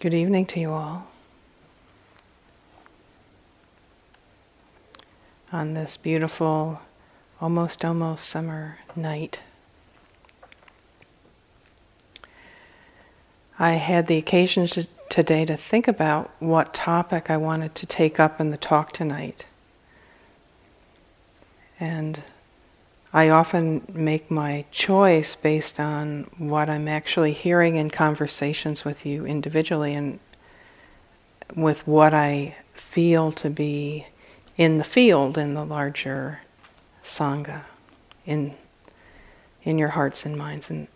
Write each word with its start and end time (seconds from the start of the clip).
Good 0.00 0.14
evening 0.14 0.46
to 0.46 0.60
you 0.60 0.70
all. 0.70 1.08
On 5.50 5.74
this 5.74 5.96
beautiful, 5.96 6.80
almost 7.40 7.84
almost 7.84 8.28
summer 8.28 8.78
night. 8.94 9.40
I 13.58 13.72
had 13.72 14.06
the 14.06 14.18
occasion 14.18 14.68
to, 14.68 14.86
today 15.08 15.44
to 15.46 15.56
think 15.56 15.88
about 15.88 16.30
what 16.38 16.72
topic 16.72 17.28
I 17.28 17.36
wanted 17.36 17.74
to 17.74 17.84
take 17.84 18.20
up 18.20 18.40
in 18.40 18.50
the 18.50 18.56
talk 18.56 18.92
tonight. 18.92 19.46
And 21.80 22.22
I 23.12 23.30
often 23.30 23.86
make 23.92 24.30
my 24.30 24.66
choice 24.70 25.34
based 25.34 25.80
on 25.80 26.30
what 26.36 26.68
I'm 26.68 26.88
actually 26.88 27.32
hearing 27.32 27.76
in 27.76 27.90
conversations 27.90 28.84
with 28.84 29.06
you 29.06 29.24
individually 29.24 29.94
and 29.94 30.20
with 31.56 31.86
what 31.86 32.12
I 32.12 32.56
feel 32.74 33.32
to 33.32 33.48
be 33.48 34.06
in 34.58 34.78
the 34.78 34.84
field 34.84 35.38
in 35.38 35.54
the 35.54 35.64
larger 35.64 36.40
sangha, 37.02 37.62
in 38.26 38.54
in 39.62 39.78
your 39.78 39.88
hearts 39.90 40.24
and 40.24 40.36
minds 40.36 40.70
and 40.70 40.88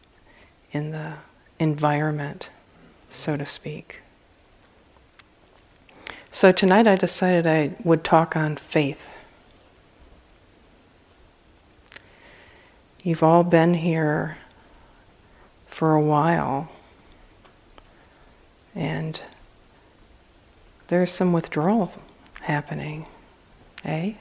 in 0.72 0.92
the 0.92 1.14
environment, 1.58 2.48
so 3.10 3.36
to 3.36 3.44
speak. 3.44 4.00
So 6.30 6.52
tonight 6.52 6.86
I 6.86 6.96
decided 6.96 7.46
I 7.46 7.74
would 7.84 8.04
talk 8.04 8.34
on 8.36 8.56
faith. 8.56 9.08
You've 13.02 13.24
all 13.24 13.42
been 13.42 13.74
here 13.74 14.36
for 15.66 15.92
a 15.92 16.00
while, 16.00 16.70
and 18.76 19.20
there's 20.86 21.10
some 21.10 21.32
withdrawal 21.32 21.92
happening, 22.42 23.06
eh? 23.84 24.12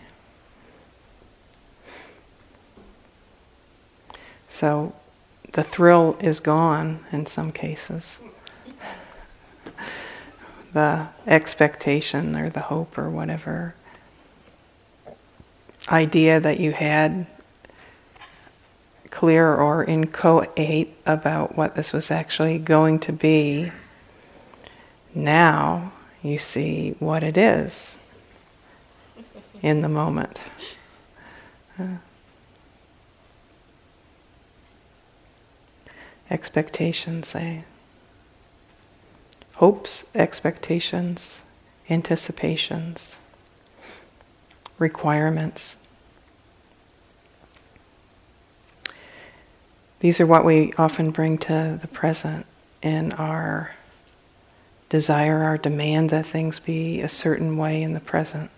So 4.47 4.93
the 5.51 5.63
thrill 5.63 6.17
is 6.19 6.39
gone 6.39 7.05
in 7.11 7.27
some 7.27 7.51
cases. 7.51 8.19
the 10.73 11.07
expectation 11.27 12.35
or 12.35 12.49
the 12.49 12.61
hope 12.61 12.97
or 12.97 13.11
whatever 13.11 13.75
idea 15.89 16.39
that 16.39 16.59
you 16.59 16.71
had 16.71 17.27
clear 19.11 19.53
or 19.53 19.83
inchoate 19.83 20.89
about 21.05 21.55
what 21.55 21.75
this 21.75 21.93
was 21.93 22.09
actually 22.09 22.57
going 22.57 22.97
to 22.99 23.11
be, 23.11 23.71
now 25.13 25.91
you 26.23 26.37
see 26.37 26.95
what 26.99 27.23
it 27.23 27.37
is 27.37 27.99
in 29.61 29.81
the 29.81 29.89
moment. 29.89 30.41
Uh, 31.77 31.97
expectations, 36.29 37.27
say. 37.27 37.63
Hopes, 39.55 40.05
expectations, 40.15 41.43
anticipations, 41.89 43.19
requirements. 44.79 45.75
These 50.01 50.19
are 50.19 50.25
what 50.25 50.43
we 50.43 50.73
often 50.79 51.11
bring 51.11 51.37
to 51.39 51.77
the 51.79 51.87
present 51.87 52.47
in 52.81 53.11
our 53.13 53.75
desire, 54.89 55.43
our 55.43 55.59
demand 55.59 56.09
that 56.09 56.25
things 56.25 56.57
be 56.57 57.01
a 57.01 57.07
certain 57.07 57.55
way 57.55 57.83
in 57.83 57.93
the 57.93 57.99
present. 57.99 58.49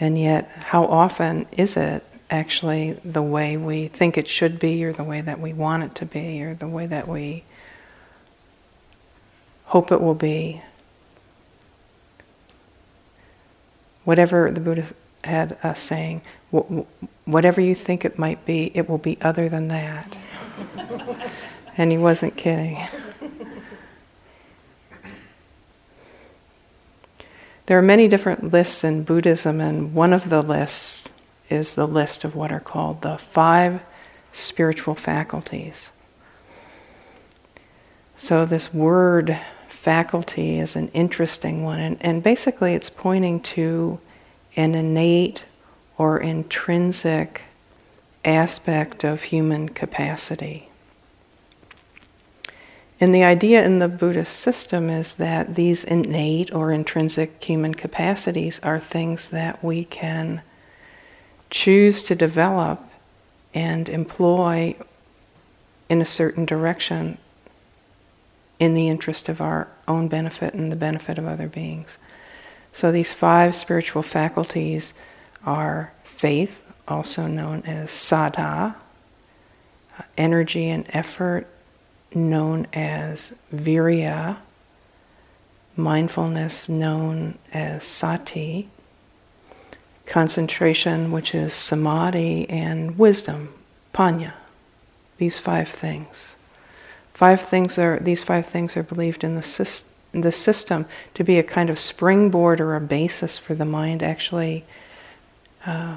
And 0.00 0.18
yet, 0.18 0.50
how 0.64 0.86
often 0.86 1.44
is 1.52 1.76
it 1.76 2.02
actually 2.30 2.92
the 3.04 3.22
way 3.22 3.58
we 3.58 3.88
think 3.88 4.16
it 4.16 4.26
should 4.26 4.58
be, 4.58 4.82
or 4.82 4.94
the 4.94 5.04
way 5.04 5.20
that 5.20 5.38
we 5.38 5.52
want 5.52 5.82
it 5.82 5.94
to 5.96 6.06
be, 6.06 6.42
or 6.42 6.54
the 6.54 6.66
way 6.66 6.86
that 6.86 7.06
we 7.06 7.44
hope 9.66 9.92
it 9.92 10.00
will 10.00 10.14
be? 10.14 10.62
Whatever 14.04 14.50
the 14.50 14.60
Buddha 14.60 14.86
had 15.22 15.58
us 15.62 15.78
saying, 15.78 16.22
whatever 17.24 17.60
you 17.60 17.74
think 17.74 18.04
it 18.04 18.18
might 18.18 18.44
be, 18.44 18.70
it 18.74 18.88
will 18.88 18.98
be 18.98 19.18
other 19.22 19.48
than 19.48 19.68
that. 19.68 20.16
and 21.76 21.90
he 21.90 21.98
wasn't 21.98 22.36
kidding. 22.36 22.78
There 27.66 27.78
are 27.78 27.82
many 27.82 28.08
different 28.08 28.52
lists 28.52 28.84
in 28.84 29.04
Buddhism, 29.04 29.60
and 29.60 29.94
one 29.94 30.12
of 30.12 30.28
the 30.28 30.42
lists 30.42 31.12
is 31.48 31.72
the 31.72 31.86
list 31.86 32.24
of 32.24 32.34
what 32.34 32.52
are 32.52 32.60
called 32.60 33.02
the 33.02 33.16
five 33.16 33.80
spiritual 34.32 34.94
faculties. 34.94 35.90
So, 38.16 38.44
this 38.44 38.74
word 38.74 39.38
faculty 39.68 40.58
is 40.58 40.76
an 40.76 40.88
interesting 40.88 41.64
one, 41.64 41.80
and, 41.80 41.96
and 42.00 42.22
basically 42.22 42.74
it's 42.74 42.90
pointing 42.90 43.40
to 43.40 44.00
an 44.56 44.74
innate 44.74 45.44
or 46.02 46.18
intrinsic 46.18 47.42
aspect 48.24 49.04
of 49.04 49.22
human 49.22 49.68
capacity. 49.68 50.68
And 53.00 53.14
the 53.14 53.22
idea 53.22 53.64
in 53.64 53.78
the 53.78 53.86
Buddhist 53.86 54.34
system 54.34 54.90
is 54.90 55.12
that 55.12 55.54
these 55.54 55.84
innate 55.84 56.52
or 56.52 56.72
intrinsic 56.72 57.44
human 57.44 57.74
capacities 57.74 58.58
are 58.64 58.80
things 58.80 59.28
that 59.28 59.62
we 59.62 59.84
can 59.84 60.42
choose 61.50 62.02
to 62.02 62.16
develop 62.16 62.82
and 63.54 63.88
employ 63.88 64.74
in 65.88 66.02
a 66.02 66.04
certain 66.04 66.44
direction 66.44 67.16
in 68.58 68.74
the 68.74 68.88
interest 68.88 69.28
of 69.28 69.40
our 69.40 69.68
own 69.86 70.08
benefit 70.08 70.52
and 70.52 70.72
the 70.72 70.76
benefit 70.76 71.16
of 71.16 71.28
other 71.28 71.46
beings. 71.46 71.98
So 72.72 72.90
these 72.90 73.12
five 73.12 73.54
spiritual 73.54 74.02
faculties 74.02 74.94
are 75.44 75.92
faith, 76.04 76.64
also 76.86 77.26
known 77.26 77.62
as 77.62 77.90
saddha, 77.90 78.74
uh, 79.98 80.02
energy 80.16 80.68
and 80.68 80.86
effort, 80.90 81.46
known 82.14 82.66
as 82.72 83.34
virya, 83.54 84.36
mindfulness, 85.76 86.68
known 86.68 87.38
as 87.52 87.84
sati, 87.84 88.68
concentration, 90.06 91.10
which 91.10 91.34
is 91.34 91.54
samadhi, 91.54 92.48
and 92.50 92.98
wisdom, 92.98 93.52
panya. 93.94 94.32
These 95.18 95.38
five 95.38 95.68
things. 95.68 96.36
Five 97.14 97.40
things 97.40 97.78
are 97.78 97.98
these 98.00 98.24
five 98.24 98.46
things 98.46 98.76
are 98.76 98.82
believed 98.82 99.22
in 99.22 99.36
the 99.36 99.82
the 100.12 100.32
system 100.32 100.86
to 101.14 101.24
be 101.24 101.38
a 101.38 101.42
kind 101.42 101.70
of 101.70 101.78
springboard 101.78 102.60
or 102.60 102.76
a 102.76 102.80
basis 102.80 103.38
for 103.38 103.54
the 103.54 103.64
mind 103.64 104.02
actually 104.02 104.64
uh, 105.66 105.96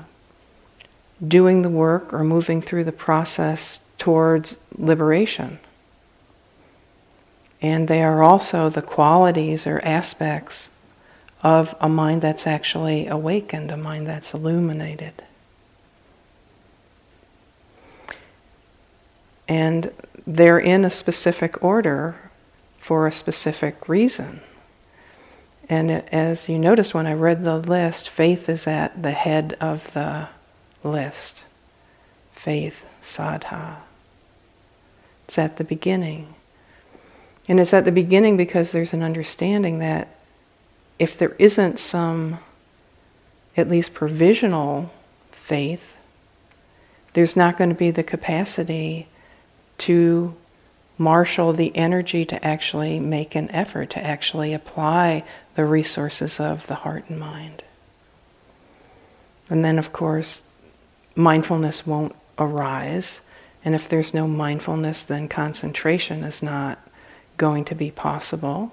doing 1.25 1.61
the 1.61 1.69
work 1.69 2.13
or 2.13 2.23
moving 2.23 2.61
through 2.61 2.83
the 2.83 2.91
process 2.91 3.85
towards 3.97 4.57
liberation. 4.77 5.59
And 7.61 7.87
they 7.87 8.03
are 8.03 8.21
also 8.21 8.69
the 8.69 8.81
qualities 8.81 9.65
or 9.65 9.79
aspects 9.83 10.71
of 11.41 11.75
a 11.79 11.89
mind 11.89 12.21
that's 12.21 12.45
actually 12.45 13.07
awakened, 13.07 13.71
a 13.71 13.77
mind 13.77 14.07
that's 14.07 14.33
illuminated. 14.33 15.23
And 19.47 19.91
they're 20.25 20.59
in 20.59 20.83
a 20.83 20.89
specific 20.89 21.63
order 21.63 22.15
for 22.77 23.07
a 23.07 23.11
specific 23.11 23.87
reason. 23.87 24.41
And 25.67 25.91
as 26.13 26.47
you 26.47 26.59
notice 26.59 26.93
when 26.93 27.07
I 27.07 27.13
read 27.13 27.43
the 27.43 27.57
list, 27.57 28.09
faith 28.09 28.49
is 28.49 28.67
at 28.67 29.01
the 29.01 29.11
head 29.11 29.57
of 29.59 29.93
the 29.93 30.29
list. 30.83 31.43
Faith, 32.33 32.85
saddha. 33.01 33.77
It's 35.25 35.39
at 35.39 35.57
the 35.57 35.63
beginning. 35.63 36.35
And 37.47 37.59
it's 37.59 37.73
at 37.73 37.85
the 37.85 37.91
beginning 37.91 38.37
because 38.37 38.71
there's 38.71 38.93
an 38.93 39.03
understanding 39.03 39.79
that 39.79 40.07
if 40.99 41.17
there 41.17 41.35
isn't 41.39 41.79
some, 41.79 42.39
at 43.57 43.67
least 43.67 43.93
provisional 43.93 44.91
faith, 45.31 45.97
there's 47.13 47.35
not 47.35 47.57
going 47.57 47.69
to 47.69 47.75
be 47.75 47.91
the 47.91 48.03
capacity 48.03 49.07
to 49.79 50.35
marshal 50.97 51.53
the 51.53 51.75
energy 51.75 52.23
to 52.25 52.45
actually 52.45 52.99
make 52.99 53.35
an 53.35 53.49
effort, 53.51 53.89
to 53.91 54.03
actually 54.03 54.53
apply 54.53 55.23
the 55.55 55.65
resources 55.65 56.39
of 56.39 56.67
the 56.67 56.75
heart 56.75 57.05
and 57.09 57.19
mind. 57.19 57.63
And 59.49 59.63
then, 59.63 59.79
of 59.79 59.93
course, 59.93 60.49
mindfulness 61.15 61.85
won't 61.87 62.15
arise, 62.37 63.21
And 63.65 63.73
if 63.73 63.89
there's 63.89 64.13
no 64.13 64.27
mindfulness, 64.27 65.01
then 65.01 65.27
concentration 65.27 66.23
is 66.23 66.43
not 66.43 66.79
going 67.35 67.65
to 67.65 67.75
be 67.75 67.89
possible. 67.89 68.71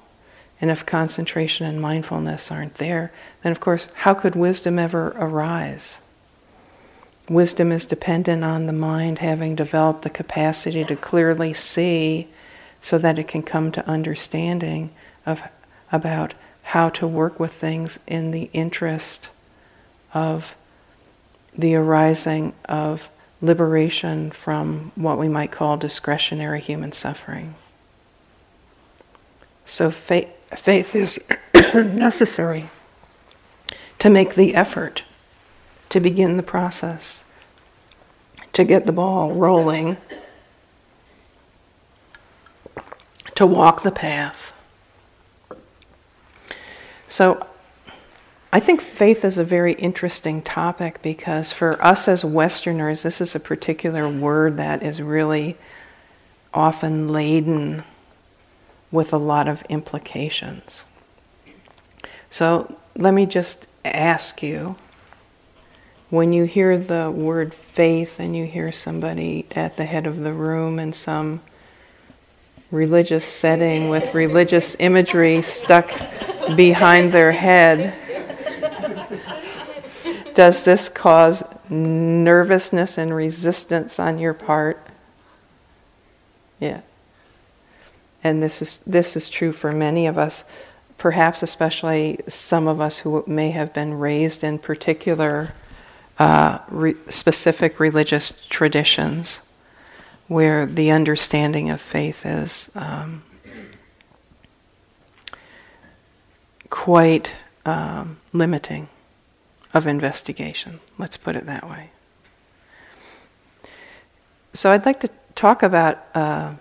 And 0.60 0.70
if 0.70 0.86
concentration 0.86 1.66
and 1.66 1.80
mindfulness 1.80 2.52
aren't 2.52 2.74
there, 2.74 3.10
then 3.42 3.50
of 3.50 3.58
course, 3.58 3.88
how 3.94 4.12
could 4.12 4.36
wisdom 4.36 4.78
ever 4.78 5.16
arise? 5.16 6.00
Wisdom 7.28 7.72
is 7.72 7.86
dependent 7.86 8.44
on 8.44 8.66
the 8.66 8.72
mind 8.72 9.20
having 9.20 9.56
developed 9.56 10.02
the 10.02 10.10
capacity 10.10 10.84
to 10.84 10.94
clearly 10.94 11.54
see 11.54 12.28
so 12.80 12.98
that 12.98 13.18
it 13.18 13.26
can 13.26 13.42
come 13.42 13.72
to 13.72 13.88
understanding 13.88 14.90
of 15.24 15.42
about 15.90 16.34
how 16.62 16.88
to 16.88 17.06
work 17.06 17.38
with 17.38 17.52
things 17.52 17.98
in 18.06 18.30
the 18.30 18.48
interest 18.52 19.28
of 20.14 20.54
the 21.56 21.74
arising 21.74 22.54
of 22.66 23.08
liberation 23.40 24.30
from 24.30 24.92
what 24.94 25.18
we 25.18 25.28
might 25.28 25.50
call 25.50 25.76
discretionary 25.76 26.60
human 26.60 26.92
suffering. 26.92 27.54
So 29.64 29.90
faith, 29.90 30.28
faith 30.56 30.94
is 30.94 31.22
necessary 31.74 32.70
to 33.98 34.10
make 34.10 34.34
the 34.34 34.54
effort 34.54 35.04
to 35.88 36.00
begin 36.00 36.36
the 36.36 36.42
process, 36.42 37.22
to 38.54 38.64
get 38.64 38.86
the 38.86 38.92
ball 38.92 39.32
rolling, 39.32 39.96
to 43.34 43.46
walk 43.46 43.82
the 43.82 43.90
path. 43.90 44.54
So 47.12 47.46
I 48.54 48.58
think 48.58 48.80
faith 48.80 49.22
is 49.22 49.36
a 49.36 49.44
very 49.44 49.74
interesting 49.74 50.40
topic 50.40 51.02
because 51.02 51.52
for 51.52 51.78
us 51.84 52.08
as 52.08 52.24
Westerners, 52.24 53.02
this 53.02 53.20
is 53.20 53.34
a 53.34 53.40
particular 53.40 54.08
word 54.08 54.56
that 54.56 54.82
is 54.82 55.02
really 55.02 55.58
often 56.54 57.08
laden 57.08 57.84
with 58.90 59.12
a 59.12 59.18
lot 59.18 59.46
of 59.46 59.60
implications. 59.68 60.84
So 62.30 62.78
let 62.96 63.12
me 63.12 63.26
just 63.26 63.66
ask 63.84 64.42
you 64.42 64.76
when 66.08 66.32
you 66.32 66.44
hear 66.44 66.78
the 66.78 67.10
word 67.10 67.52
faith 67.52 68.18
and 68.18 68.34
you 68.34 68.46
hear 68.46 68.72
somebody 68.72 69.44
at 69.50 69.76
the 69.76 69.84
head 69.84 70.06
of 70.06 70.20
the 70.20 70.32
room 70.32 70.78
in 70.78 70.94
some 70.94 71.42
religious 72.72 73.24
setting 73.24 73.90
with 73.90 74.14
religious 74.14 74.74
imagery 74.80 75.42
stuck 75.42 75.92
behind 76.56 77.12
their 77.12 77.30
head, 77.30 77.94
does 80.34 80.64
this 80.64 80.88
cause 80.88 81.44
nervousness 81.68 82.98
and 82.98 83.14
resistance 83.14 84.00
on 84.00 84.18
your 84.18 84.34
part? 84.34 84.84
Yeah. 86.58 86.80
And 88.24 88.42
this 88.42 88.62
is 88.62 88.78
this 88.78 89.16
is 89.16 89.28
true 89.28 89.52
for 89.52 89.72
many 89.72 90.06
of 90.06 90.16
us, 90.16 90.44
perhaps 90.96 91.42
especially 91.42 92.20
some 92.28 92.66
of 92.68 92.80
us 92.80 92.98
who 92.98 93.22
may 93.26 93.50
have 93.50 93.74
been 93.74 93.94
raised 93.94 94.42
in 94.42 94.58
particular 94.58 95.52
uh, 96.18 96.58
re- 96.68 96.94
specific 97.08 97.78
religious 97.80 98.46
traditions 98.48 99.40
where 100.32 100.66
the 100.66 100.90
understanding 100.90 101.70
of 101.70 101.80
faith 101.80 102.24
is 102.24 102.70
um, 102.74 103.22
quite 106.70 107.34
um, 107.66 108.18
limiting 108.32 108.88
of 109.74 109.86
investigation. 109.86 110.80
Let's 110.98 111.16
put 111.16 111.36
it 111.36 111.46
that 111.46 111.68
way. 111.68 111.90
So, 114.54 114.70
I'd 114.70 114.84
like 114.84 115.00
to 115.00 115.10
talk 115.34 115.62
about 115.62 116.04
uh, 116.14 116.54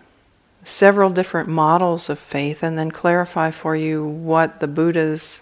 several 0.64 1.10
different 1.10 1.50
models 1.50 2.10
of 2.10 2.20
faith 2.20 2.64
and 2.64 2.78
then 2.78 2.92
clarify 2.92 3.52
for 3.52 3.76
you 3.76 4.06
what 4.06 4.60
the 4.60 4.68
Buddha's 4.68 5.42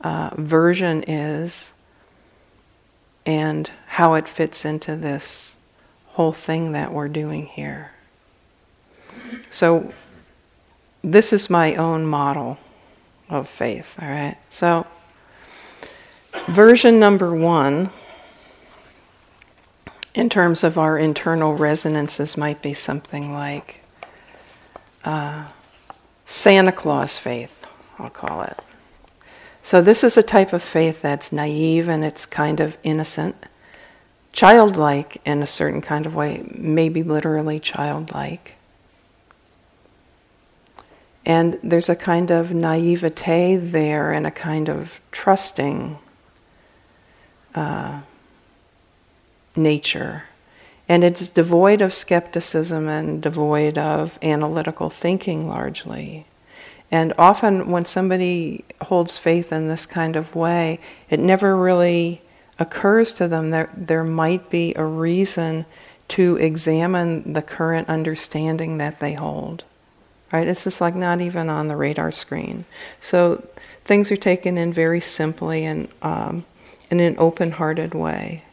uh, 0.00 0.30
version 0.36 1.02
is 1.04 1.72
and 3.24 3.70
how 3.86 4.14
it 4.14 4.28
fits 4.28 4.64
into 4.64 4.96
this 4.96 5.56
whole 6.12 6.32
thing 6.32 6.72
that 6.72 6.92
we're 6.92 7.08
doing 7.08 7.46
here. 7.46 7.92
So, 9.50 9.92
this 11.02 11.32
is 11.32 11.50
my 11.50 11.74
own 11.74 12.06
model 12.06 12.58
of 13.28 13.48
faith, 13.48 13.98
all 14.00 14.08
right? 14.08 14.36
So, 14.48 14.86
version 16.46 17.00
number 17.00 17.34
one, 17.34 17.90
in 20.14 20.28
terms 20.28 20.62
of 20.62 20.78
our 20.78 20.98
internal 20.98 21.54
resonances, 21.54 22.36
might 22.36 22.60
be 22.60 22.74
something 22.74 23.32
like 23.32 23.82
uh, 25.04 25.46
Santa 26.26 26.72
Claus 26.72 27.18
faith, 27.18 27.66
I'll 27.98 28.10
call 28.10 28.42
it. 28.42 28.58
So, 29.62 29.80
this 29.80 30.04
is 30.04 30.16
a 30.16 30.22
type 30.22 30.52
of 30.52 30.62
faith 30.62 31.02
that's 31.02 31.32
naive 31.32 31.88
and 31.88 32.04
it's 32.04 32.26
kind 32.26 32.60
of 32.60 32.76
innocent, 32.82 33.36
childlike 34.32 35.20
in 35.24 35.42
a 35.42 35.46
certain 35.46 35.80
kind 35.80 36.06
of 36.06 36.14
way, 36.14 36.44
maybe 36.54 37.02
literally 37.02 37.60
childlike. 37.60 38.56
And 41.24 41.58
there's 41.62 41.88
a 41.88 41.96
kind 41.96 42.30
of 42.30 42.52
naivete 42.52 43.56
there 43.56 44.10
and 44.10 44.26
a 44.26 44.30
kind 44.30 44.68
of 44.68 45.00
trusting 45.12 45.98
uh, 47.54 48.00
nature. 49.54 50.24
And 50.88 51.04
it's 51.04 51.28
devoid 51.28 51.80
of 51.80 51.94
skepticism 51.94 52.88
and 52.88 53.22
devoid 53.22 53.78
of 53.78 54.18
analytical 54.20 54.90
thinking 54.90 55.48
largely. 55.48 56.26
And 56.90 57.14
often, 57.16 57.70
when 57.70 57.84
somebody 57.84 58.64
holds 58.82 59.16
faith 59.16 59.52
in 59.52 59.68
this 59.68 59.86
kind 59.86 60.16
of 60.16 60.34
way, 60.34 60.80
it 61.08 61.20
never 61.20 61.56
really 61.56 62.20
occurs 62.58 63.12
to 63.14 63.28
them 63.28 63.50
that 63.50 63.86
there 63.86 64.04
might 64.04 64.50
be 64.50 64.74
a 64.74 64.84
reason 64.84 65.64
to 66.08 66.36
examine 66.36 67.32
the 67.32 67.42
current 67.42 67.88
understanding 67.88 68.78
that 68.78 69.00
they 69.00 69.14
hold. 69.14 69.64
Right? 70.32 70.48
It's 70.48 70.64
just 70.64 70.80
like 70.80 70.94
not 70.94 71.20
even 71.20 71.48
on 71.48 71.66
the 71.66 71.76
radar 71.76 72.12
screen. 72.12 72.64
So 73.00 73.46
things 73.84 74.10
are 74.10 74.16
taken 74.16 74.56
in 74.58 74.72
very 74.72 75.00
simply 75.00 75.64
and 75.64 75.88
um, 76.00 76.44
in 76.90 77.00
an 77.00 77.16
open 77.18 77.52
hearted 77.52 77.94
way. 77.94 78.44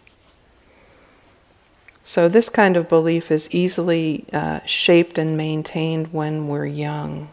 So, 2.04 2.28
this 2.28 2.50
kind 2.50 2.76
of 2.76 2.90
belief 2.90 3.30
is 3.30 3.48
easily 3.52 4.26
uh, 4.34 4.62
shaped 4.66 5.20
and 5.20 5.38
maintained 5.38 6.12
when 6.12 6.48
we're 6.48 6.66
young. 6.66 7.30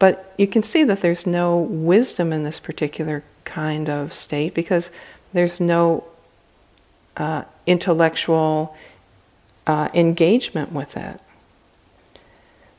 But 0.00 0.34
you 0.36 0.48
can 0.48 0.64
see 0.64 0.82
that 0.82 1.00
there's 1.00 1.28
no 1.28 1.58
wisdom 1.58 2.32
in 2.32 2.42
this 2.42 2.58
particular 2.58 3.22
kind 3.44 3.88
of 3.88 4.12
state 4.12 4.52
because 4.52 4.90
there's 5.34 5.60
no 5.60 6.04
uh, 7.16 7.42
intellectual 7.66 8.74
uh, 9.66 9.88
engagement 9.92 10.72
with 10.72 10.96
it. 10.96 11.20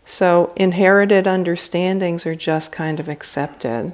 So 0.05 0.53
inherited 0.55 1.27
understandings 1.27 2.25
are 2.25 2.35
just 2.35 2.71
kind 2.71 3.00
of 3.00 3.09
accepted. 3.09 3.93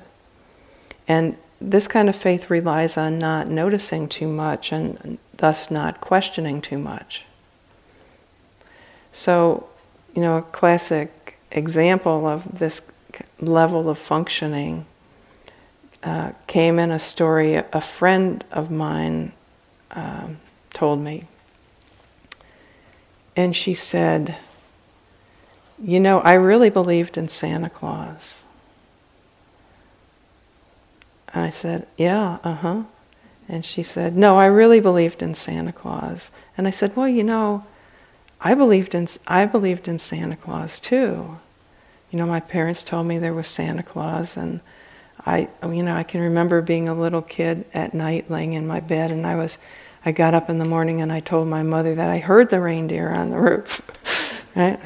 And 1.08 1.38
this 1.60 1.88
kind 1.88 2.08
of 2.08 2.16
faith 2.16 2.50
relies 2.50 2.98
on 2.98 3.18
not 3.18 3.48
noticing 3.48 4.08
too 4.08 4.28
much 4.28 4.72
and 4.72 5.18
thus 5.38 5.72
not 5.72 6.00
questioning 6.00 6.62
too 6.62 6.78
much. 6.78 7.26
So, 9.12 9.68
you 10.16 10.22
know, 10.22 10.38
a 10.38 10.42
classic 10.42 11.38
example 11.52 12.28
of 12.28 12.60
this 12.60 12.82
level 13.40 13.90
of 13.90 13.98
functioning 13.98 14.86
uh, 16.04 16.32
came 16.48 16.80
in 16.80 16.92
a 16.92 17.00
story 17.00 17.56
a 17.56 17.82
friend 17.82 18.44
of 18.52 18.72
mine 18.72 19.34
um, 19.92 20.40
told 20.72 21.00
me. 21.00 21.26
And 23.36 23.56
she 23.56 23.74
said, 23.74 24.36
You 25.82 26.00
know, 26.00 26.20
I 26.20 26.34
really 26.34 26.70
believed 26.70 27.18
in 27.18 27.30
Santa 27.30 27.70
Claus. 27.70 28.44
And 31.34 31.44
I 31.44 31.50
said, 31.50 31.88
Yeah, 31.98 32.40
uh 32.44 32.56
huh. 32.56 32.84
And 33.48 33.66
she 33.66 33.84
said, 33.84 34.16
No, 34.16 34.38
I 34.38 34.46
really 34.46 34.80
believed 34.80 35.22
in 35.22 35.36
Santa 35.36 35.72
Claus. 35.72 36.32
And 36.58 36.68
I 36.68 36.72
said, 36.72 36.96
Well, 36.96 37.08
you 37.08 37.24
know, 37.24 37.66
I 38.40 38.56
believed 38.56 38.96
in 38.96 39.08
I 39.28 39.46
believed 39.46 39.88
in 39.88 40.00
Santa 40.00 40.36
Claus 40.36 40.80
too. 40.80 41.38
You 42.10 42.20
know, 42.20 42.26
my 42.26 42.40
parents 42.40 42.84
told 42.84 43.08
me 43.08 43.18
there 43.18 43.34
was 43.34 43.48
Santa 43.48 43.84
Claus, 43.84 44.36
and 44.36 44.60
I, 45.26 45.50
you 45.64 45.84
know, 45.84 45.96
I 45.96 46.04
can 46.04 46.22
remember 46.22 46.62
being 46.62 46.90
a 46.90 46.96
little 46.96 47.22
kid 47.22 47.66
at 47.74 47.94
night, 47.94 48.30
laying 48.30 48.54
in 48.54 48.66
my 48.66 48.80
bed, 48.80 49.12
and 49.12 49.26
I 49.26 49.36
was, 49.36 49.58
I 50.06 50.12
got 50.12 50.34
up 50.34 50.50
in 50.50 50.58
the 50.58 50.66
morning 50.66 51.02
and 51.02 51.12
I 51.12 51.20
told 51.20 51.48
my 51.48 51.64
mother 51.64 51.94
that 51.96 52.10
I 52.10 52.20
heard 52.20 52.50
the 52.50 52.60
reindeer 52.60 53.10
on 53.10 53.30
the 53.30 53.38
roof, 53.38 53.82
right? 54.56 54.80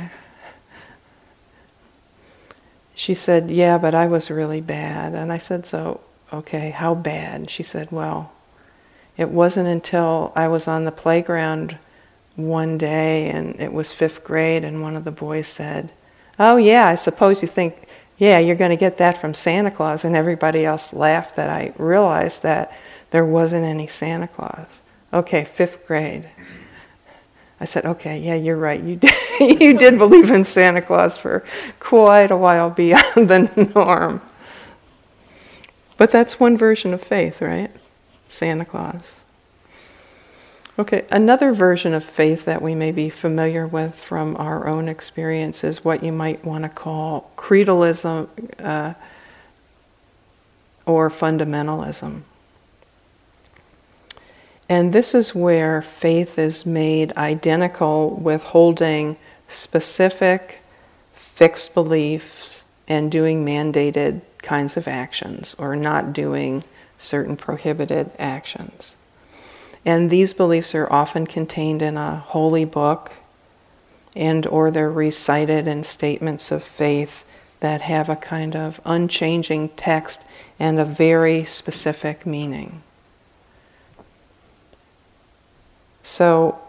She 2.94 3.13
said, 3.13 3.51
"Yeah, 3.51 3.77
but 3.77 3.94
I 3.94 4.08
was 4.08 4.32
really 4.32 4.62
bad," 4.62 5.13
and 5.13 5.32
I 5.32 5.38
said, 5.38 5.65
"So, 5.65 6.01
okay, 6.32 6.70
how 6.72 6.96
bad?" 6.96 7.50
She 7.50 7.62
said, 7.62 7.92
"Well, 7.92 8.32
it 9.18 9.30
wasn't 9.30 9.68
until 9.68 10.32
I 10.36 10.48
was 10.48 10.68
on 10.68 10.86
the 10.86 10.92
playground 10.92 11.77
one 12.36 12.77
day, 12.77 13.30
and 13.30 13.60
it 13.60 13.72
was 13.72 13.94
fifth 13.94 14.24
grade, 14.24 14.63
and 14.63 14.82
one 14.82 14.96
of 14.96 15.04
the 15.04 15.12
boys 15.12 15.48
said, 15.48 15.92
Oh, 16.38 16.58
yeah, 16.58 16.88
I 16.88 16.96
suppose 16.96 17.42
you 17.42 17.48
think, 17.48 17.85
yeah, 18.17 18.39
you're 18.39 18.55
going 18.55 18.72
to 18.72 18.77
get 18.77 18.98
that 18.98 19.19
from 19.19 19.34
Santa 19.34 19.72
Claus. 19.72 20.05
And 20.05 20.15
everybody 20.15 20.65
else 20.65 20.93
laughed 20.93 21.36
that 21.36 21.50
I 21.50 21.74
realized 21.77 22.43
that 22.43 22.72
there 23.12 23.25
wasn't 23.25 23.65
any 23.65 23.88
Santa 23.88 24.27
Claus. 24.27 24.79
Okay, 25.13 25.45
fifth 25.45 25.86
grade. 25.86 26.29
I 27.60 27.65
said, 27.65 27.86
okay, 27.86 28.19
yeah, 28.19 28.36
you're 28.36 28.57
right. 28.57 28.81
You 28.81 28.98
did, 28.98 29.13
you 29.62 29.77
did 29.77 29.98
believe 29.98 30.31
in 30.31 30.43
Santa 30.43 30.81
Claus 30.81 31.17
for 31.17 31.43
quite 31.79 32.31
a 32.31 32.38
while 32.38 32.69
beyond 32.69 33.29
the 33.29 33.72
norm. 33.74 34.22
But 35.98 36.12
that's 36.12 36.39
one 36.39 36.57
version 36.57 36.93
of 36.93 37.01
faith, 37.01 37.41
right? 37.41 37.72
Santa 38.27 38.65
Claus. 38.65 39.25
Okay, 40.77 41.05
another 41.10 41.53
version 41.53 41.94
of 41.94 42.03
faith 42.03 42.44
that 42.44 42.62
we 42.62 42.75
may 42.75 42.91
be 42.91 43.10
familiar 43.10 43.65
with 43.65 43.96
from 43.96 44.36
our 44.36 44.67
own 44.67 44.89
experience 44.89 45.63
is 45.63 45.86
what 45.86 46.03
you 46.03 46.12
might 46.12 46.44
want 46.44 46.63
to 46.63 46.70
call 46.70 47.32
creedalism 47.38 48.27
uh, 48.60 48.94
or 50.86 51.10
fundamentalism. 51.10 52.24
And 54.67 54.91
this 54.91 55.15
is 55.15 55.34
where 55.34 55.82
faith 55.82 56.38
is 56.38 56.65
made 56.65 57.15
identical 57.15 58.10
with 58.10 58.44
holding 58.44 59.15
specific, 59.48 60.60
fixed 61.13 61.74
beliefs 61.74 62.65
and 62.86 63.10
doing 63.10 63.46
mandated 63.46 64.20
kinds 64.39 64.75
of 64.75 64.89
actions 64.89 65.55
or 65.58 65.77
not 65.77 66.12
doing 66.12 66.65
certain 66.98 67.38
prohibited 67.38 68.12
actions. 68.20 68.96
And 69.86 70.10
these 70.10 70.34
beliefs 70.34 70.74
are 70.74 70.92
often 70.92 71.27
contained 71.27 71.82
in 71.82 71.96
a 71.96 72.18
holy 72.18 72.65
book 72.65 73.13
and 74.15 74.48
or 74.48 74.72
they're 74.72 74.89
recited 74.89 75.68
in 75.68 75.84
statements 75.84 76.51
of 76.51 76.63
faith 76.63 77.24
that 77.60 77.82
have 77.82 78.10
a 78.10 78.15
kind 78.15 78.56
of 78.56 78.80
unchanging 78.86 79.70
text 79.70 80.24
and 80.58 80.80
a 80.80 80.86
very 80.86 81.44
specific 81.44 82.25
meaning. 82.25 82.82
So 86.01 86.60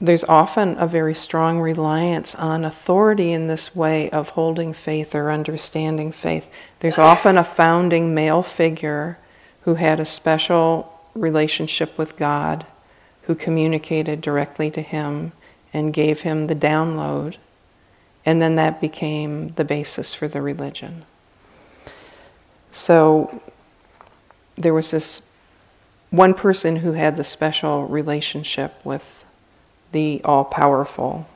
there's 0.00 0.24
often 0.24 0.76
a 0.78 0.86
very 0.86 1.14
strong 1.14 1.60
reliance 1.60 2.34
on 2.34 2.64
authority 2.64 3.32
in 3.32 3.46
this 3.46 3.74
way 3.74 4.10
of 4.10 4.30
holding 4.30 4.72
faith 4.72 5.14
or 5.14 5.30
understanding 5.30 6.10
faith. 6.10 6.50
There's 6.80 6.98
often 6.98 7.38
a 7.38 7.44
founding 7.44 8.12
male 8.12 8.42
figure 8.42 9.18
who 9.62 9.76
had 9.76 10.00
a 10.00 10.04
special 10.04 10.92
relationship 11.14 11.96
with 11.98 12.16
God, 12.16 12.66
who 13.22 13.34
communicated 13.34 14.20
directly 14.20 14.70
to 14.70 14.82
him 14.82 15.32
and 15.72 15.94
gave 15.94 16.20
him 16.20 16.46
the 16.46 16.54
download, 16.54 17.36
and 18.24 18.40
then 18.40 18.56
that 18.56 18.80
became 18.80 19.50
the 19.54 19.64
basis 19.64 20.14
for 20.14 20.28
the 20.28 20.42
religion. 20.42 21.04
So 22.70 23.42
there 24.56 24.74
was 24.74 24.90
this 24.90 25.22
one 26.10 26.34
person 26.34 26.76
who 26.76 26.92
had 26.92 27.16
the 27.16 27.24
special 27.24 27.86
relationship 27.86 28.74
with 28.84 29.24
the 29.92 30.20
all 30.24 30.44
powerful. 30.44 31.26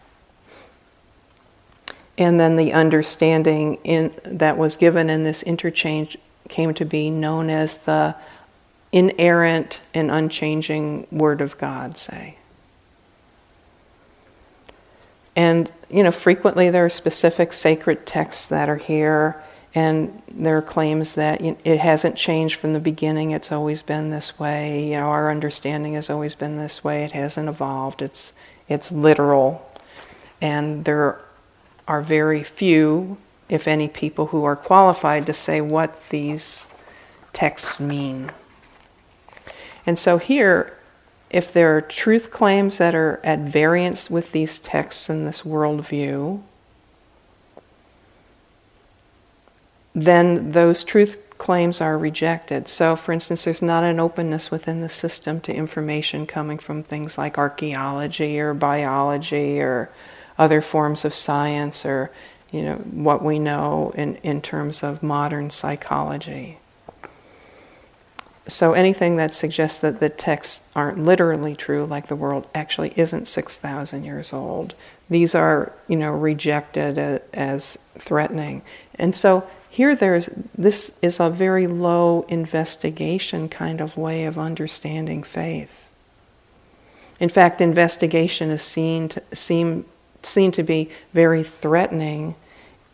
And 2.18 2.40
then 2.40 2.56
the 2.56 2.72
understanding 2.72 3.76
in, 3.84 4.14
that 4.24 4.56
was 4.56 4.76
given 4.76 5.10
in 5.10 5.24
this 5.24 5.42
interchange 5.42 6.16
came 6.48 6.72
to 6.74 6.84
be 6.84 7.10
known 7.10 7.50
as 7.50 7.78
the 7.78 8.14
inerrant 8.92 9.80
and 9.94 10.10
unchanging 10.10 11.06
Word 11.10 11.40
of 11.40 11.58
God, 11.58 11.98
say. 11.98 12.36
And, 15.34 15.70
you 15.90 16.02
know, 16.02 16.10
frequently 16.10 16.70
there 16.70 16.86
are 16.86 16.90
specific 16.90 17.52
sacred 17.52 18.06
texts 18.06 18.46
that 18.46 18.70
are 18.70 18.76
here, 18.76 19.42
and 19.74 20.22
there 20.28 20.56
are 20.56 20.62
claims 20.62 21.12
that 21.14 21.42
it 21.42 21.78
hasn't 21.78 22.16
changed 22.16 22.58
from 22.58 22.72
the 22.72 22.80
beginning, 22.80 23.32
it's 23.32 23.52
always 23.52 23.82
been 23.82 24.08
this 24.08 24.38
way. 24.38 24.84
You 24.86 24.96
know, 24.96 25.08
our 25.08 25.30
understanding 25.30 25.92
has 25.92 26.08
always 26.08 26.34
been 26.34 26.56
this 26.56 26.82
way, 26.82 27.04
it 27.04 27.12
hasn't 27.12 27.50
evolved, 27.50 28.00
it's, 28.00 28.32
it's 28.68 28.90
literal. 28.90 29.70
And 30.40 30.86
there 30.86 31.20
are 31.86 32.00
very 32.00 32.42
few, 32.42 33.18
if 33.50 33.68
any, 33.68 33.88
people 33.88 34.28
who 34.28 34.44
are 34.44 34.56
qualified 34.56 35.26
to 35.26 35.34
say 35.34 35.60
what 35.60 36.08
these 36.08 36.66
texts 37.34 37.78
mean. 37.78 38.30
And 39.86 39.98
so 39.98 40.18
here, 40.18 40.72
if 41.30 41.52
there 41.52 41.76
are 41.76 41.80
truth 41.80 42.30
claims 42.30 42.78
that 42.78 42.94
are 42.94 43.20
at 43.22 43.40
variance 43.40 44.10
with 44.10 44.32
these 44.32 44.58
texts 44.58 45.08
and 45.08 45.26
this 45.26 45.42
worldview, 45.42 46.42
then 49.94 50.52
those 50.52 50.84
truth 50.84 51.22
claims 51.38 51.80
are 51.80 51.98
rejected. 51.98 52.68
So, 52.68 52.96
for 52.96 53.12
instance, 53.12 53.44
there's 53.44 53.62
not 53.62 53.84
an 53.84 54.00
openness 54.00 54.50
within 54.50 54.80
the 54.80 54.88
system 54.88 55.40
to 55.42 55.54
information 55.54 56.26
coming 56.26 56.58
from 56.58 56.82
things 56.82 57.16
like 57.16 57.38
archaeology 57.38 58.38
or 58.38 58.54
biology 58.54 59.60
or 59.60 59.90
other 60.38 60.60
forms 60.60 61.04
of 61.04 61.14
science 61.14 61.86
or 61.86 62.10
you 62.50 62.62
know 62.62 62.76
what 62.76 63.22
we 63.22 63.38
know 63.38 63.92
in, 63.94 64.16
in 64.16 64.40
terms 64.40 64.82
of 64.82 65.02
modern 65.02 65.50
psychology 65.50 66.58
so 68.48 68.74
anything 68.74 69.16
that 69.16 69.34
suggests 69.34 69.80
that 69.80 70.00
the 70.00 70.08
texts 70.08 70.68
aren't 70.76 70.98
literally 70.98 71.56
true, 71.56 71.84
like 71.84 72.06
the 72.06 72.16
world 72.16 72.46
actually 72.54 72.92
isn't 72.96 73.26
6,000 73.26 74.04
years 74.04 74.32
old, 74.32 74.74
these 75.10 75.34
are, 75.34 75.72
you 75.88 75.96
know, 75.96 76.12
rejected 76.12 76.98
as 77.32 77.78
threatening. 77.98 78.62
And 78.96 79.16
so 79.16 79.48
here 79.68 79.96
there's, 79.96 80.30
this 80.56 80.96
is 81.02 81.20
a 81.20 81.28
very 81.28 81.66
low 81.66 82.24
investigation 82.28 83.48
kind 83.48 83.80
of 83.80 83.96
way 83.96 84.24
of 84.24 84.38
understanding 84.38 85.22
faith. 85.22 85.88
In 87.18 87.28
fact, 87.28 87.60
investigation 87.60 88.50
is 88.50 88.62
seen 88.62 89.08
to, 89.10 89.22
seem, 89.32 89.86
seen 90.22 90.52
to 90.52 90.62
be 90.62 90.90
very 91.12 91.42
threatening 91.42 92.36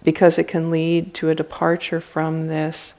because 0.02 0.38
it 0.38 0.48
can 0.48 0.70
lead 0.70 1.14
to 1.14 1.30
a 1.30 1.34
departure 1.34 2.00
from 2.00 2.48
this 2.48 2.94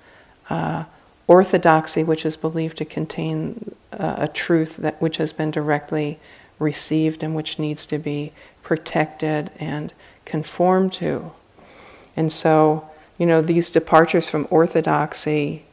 uh, 0.49 0.83
orthodoxy, 1.27 2.03
which 2.03 2.25
is 2.25 2.35
believed 2.35 2.77
to 2.77 2.85
contain 2.85 3.73
uh, 3.91 4.15
a 4.17 4.27
truth 4.27 4.77
that 4.77 5.01
which 5.01 5.17
has 5.17 5.31
been 5.31 5.51
directly 5.51 6.19
received 6.59 7.23
and 7.23 7.35
which 7.35 7.59
needs 7.59 7.85
to 7.85 7.97
be 7.97 8.31
protected 8.61 9.51
and 9.59 9.93
conformed 10.25 10.93
to. 10.93 11.31
And 12.15 12.31
so, 12.31 12.89
you 13.17 13.25
know, 13.25 13.41
these 13.41 13.69
departures 13.69 14.29
from 14.29 14.47
orthodoxy 14.49 15.65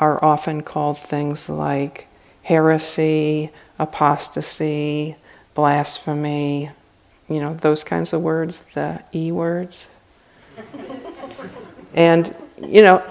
are 0.00 0.22
often 0.24 0.62
called 0.62 0.98
things 0.98 1.48
like 1.48 2.06
heresy, 2.42 3.50
apostasy, 3.78 5.16
blasphemy, 5.54 6.70
you 7.28 7.40
know, 7.40 7.54
those 7.54 7.84
kinds 7.84 8.12
of 8.12 8.22
words, 8.22 8.62
the 8.74 9.02
E 9.14 9.30
words. 9.30 9.86
and, 11.94 12.34
you 12.60 12.82
know, 12.82 13.02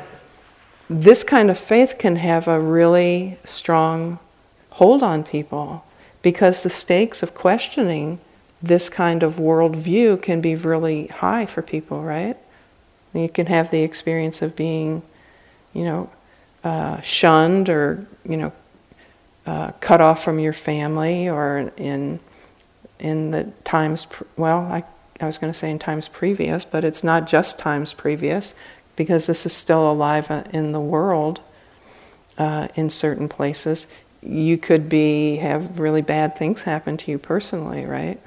this 0.99 1.23
kind 1.23 1.49
of 1.49 1.57
faith 1.57 1.95
can 1.97 2.17
have 2.17 2.47
a 2.47 2.59
really 2.59 3.37
strong 3.45 4.19
hold 4.71 5.01
on 5.01 5.23
people 5.23 5.85
because 6.21 6.63
the 6.63 6.69
stakes 6.69 7.23
of 7.23 7.33
questioning 7.33 8.19
this 8.61 8.89
kind 8.89 9.23
of 9.23 9.35
worldview 9.35 10.21
can 10.21 10.41
be 10.41 10.55
really 10.55 11.07
high 11.07 11.45
for 11.45 11.61
people, 11.61 12.03
right? 12.03 12.37
You 13.13 13.29
can 13.29 13.47
have 13.47 13.71
the 13.71 13.81
experience 13.81 14.41
of 14.41 14.55
being, 14.55 15.01
you 15.73 15.85
know, 15.85 16.09
uh, 16.63 16.99
shunned 17.01 17.69
or, 17.69 18.05
you 18.23 18.37
know, 18.37 18.51
uh, 19.45 19.71
cut 19.79 20.01
off 20.01 20.23
from 20.23 20.39
your 20.39 20.53
family 20.53 21.27
or 21.27 21.71
in 21.77 22.19
in 22.99 23.31
the 23.31 23.43
times 23.63 24.05
well 24.37 24.59
I, 24.59 24.83
I 25.19 25.25
was 25.25 25.39
going 25.39 25.51
to 25.51 25.57
say 25.57 25.71
in 25.71 25.79
times 25.79 26.07
previous 26.07 26.63
but 26.63 26.83
it's 26.83 27.03
not 27.03 27.25
just 27.25 27.57
times 27.57 27.93
previous 27.93 28.53
because 29.01 29.25
this 29.25 29.47
is 29.47 29.51
still 29.51 29.91
alive 29.91 30.29
uh, 30.29 30.43
in 30.53 30.73
the 30.73 30.79
world 30.79 31.41
uh, 32.37 32.67
in 32.75 32.87
certain 32.87 33.27
places. 33.27 33.87
You 34.21 34.59
could 34.59 34.87
be 34.89 35.37
have 35.37 35.79
really 35.79 36.03
bad 36.03 36.37
things 36.37 36.61
happen 36.61 36.97
to 36.97 37.09
you 37.09 37.17
personally, 37.17 37.83
right? 37.83 38.19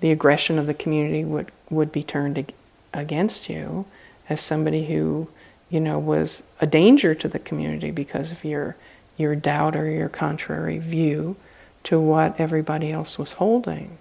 The 0.00 0.10
aggression 0.10 0.58
of 0.58 0.66
the 0.66 0.72
community 0.72 1.22
would 1.22 1.52
would 1.68 1.92
be 1.92 2.02
turned 2.02 2.50
against 2.94 3.50
you 3.50 3.84
as 4.30 4.40
somebody 4.40 4.86
who, 4.86 5.28
you 5.68 5.80
know, 5.80 5.98
was 5.98 6.42
a 6.58 6.66
danger 6.66 7.14
to 7.14 7.28
the 7.28 7.38
community 7.38 7.90
because 7.90 8.32
of 8.32 8.42
your 8.42 8.74
your 9.18 9.36
doubt 9.36 9.76
or 9.76 9.90
your 9.90 10.08
contrary 10.08 10.78
view 10.78 11.36
to 11.84 12.00
what 12.00 12.40
everybody 12.40 12.90
else 12.90 13.18
was 13.18 13.32
holding. 13.32 13.98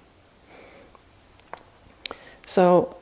So 2.45 2.95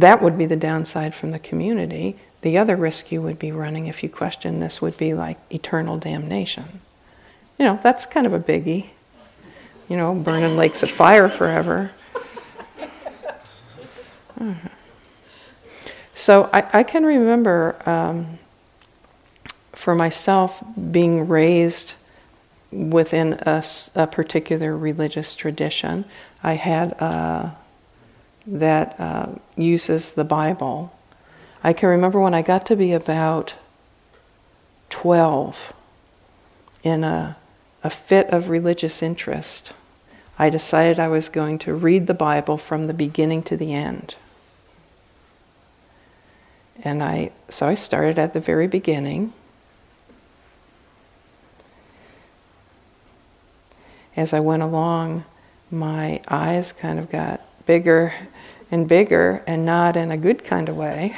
that 0.00 0.22
would 0.22 0.38
be 0.38 0.46
the 0.46 0.56
downside 0.56 1.14
from 1.14 1.30
the 1.30 1.38
community. 1.38 2.16
The 2.42 2.58
other 2.58 2.76
risk 2.76 3.10
you 3.10 3.20
would 3.22 3.38
be 3.38 3.52
running 3.52 3.86
if 3.88 4.02
you 4.02 4.08
question 4.08 4.60
this 4.60 4.80
would 4.80 4.96
be 4.96 5.14
like 5.14 5.38
eternal 5.50 5.98
damnation. 5.98 6.80
You 7.58 7.66
know, 7.66 7.80
that's 7.82 8.06
kind 8.06 8.26
of 8.26 8.32
a 8.32 8.38
biggie. 8.38 8.90
you 9.88 9.96
know, 9.96 10.14
burning 10.14 10.56
lakes 10.56 10.82
of 10.82 10.90
fire 10.90 11.28
forever. 11.28 11.92
So 16.18 16.50
I, 16.52 16.80
I, 16.80 16.82
can 16.82 17.06
remember 17.06 17.76
um, 17.88 18.40
for 19.72 19.94
myself 19.94 20.62
being 20.90 21.28
raised 21.28 21.94
within 22.72 23.34
a, 23.42 23.62
a, 23.94 24.06
particular 24.08 24.76
religious 24.76 25.36
tradition. 25.36 26.04
I 26.42 26.54
had 26.54 27.00
uh, 27.00 27.50
that 28.50 28.98
uh, 28.98 29.26
uses 29.56 30.12
the 30.12 30.24
Bible. 30.24 30.92
I 31.62 31.72
can 31.72 31.88
remember 31.88 32.20
when 32.20 32.34
I 32.34 32.42
got 32.42 32.64
to 32.66 32.76
be 32.76 32.92
about 32.92 33.54
12 34.90 35.72
in 36.82 37.04
a, 37.04 37.36
a 37.84 37.90
fit 37.90 38.28
of 38.30 38.48
religious 38.48 39.02
interest. 39.02 39.72
I 40.38 40.48
decided 40.48 40.98
I 40.98 41.08
was 41.08 41.28
going 41.28 41.58
to 41.60 41.74
read 41.74 42.06
the 42.06 42.14
Bible 42.14 42.56
from 42.56 42.86
the 42.86 42.94
beginning 42.94 43.42
to 43.44 43.56
the 43.56 43.74
end. 43.74 44.14
And 46.82 47.02
I 47.02 47.32
so 47.48 47.66
I 47.66 47.74
started 47.74 48.18
at 48.18 48.34
the 48.34 48.40
very 48.40 48.68
beginning. 48.68 49.32
As 54.16 54.32
I 54.32 54.38
went 54.38 54.62
along, 54.62 55.24
my 55.72 56.20
eyes 56.28 56.72
kind 56.72 57.00
of 57.00 57.10
got 57.10 57.40
bigger 57.68 58.12
and 58.70 58.88
bigger 58.88 59.44
and 59.46 59.66
not 59.66 59.94
in 59.94 60.10
a 60.10 60.16
good 60.16 60.42
kind 60.42 60.70
of 60.70 60.76
way. 60.76 61.14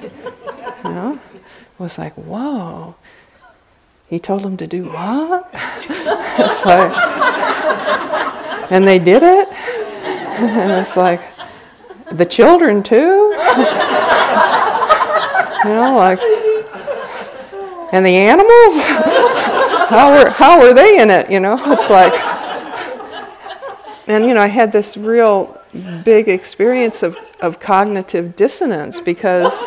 you 0.00 0.90
know? 0.90 1.18
It 1.34 1.80
was 1.80 1.98
like, 1.98 2.14
whoa. 2.14 2.94
He 4.08 4.20
told 4.20 4.44
them 4.44 4.56
to 4.58 4.68
do 4.68 4.84
what? 4.84 5.50
it's 5.52 6.64
like, 6.64 6.92
and 8.70 8.86
they 8.86 9.00
did 9.00 9.24
it. 9.24 9.48
and 9.52 10.80
it's 10.80 10.96
like, 10.96 11.20
the 12.12 12.24
children 12.24 12.84
too? 12.84 12.96
you 12.96 13.34
know, 15.70 15.96
like, 15.96 16.20
and 17.92 18.06
the 18.06 18.14
animals? 18.14 18.76
how, 19.88 20.12
were, 20.12 20.30
how 20.30 20.60
were 20.60 20.72
they 20.72 21.00
in 21.00 21.10
it? 21.10 21.32
You 21.32 21.40
know, 21.40 21.58
it's 21.72 21.90
like, 21.90 22.12
and 24.06 24.24
you 24.26 24.34
know, 24.34 24.40
I 24.40 24.46
had 24.46 24.70
this 24.70 24.96
real 24.96 25.53
big 26.04 26.28
experience 26.28 27.02
of, 27.02 27.16
of 27.40 27.60
cognitive 27.60 28.36
dissonance 28.36 29.00
because 29.00 29.64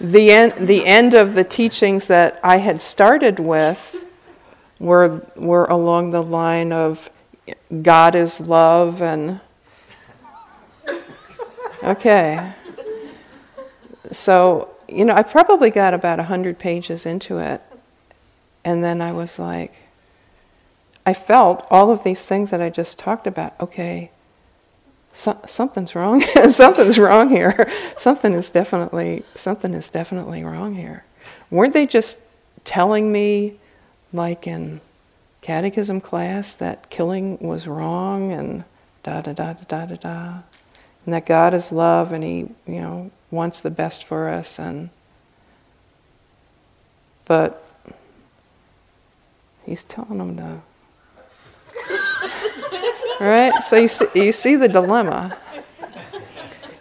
the 0.00 0.30
end, 0.30 0.68
the 0.68 0.84
end 0.84 1.14
of 1.14 1.34
the 1.34 1.44
teachings 1.44 2.08
that 2.08 2.38
I 2.42 2.58
had 2.58 2.82
started 2.82 3.38
with 3.38 4.04
were, 4.78 5.24
were 5.36 5.64
along 5.66 6.10
the 6.10 6.22
line 6.22 6.72
of 6.72 7.08
God 7.82 8.14
is 8.14 8.40
love 8.40 9.00
and. 9.00 9.40
Okay. 11.82 12.52
So, 14.10 14.68
you 14.88 15.04
know, 15.04 15.14
I 15.14 15.22
probably 15.22 15.70
got 15.70 15.94
about 15.94 16.18
100 16.18 16.58
pages 16.58 17.06
into 17.06 17.38
it. 17.38 17.62
And 18.64 18.84
then 18.84 19.00
I 19.00 19.12
was 19.12 19.38
like, 19.38 19.74
I 21.04 21.14
felt 21.14 21.66
all 21.70 21.90
of 21.90 22.04
these 22.04 22.26
things 22.26 22.50
that 22.50 22.60
I 22.60 22.70
just 22.70 22.98
talked 22.98 23.26
about. 23.26 23.54
Okay, 23.58 24.10
so, 25.12 25.38
something's 25.46 25.94
wrong. 25.94 26.22
something's 26.48 26.98
wrong 26.98 27.28
here. 27.28 27.70
something 27.96 28.32
is 28.32 28.50
definitely 28.50 29.24
something 29.34 29.74
is 29.74 29.88
definitely 29.88 30.42
wrong 30.42 30.74
here. 30.74 31.04
Weren't 31.50 31.74
they 31.74 31.86
just 31.86 32.18
telling 32.64 33.12
me, 33.12 33.58
like 34.12 34.46
in 34.46 34.80
catechism 35.42 36.00
class, 36.00 36.54
that 36.54 36.88
killing 36.88 37.38
was 37.38 37.66
wrong 37.66 38.32
and 38.32 38.64
da 39.02 39.20
da 39.20 39.32
da 39.32 39.52
da 39.52 39.64
da 39.68 39.86
da 39.86 39.96
da, 39.96 40.38
and 41.04 41.14
that 41.14 41.26
God 41.26 41.52
is 41.52 41.72
love 41.72 42.12
and 42.12 42.24
He, 42.24 42.38
you 42.66 42.80
know, 42.80 43.10
wants 43.30 43.60
the 43.60 43.70
best 43.70 44.04
for 44.04 44.28
us 44.28 44.58
and. 44.58 44.90
But 47.24 47.64
He's 49.64 49.84
telling 49.84 50.18
them 50.18 50.36
to 50.36 50.60
right? 53.22 53.62
So 53.64 53.76
you 53.76 53.88
see, 53.88 54.06
you 54.14 54.32
see 54.32 54.56
the 54.56 54.68
dilemma. 54.68 55.36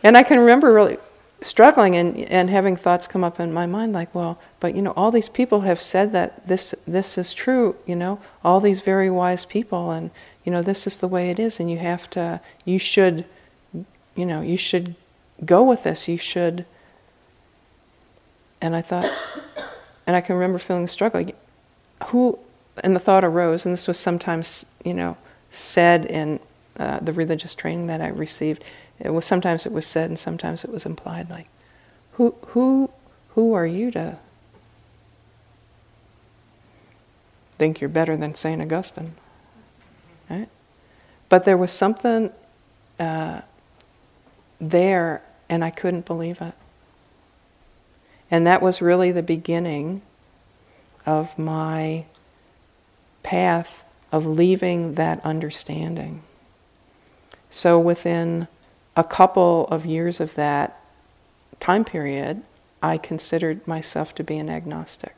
And 0.03 0.17
I 0.17 0.23
can 0.23 0.39
remember 0.39 0.73
really 0.73 0.97
struggling 1.41 1.95
and, 1.95 2.17
and 2.17 2.49
having 2.49 2.75
thoughts 2.75 3.07
come 3.07 3.23
up 3.23 3.39
in 3.39 3.51
my 3.53 3.65
mind 3.65 3.93
like, 3.93 4.13
well, 4.13 4.39
but 4.59 4.75
you 4.75 4.81
know, 4.81 4.93
all 4.95 5.11
these 5.11 5.29
people 5.29 5.61
have 5.61 5.81
said 5.81 6.11
that 6.13 6.47
this 6.47 6.73
this 6.87 7.17
is 7.17 7.33
true, 7.33 7.75
you 7.85 7.95
know, 7.95 8.19
all 8.43 8.59
these 8.59 8.81
very 8.81 9.09
wise 9.09 9.45
people 9.45 9.91
and 9.91 10.11
you 10.43 10.51
know, 10.51 10.61
this 10.61 10.87
is 10.87 10.97
the 10.97 11.07
way 11.07 11.29
it 11.29 11.39
is 11.39 11.59
and 11.59 11.69
you 11.69 11.77
have 11.77 12.09
to 12.11 12.39
you 12.65 12.79
should 12.79 13.25
you 14.15 14.25
know, 14.25 14.41
you 14.41 14.57
should 14.57 14.95
go 15.45 15.63
with 15.63 15.83
this. 15.83 16.07
You 16.07 16.17
should 16.17 16.65
and 18.59 18.75
I 18.75 18.81
thought 18.81 19.09
and 20.07 20.15
I 20.15 20.21
can 20.21 20.35
remember 20.35 20.59
feeling 20.59 20.83
the 20.83 20.87
struggle. 20.87 21.25
Who 22.07 22.39
and 22.83 22.95
the 22.95 22.99
thought 22.99 23.23
arose, 23.23 23.65
and 23.65 23.73
this 23.73 23.87
was 23.87 23.99
sometimes, 23.99 24.65
you 24.83 24.93
know, 24.93 25.17
said 25.51 26.05
in 26.05 26.39
uh, 26.79 26.99
the 26.99 27.13
religious 27.13 27.53
training 27.53 27.87
that 27.87 28.01
I 28.01 28.07
received. 28.07 28.63
It 28.99 29.09
was 29.09 29.25
sometimes 29.25 29.65
it 29.65 29.71
was 29.71 29.85
said 29.85 30.09
and 30.09 30.17
sometimes 30.17 30.63
it 30.63 30.71
was 30.71 30.85
implied. 30.85 31.29
Like, 31.29 31.47
who 32.13 32.35
who 32.47 32.89
who 33.35 33.53
are 33.53 33.67
you 33.67 33.91
to 33.91 34.17
think 37.57 37.81
you're 37.81 37.89
better 37.89 38.17
than 38.17 38.33
Saint 38.33 38.61
Augustine? 38.61 39.15
Right? 40.29 40.49
But 41.29 41.43
there 41.43 41.57
was 41.57 41.71
something 41.71 42.31
uh, 42.99 43.41
there, 44.59 45.21
and 45.49 45.63
I 45.63 45.69
couldn't 45.69 46.05
believe 46.05 46.41
it. 46.41 46.53
And 48.29 48.47
that 48.47 48.61
was 48.61 48.81
really 48.81 49.11
the 49.11 49.23
beginning 49.23 50.01
of 51.05 51.37
my 51.37 52.05
path 53.23 53.83
of 54.11 54.25
leaving 54.25 54.95
that 54.95 55.23
understanding. 55.25 56.23
So 57.49 57.79
within 57.79 58.47
a 58.95 59.03
couple 59.03 59.67
of 59.67 59.85
years 59.85 60.19
of 60.19 60.35
that 60.35 60.81
time 61.59 61.85
period, 61.85 62.43
I 62.81 62.97
considered 62.97 63.65
myself 63.67 64.13
to 64.15 64.23
be 64.23 64.37
an 64.37 64.49
agnostic. 64.49 65.15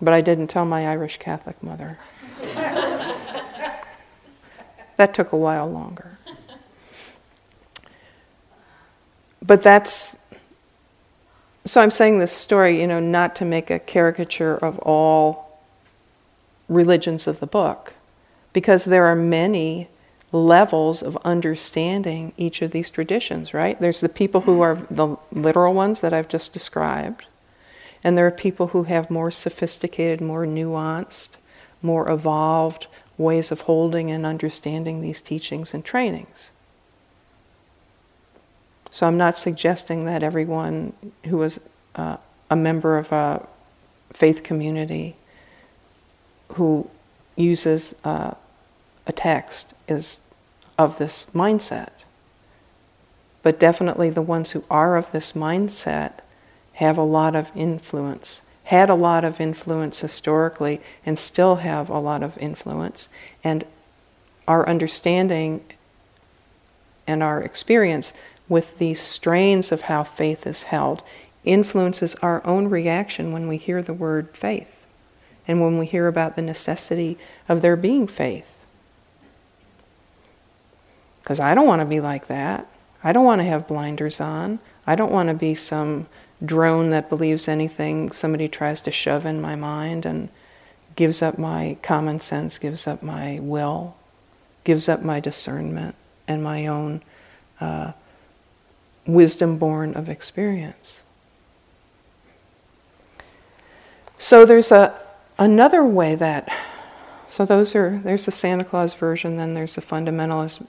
But 0.00 0.14
I 0.14 0.20
didn't 0.20 0.46
tell 0.48 0.64
my 0.64 0.86
Irish 0.86 1.18
Catholic 1.18 1.60
mother. 1.62 1.98
that 4.96 5.12
took 5.12 5.32
a 5.32 5.36
while 5.36 5.70
longer. 5.70 6.18
But 9.42 9.62
that's 9.62 10.16
so 11.68 11.80
I'm 11.80 11.90
saying 11.90 12.18
this 12.18 12.32
story, 12.32 12.80
you 12.80 12.86
know, 12.86 13.00
not 13.00 13.36
to 13.36 13.44
make 13.44 13.70
a 13.70 13.78
caricature 13.78 14.56
of 14.56 14.78
all 14.78 15.60
religions 16.68 17.26
of 17.26 17.40
the 17.40 17.46
book, 17.46 17.94
because 18.52 18.84
there 18.84 19.06
are 19.06 19.16
many 19.16 19.88
levels 20.32 21.02
of 21.02 21.16
understanding 21.24 22.32
each 22.36 22.60
of 22.60 22.70
these 22.70 22.90
traditions, 22.90 23.54
right? 23.54 23.80
There's 23.80 24.00
the 24.00 24.08
people 24.08 24.42
who 24.42 24.60
are 24.60 24.76
the 24.90 25.16
literal 25.32 25.74
ones 25.74 26.00
that 26.00 26.12
I've 26.12 26.28
just 26.28 26.52
described, 26.52 27.24
and 28.04 28.16
there 28.16 28.26
are 28.26 28.30
people 28.30 28.68
who 28.68 28.84
have 28.84 29.10
more 29.10 29.30
sophisticated, 29.30 30.20
more 30.20 30.46
nuanced, 30.46 31.30
more 31.82 32.10
evolved 32.10 32.86
ways 33.16 33.50
of 33.50 33.62
holding 33.62 34.10
and 34.10 34.24
understanding 34.24 35.00
these 35.00 35.20
teachings 35.20 35.74
and 35.74 35.84
trainings. 35.84 36.50
So 38.90 39.06
I'm 39.06 39.16
not 39.16 39.36
suggesting 39.36 40.04
that 40.04 40.22
everyone 40.22 40.92
who 41.26 41.42
is 41.42 41.60
uh, 41.94 42.16
a 42.50 42.56
member 42.56 42.96
of 42.96 43.12
a 43.12 43.46
faith 44.12 44.42
community 44.42 45.16
who 46.54 46.88
uses 47.36 47.94
uh, 48.04 48.32
a 49.06 49.12
text 49.12 49.74
is 49.86 50.20
of 50.78 50.98
this 50.98 51.26
mindset. 51.34 51.90
But 53.42 53.60
definitely 53.60 54.10
the 54.10 54.22
ones 54.22 54.52
who 54.52 54.64
are 54.70 54.96
of 54.96 55.10
this 55.12 55.32
mindset 55.32 56.12
have 56.74 56.96
a 56.96 57.02
lot 57.02 57.34
of 57.34 57.50
influence, 57.54 58.40
had 58.64 58.88
a 58.90 58.94
lot 58.94 59.24
of 59.24 59.40
influence 59.40 60.00
historically, 60.00 60.80
and 61.04 61.18
still 61.18 61.56
have 61.56 61.88
a 61.88 61.98
lot 61.98 62.22
of 62.22 62.38
influence. 62.38 63.08
And 63.42 63.64
our 64.46 64.68
understanding 64.68 65.64
and 67.06 67.22
our 67.22 67.42
experience 67.42 68.12
with 68.48 68.78
these 68.78 69.00
strains 69.00 69.70
of 69.72 69.82
how 69.82 70.04
faith 70.04 70.46
is 70.46 70.64
held 70.64 71.02
influences 71.44 72.14
our 72.16 72.46
own 72.46 72.68
reaction 72.68 73.32
when 73.32 73.48
we 73.48 73.56
hear 73.56 73.82
the 73.82 73.94
word 73.94 74.36
faith 74.36 74.86
and 75.46 75.60
when 75.60 75.78
we 75.78 75.86
hear 75.86 76.06
about 76.06 76.36
the 76.36 76.42
necessity 76.42 77.16
of 77.48 77.62
there 77.62 77.76
being 77.76 78.06
faith. 78.06 78.54
Because 81.22 81.40
I 81.40 81.54
don't 81.54 81.66
want 81.66 81.80
to 81.80 81.86
be 81.86 82.00
like 82.00 82.26
that. 82.26 82.66
I 83.02 83.12
don't 83.12 83.24
want 83.24 83.40
to 83.40 83.46
have 83.46 83.68
blinders 83.68 84.20
on. 84.20 84.58
I 84.86 84.94
don't 84.94 85.12
want 85.12 85.28
to 85.28 85.34
be 85.34 85.54
some 85.54 86.06
drone 86.44 86.90
that 86.90 87.08
believes 87.08 87.48
anything 87.48 88.12
somebody 88.12 88.48
tries 88.48 88.80
to 88.82 88.90
shove 88.90 89.26
in 89.26 89.40
my 89.40 89.56
mind 89.56 90.06
and 90.06 90.28
gives 90.96 91.22
up 91.22 91.38
my 91.38 91.76
common 91.82 92.20
sense, 92.20 92.58
gives 92.58 92.86
up 92.86 93.02
my 93.02 93.38
will, 93.40 93.96
gives 94.64 94.88
up 94.88 95.02
my 95.02 95.20
discernment 95.20 95.94
and 96.26 96.42
my 96.42 96.66
own 96.66 97.02
uh, 97.60 97.92
wisdom 99.08 99.56
born 99.56 99.94
of 99.94 100.08
experience. 100.08 101.00
So 104.18 104.44
there's 104.44 104.70
a 104.70 104.96
another 105.38 105.84
way 105.84 106.14
that 106.14 106.48
so 107.26 107.44
those 107.44 107.74
are 107.74 107.98
there's 108.04 108.26
the 108.26 108.32
Santa 108.32 108.64
Claus 108.64 108.94
version, 108.94 109.36
then 109.36 109.54
there's 109.54 109.74
the 109.74 109.80
fundamentalist 109.80 110.64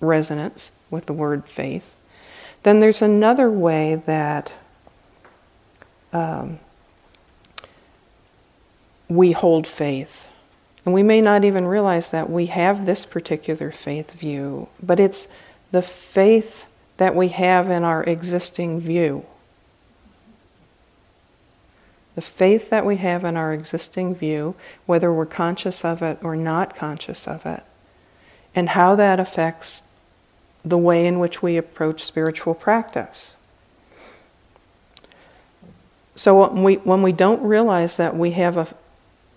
resonance 0.00 0.72
with 0.90 1.06
the 1.06 1.12
word 1.12 1.46
faith. 1.46 1.94
Then 2.62 2.80
there's 2.80 3.02
another 3.02 3.50
way 3.50 3.96
that 4.06 4.54
um, 6.12 6.58
we 9.08 9.32
hold 9.32 9.66
faith. 9.66 10.28
And 10.84 10.94
we 10.94 11.02
may 11.02 11.20
not 11.20 11.44
even 11.44 11.66
realize 11.66 12.10
that 12.10 12.30
we 12.30 12.46
have 12.46 12.86
this 12.86 13.04
particular 13.04 13.70
faith 13.70 14.12
view, 14.12 14.68
but 14.82 14.98
it's 14.98 15.28
the 15.70 15.82
faith 15.82 16.64
that 16.98 17.16
we 17.16 17.28
have 17.28 17.70
in 17.70 17.84
our 17.84 18.04
existing 18.04 18.80
view. 18.80 19.24
The 22.14 22.22
faith 22.22 22.70
that 22.70 22.84
we 22.84 22.96
have 22.96 23.24
in 23.24 23.36
our 23.36 23.52
existing 23.52 24.14
view, 24.14 24.56
whether 24.86 25.12
we're 25.12 25.26
conscious 25.26 25.84
of 25.84 26.02
it 26.02 26.18
or 26.22 26.36
not 26.36 26.76
conscious 26.76 27.26
of 27.26 27.46
it, 27.46 27.62
and 28.54 28.70
how 28.70 28.96
that 28.96 29.20
affects 29.20 29.82
the 30.64 30.78
way 30.78 31.06
in 31.06 31.20
which 31.20 31.40
we 31.40 31.56
approach 31.56 32.02
spiritual 32.02 32.54
practice. 32.54 33.36
So 36.16 36.48
when 36.48 36.64
we, 36.64 36.74
when 36.74 37.02
we 37.02 37.12
don't 37.12 37.42
realize 37.42 37.94
that 37.96 38.16
we 38.16 38.32
have 38.32 38.56
a 38.56 38.66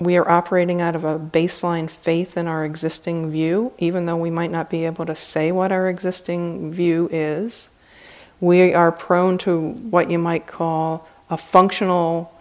we 0.02 0.18
are 0.18 0.28
operating 0.28 0.82
out 0.82 0.96
of 0.96 1.04
a 1.04 1.20
baseline 1.20 1.88
faith 1.88 2.36
in 2.36 2.48
our 2.48 2.66
existing 2.66 3.30
view, 3.30 3.72
even 3.78 4.06
though 4.06 4.18
we 4.18 4.32
might 4.32 4.50
not 4.50 4.68
be 4.68 4.86
able 4.86 5.06
to 5.06 5.16
say 5.16 5.52
what 5.52 5.72
our 5.72 5.88
existing 5.88 6.74
view 6.74 7.08
is. 7.12 7.70
We 8.40 8.74
are 8.74 8.92
prone 8.92 9.38
to 9.40 9.70
what 9.70 10.10
you 10.10 10.18
might 10.18 10.48
call 10.48 11.08
a 11.30 11.38
functional 11.38 12.34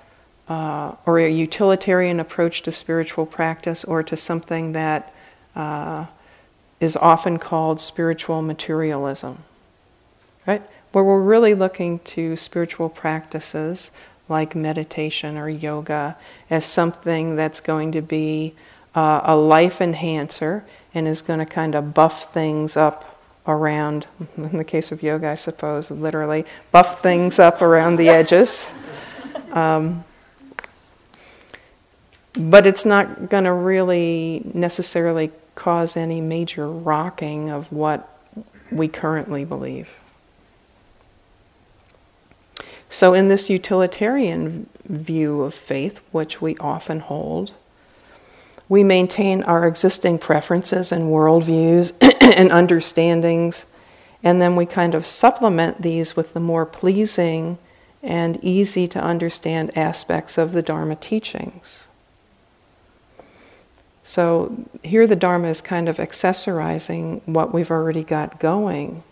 uh, 0.49 0.95
or 1.05 1.19
a 1.19 1.29
utilitarian 1.29 2.19
approach 2.19 2.63
to 2.63 2.73
spiritual 2.73 3.27
practice 3.27 3.85
or 3.85 4.03
to 4.05 4.17
something 4.17 4.73
that 4.73 5.13
uh, 5.55 6.07
is 6.81 6.97
often 6.97 7.39
called 7.39 7.79
spiritual 7.79 8.41
materialism. 8.41 9.45
Right? 10.47 10.63
Where 10.93 11.05
we're 11.05 11.21
really 11.21 11.53
looking 11.53 11.99
to 11.99 12.37
spiritual 12.37 12.89
practices 12.89 13.91
like 14.31 14.55
meditation 14.55 15.37
or 15.37 15.49
yoga 15.49 16.17
as 16.49 16.65
something 16.65 17.37
that's 17.37 17.61
going 17.61 17.93
to 17.93 18.01
be 18.01 18.55
uh, 18.95 19.21
a 19.25 19.37
life 19.37 19.81
enhancer 19.81 20.65
and 20.95 21.07
is 21.07 21.23
going 21.23 21.39
to 21.39 21.47
kind 21.47 21.75
of 21.75 21.93
buff 21.93 22.33
things 22.33 22.77
up 22.77 23.21
around, 23.47 24.07
in 24.37 24.57
the 24.57 24.65
case 24.65 24.93
of 24.93 25.03
yoga, 25.03 25.29
I 25.29 25.35
suppose, 25.35 25.91
literally, 25.91 26.45
buff 26.73 27.03
things 27.03 27.39
up 27.39 27.61
around 27.63 27.97
the 27.97 28.09
edges. 28.09 28.69
Um, 29.51 30.05
but 32.35 32.65
it's 32.65 32.85
not 32.85 33.29
going 33.29 33.43
to 33.43 33.53
really 33.53 34.43
necessarily 34.55 35.33
cause 35.57 35.97
any 35.97 36.21
major 36.21 36.71
rocking 36.71 37.51
of 37.51 37.73
what 37.73 38.09
we 38.71 38.87
currently 38.87 39.45
believe. 39.45 39.89
So, 42.93 43.15
in 43.15 43.29
this 43.29 43.49
utilitarian 43.49 44.69
view 44.85 45.43
of 45.43 45.55
faith, 45.55 46.01
which 46.11 46.43
we 46.43 46.57
often 46.57 46.99
hold, 46.99 47.53
we 48.69 48.83
maintain 48.83 49.45
our 49.45 49.65
existing 49.65 50.19
preferences 50.19 50.91
and 50.91 51.05
worldviews 51.05 51.93
and 52.21 52.51
understandings, 52.51 53.65
and 54.25 54.43
then 54.43 54.57
we 54.57 54.67
kind 54.67 54.97
of 54.97 55.07
supplement 55.07 55.83
these 55.83 56.17
with 56.17 56.35
the 56.35 56.41
more 56.41 56.67
pleasing 56.67 57.59
and 58.03 58.43
easy 58.43 58.89
to 58.89 59.01
understand 59.01 59.77
aspects 59.79 60.37
of 60.37 60.51
the 60.51 60.63
Dharma 60.63 60.97
teachings. 60.97 61.87
So, 64.03 64.67
here 64.83 65.07
the 65.07 65.15
Dharma 65.15 65.47
is 65.47 65.61
kind 65.61 65.89
of 65.89 65.99
accessorizing 65.99 67.21
what 67.25 67.55
we've 67.55 67.71
already 67.71 68.03
got 68.03 68.41
going 68.41 69.05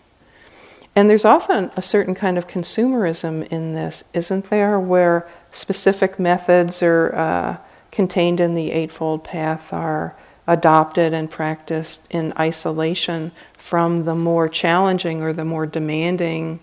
and 0.99 1.09
there's 1.09 1.25
often 1.25 1.71
a 1.77 1.81
certain 1.81 2.17
kind 2.17 2.37
of 2.37 2.49
consumerism 2.49 3.47
in 3.53 3.73
this, 3.73 4.03
isn't 4.15 4.51
there, 4.51 4.81
where 4.81 5.29
specific 5.53 6.19
methods 6.19 6.83
are 6.83 7.15
uh, 7.15 7.57
contained 7.93 8.41
in 8.41 8.57
the 8.57 8.73
Eightfold 8.73 9.23
Path 9.23 9.73
are 9.73 10.17
adopted 10.49 11.15
and 11.15 11.31
practiced 11.31 12.05
in 12.11 12.33
isolation 12.37 13.31
from 13.57 14.07
the 14.07 14.17
more 14.17 14.49
challenging 14.49 15.23
or 15.23 15.33
the 15.33 15.45
more 15.45 15.67
demanding 15.67 16.59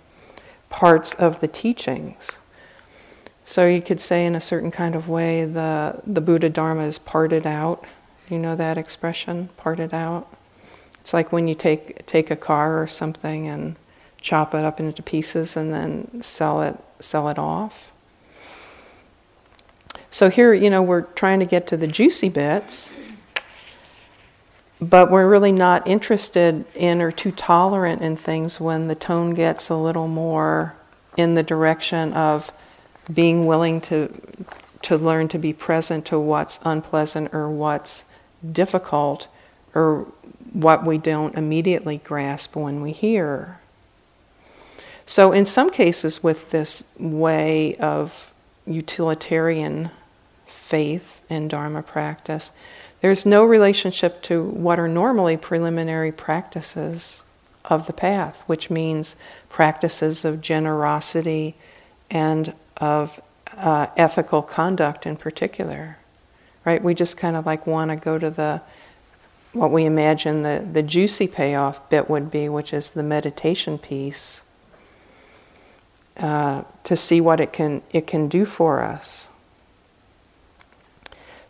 parts 0.69 1.13
of 1.13 1.39
the 1.39 1.47
teachings. 1.47 2.35
So 3.45 3.65
you 3.65 3.81
could 3.81 4.01
say, 4.01 4.25
in 4.25 4.35
a 4.35 4.41
certain 4.41 4.69
kind 4.69 4.95
of 4.95 5.07
way, 5.07 5.45
the, 5.45 6.01
the 6.05 6.19
Buddha 6.19 6.49
Dharma 6.49 6.83
is 6.83 6.97
parted 6.97 7.47
out. 7.47 7.85
You 8.27 8.39
know 8.39 8.57
that 8.57 8.77
expression, 8.77 9.47
parted 9.55 9.93
out? 9.93 10.27
It's 10.99 11.13
like 11.13 11.31
when 11.31 11.47
you 11.47 11.55
take, 11.55 12.05
take 12.05 12.31
a 12.31 12.35
car 12.35 12.83
or 12.83 12.87
something 12.87 13.47
and 13.47 13.77
chop 14.25 14.55
it 14.55 14.65
up 14.65 14.79
into 14.79 15.03
pieces 15.03 15.55
and 15.55 15.71
then 15.71 16.23
sell 16.23 16.63
it 16.63 16.75
sell 16.99 17.29
it 17.29 17.37
off. 17.37 17.91
So 20.09 20.29
here, 20.29 20.51
you 20.51 20.71
know, 20.71 20.81
we're 20.81 21.03
trying 21.03 21.39
to 21.41 21.45
get 21.45 21.67
to 21.67 21.77
the 21.77 21.85
juicy 21.85 22.29
bits, 22.29 22.91
but 24.81 25.11
we're 25.11 25.29
really 25.29 25.51
not 25.51 25.85
interested 25.87 26.65
in 26.73 27.01
or 27.01 27.11
too 27.11 27.31
tolerant 27.31 28.01
in 28.01 28.17
things 28.17 28.59
when 28.59 28.87
the 28.87 28.95
tone 28.95 29.35
gets 29.35 29.69
a 29.69 29.75
little 29.75 30.07
more 30.07 30.75
in 31.17 31.35
the 31.35 31.43
direction 31.43 32.11
of 32.13 32.51
being 33.13 33.45
willing 33.45 33.79
to 33.81 34.09
to 34.81 34.97
learn 34.97 35.27
to 35.27 35.37
be 35.37 35.53
present 35.53 36.05
to 36.07 36.19
what's 36.19 36.57
unpleasant 36.63 37.31
or 37.31 37.47
what's 37.47 38.05
difficult 38.51 39.27
or 39.75 40.07
what 40.53 40.83
we 40.83 40.97
don't 40.97 41.35
immediately 41.35 41.97
grasp 41.99 42.55
when 42.55 42.81
we 42.81 42.91
hear. 42.91 43.59
So, 45.05 45.31
in 45.31 45.45
some 45.45 45.69
cases, 45.69 46.23
with 46.23 46.49
this 46.49 46.83
way 46.99 47.75
of 47.75 48.33
utilitarian 48.65 49.91
faith 50.47 51.21
and 51.29 51.49
Dharma 51.49 51.83
practice, 51.83 52.51
there's 53.01 53.25
no 53.25 53.45
relationship 53.45 54.23
to 54.23 54.43
what 54.43 54.79
are 54.79 54.87
normally 54.87 55.37
preliminary 55.37 56.11
practices 56.11 57.21
of 57.65 57.85
the 57.85 57.93
path, 57.93 58.41
which 58.47 58.71
means 58.71 59.15
practices 59.49 60.25
of 60.25 60.41
generosity 60.41 61.55
and 62.09 62.53
of 62.77 63.21
uh, 63.55 63.87
ethical 63.95 64.41
conduct 64.41 65.05
in 65.05 65.15
particular. 65.15 65.97
Right? 66.65 66.83
We 66.83 66.95
just 66.95 67.15
kind 67.15 67.35
of 67.35 67.45
like 67.45 67.67
want 67.67 67.91
to 67.91 67.95
go 67.95 68.17
to 68.17 68.31
the 68.31 68.61
what 69.53 69.71
we 69.71 69.85
imagine 69.85 70.41
the, 70.41 70.67
the 70.69 70.83
juicy 70.83 71.27
payoff 71.27 71.89
bit 71.89 72.09
would 72.09 72.29
be, 72.29 72.49
which 72.49 72.73
is 72.73 72.89
the 72.89 73.03
meditation 73.03 73.77
piece 73.77 74.41
uh, 76.17 76.63
to 76.83 76.95
see 76.95 77.19
what 77.19 77.39
it 77.39 77.51
can 77.51 77.81
it 77.91 78.07
can 78.07 78.27
do 78.27 78.45
for 78.45 78.81
us. 78.81 79.27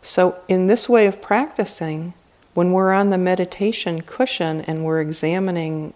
So 0.02 0.38
in 0.48 0.66
this 0.66 0.88
way 0.88 1.06
of 1.06 1.20
practicing, 1.20 2.14
when 2.54 2.72
we're 2.72 2.92
on 2.92 3.10
the 3.10 3.18
meditation 3.18 4.02
cushion 4.02 4.60
and 4.62 4.84
we're 4.84 5.00
examining 5.00 5.92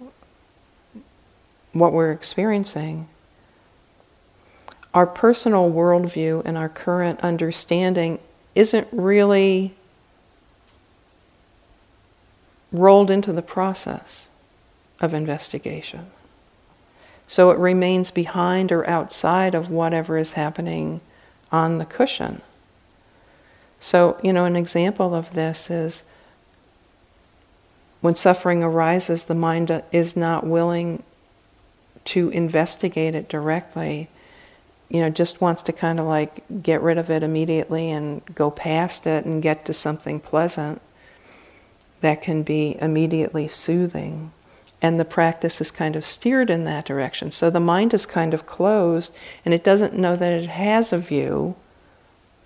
what 1.73 1.93
we're 1.93 2.13
experiencing, 2.13 3.09
our 4.93 5.07
personal 5.07 5.71
worldview 5.71 6.43
and 6.45 6.59
our 6.59 6.69
current 6.69 7.21
understanding 7.21 8.19
isn't 8.55 8.89
really 8.91 9.75
rolled 12.73 13.11
into 13.11 13.33
the 13.33 13.43
process 13.43 14.29
of 15.01 15.15
investigation. 15.15 16.11
So 17.31 17.53
it 17.53 17.59
remains 17.59 18.11
behind 18.11 18.73
or 18.73 18.85
outside 18.91 19.55
of 19.55 19.71
whatever 19.71 20.19
is 20.19 20.33
happening 20.33 21.01
on 21.53 21.79
the 21.79 21.85
cushion. 21.85 22.43
So, 23.79 24.19
you 24.21 24.33
know, 24.33 24.47
an 24.47 24.57
example 24.57 25.15
of 25.15 25.33
this 25.33 25.71
is 25.71 26.03
when 28.01 28.17
suffering 28.17 28.65
arises, 28.65 29.27
the 29.27 29.37
mind 29.37 29.71
is 29.93 30.17
not 30.17 30.45
willing 30.45 31.05
to 32.07 32.31
investigate 32.31 33.15
it 33.15 33.29
directly. 33.29 34.09
You 34.89 35.03
know, 35.03 35.09
just 35.09 35.41
wants 35.41 35.63
to 35.63 35.73
kind 35.73 36.01
of 36.01 36.07
like 36.07 36.43
get 36.65 36.83
rid 36.83 36.99
of 36.99 37.13
it 37.13 37.23
immediately 37.23 37.93
and 37.93 38.23
go 38.35 38.51
past 38.51 39.07
it 39.07 39.25
and 39.25 39.41
get 39.41 39.67
to 39.67 39.73
something 39.73 40.19
pleasant 40.19 40.83
that 42.01 42.23
can 42.23 42.43
be 42.43 42.77
immediately 42.81 43.47
soothing 43.47 44.33
and 44.83 44.99
the 44.99 45.05
practice 45.05 45.61
is 45.61 45.71
kind 45.71 45.97
of 45.97 46.07
steered 46.07 46.51
in 46.51 46.65
that 46.65 46.87
direction. 46.87 47.31
So 47.31 47.51
the 47.51 47.61
mind 47.61 47.93
is 47.93 48.07
kind 48.07 48.33
of 48.33 48.47
closed 48.47 49.15
and 49.45 49.53
it 49.53 49.65
doesn't 49.65 49.95
know 49.95 50.17
that 50.17 50.33
it 50.33 50.49
has 50.49 50.93
a 50.93 50.99
view 50.99 51.57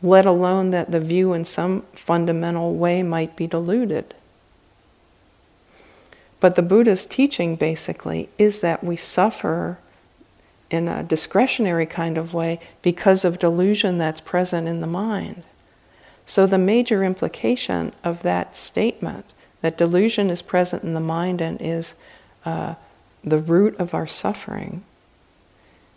let 0.04 0.26
alone 0.26 0.68
that 0.68 0.90
the 0.90 1.00
view 1.00 1.32
in 1.32 1.46
some 1.46 1.82
fundamental 1.94 2.74
way 2.74 3.02
might 3.02 3.34
be 3.34 3.46
diluted. 3.46 4.14
But 6.40 6.56
the 6.56 6.62
Buddha's 6.62 7.06
teaching 7.06 7.56
basically 7.56 8.28
is 8.36 8.60
that 8.60 8.84
we 8.84 8.96
suffer 8.96 9.78
in 10.70 10.88
a 10.88 11.02
discretionary 11.02 11.86
kind 11.86 12.18
of 12.18 12.34
way 12.34 12.60
because 12.82 13.24
of 13.24 13.38
delusion 13.38 13.96
that's 13.96 14.20
present 14.20 14.68
in 14.68 14.82
the 14.82 14.86
mind. 14.86 15.42
So, 16.26 16.46
the 16.46 16.58
major 16.58 17.02
implication 17.02 17.92
of 18.02 18.22
that 18.22 18.56
statement 18.56 19.26
that 19.62 19.78
delusion 19.78 20.28
is 20.28 20.42
present 20.42 20.82
in 20.82 20.92
the 20.92 21.00
mind 21.00 21.40
and 21.40 21.58
is 21.62 21.94
uh, 22.44 22.74
the 23.22 23.38
root 23.38 23.76
of 23.78 23.94
our 23.94 24.06
suffering 24.06 24.84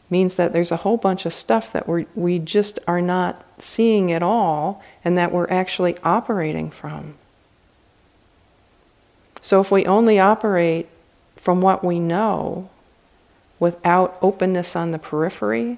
means 0.10 0.36
that 0.36 0.54
there's 0.54 0.72
a 0.72 0.78
whole 0.78 0.98
bunch 0.98 1.26
of 1.26 1.34
stuff 1.34 1.72
that 1.74 1.88
we 1.88 2.06
we 2.16 2.40
just 2.40 2.80
are 2.88 3.02
not 3.02 3.44
seeing 3.60 4.12
at 4.12 4.24
all 4.24 4.82
and 5.04 5.18
that 5.18 5.32
we're 5.32 5.50
actually 5.50 5.98
operating 6.04 6.72
from. 6.72 7.16
So 9.42 9.62
if 9.62 9.72
we 9.72 9.86
only 9.86 10.20
operate 10.20 10.88
from 11.36 11.62
what 11.62 11.84
we 11.84 12.00
know 12.00 12.70
without 13.60 14.18
openness 14.22 14.76
on 14.76 14.92
the 14.92 15.00
periphery 15.00 15.78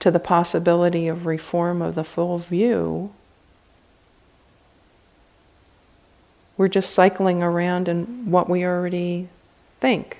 to 0.00 0.10
the 0.10 0.20
possibility 0.20 1.08
of 1.08 1.26
reform 1.26 1.82
of 1.82 1.94
the 1.94 2.04
full 2.04 2.38
view, 2.38 3.12
we're 6.56 6.68
just 6.68 6.92
cycling 6.92 7.42
around 7.42 7.88
in 7.88 8.30
what 8.30 8.48
we 8.48 8.64
already 8.64 9.28
think. 9.80 10.18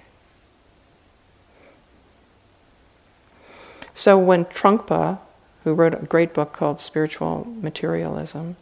So 3.95 4.19
when 4.19 4.47
Trungpa, 4.47 5.19
who 5.65 5.75
wrote 5.75 5.95
a 5.95 6.07
great 6.07 6.33
book 6.33 6.53
called 6.53 6.81
Spiritual 6.81 7.47
Materialism, 7.61 8.57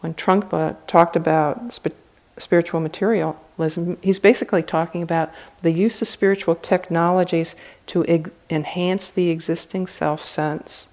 when 0.00 0.14
Trungpa 0.14 0.76
talked 0.86 1.16
about 1.16 1.72
sp- 1.72 1.96
spiritual 2.36 2.80
materialism, 2.80 3.96
he's 4.02 4.18
basically 4.18 4.62
talking 4.62 5.02
about 5.02 5.32
the 5.62 5.72
use 5.72 6.02
of 6.02 6.08
spiritual 6.08 6.54
technologies 6.54 7.56
to 7.86 8.04
eg- 8.06 8.30
enhance 8.50 9.08
the 9.08 9.30
existing 9.30 9.86
self 9.86 10.22
sense 10.22 10.88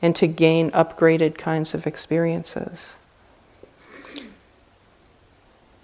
and 0.00 0.16
to 0.16 0.26
gain 0.26 0.70
upgraded 0.70 1.36
kinds 1.36 1.74
of 1.74 1.86
experiences. 1.86 2.94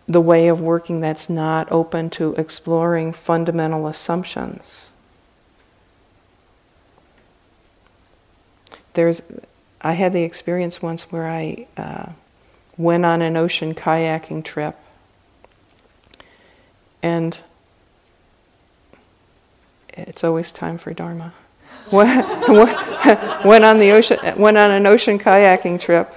The 0.06 0.20
way 0.20 0.48
of 0.48 0.60
working 0.60 1.00
that's 1.00 1.30
not 1.30 1.70
open 1.72 2.10
to 2.10 2.34
exploring 2.34 3.12
fundamental 3.12 3.86
assumptions. 3.86 4.92
There's 8.92 9.22
I 9.80 9.92
had 9.92 10.14
the 10.14 10.22
experience 10.22 10.80
once 10.80 11.12
where 11.12 11.28
I 11.28 11.66
uh, 11.76 12.12
went 12.78 13.04
on 13.04 13.20
an 13.20 13.36
ocean 13.36 13.74
kayaking 13.74 14.44
trip, 14.44 14.76
and 17.02 17.38
it's 19.90 20.24
always 20.24 20.50
time 20.52 20.78
for 20.78 20.94
dharma. 20.94 21.34
went 21.92 23.64
on 23.64 23.78
the 23.78 23.90
ocean, 23.92 24.18
went 24.38 24.56
on 24.56 24.70
an 24.70 24.86
ocean 24.86 25.18
kayaking 25.18 25.78
trip, 25.78 26.12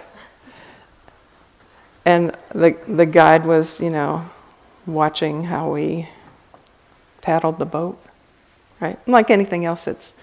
and 2.08 2.32
the 2.54 2.72
the 2.88 3.06
guide 3.06 3.46
was, 3.46 3.82
you 3.82 3.90
know, 3.90 4.30
watching 4.86 5.44
how 5.44 5.74
we 5.74 6.08
paddled 7.22 7.60
the 7.60 7.66
boat, 7.66 8.02
right? 8.80 8.98
Like 9.06 9.30
anything 9.30 9.66
else, 9.66 9.88
it's 9.88 10.14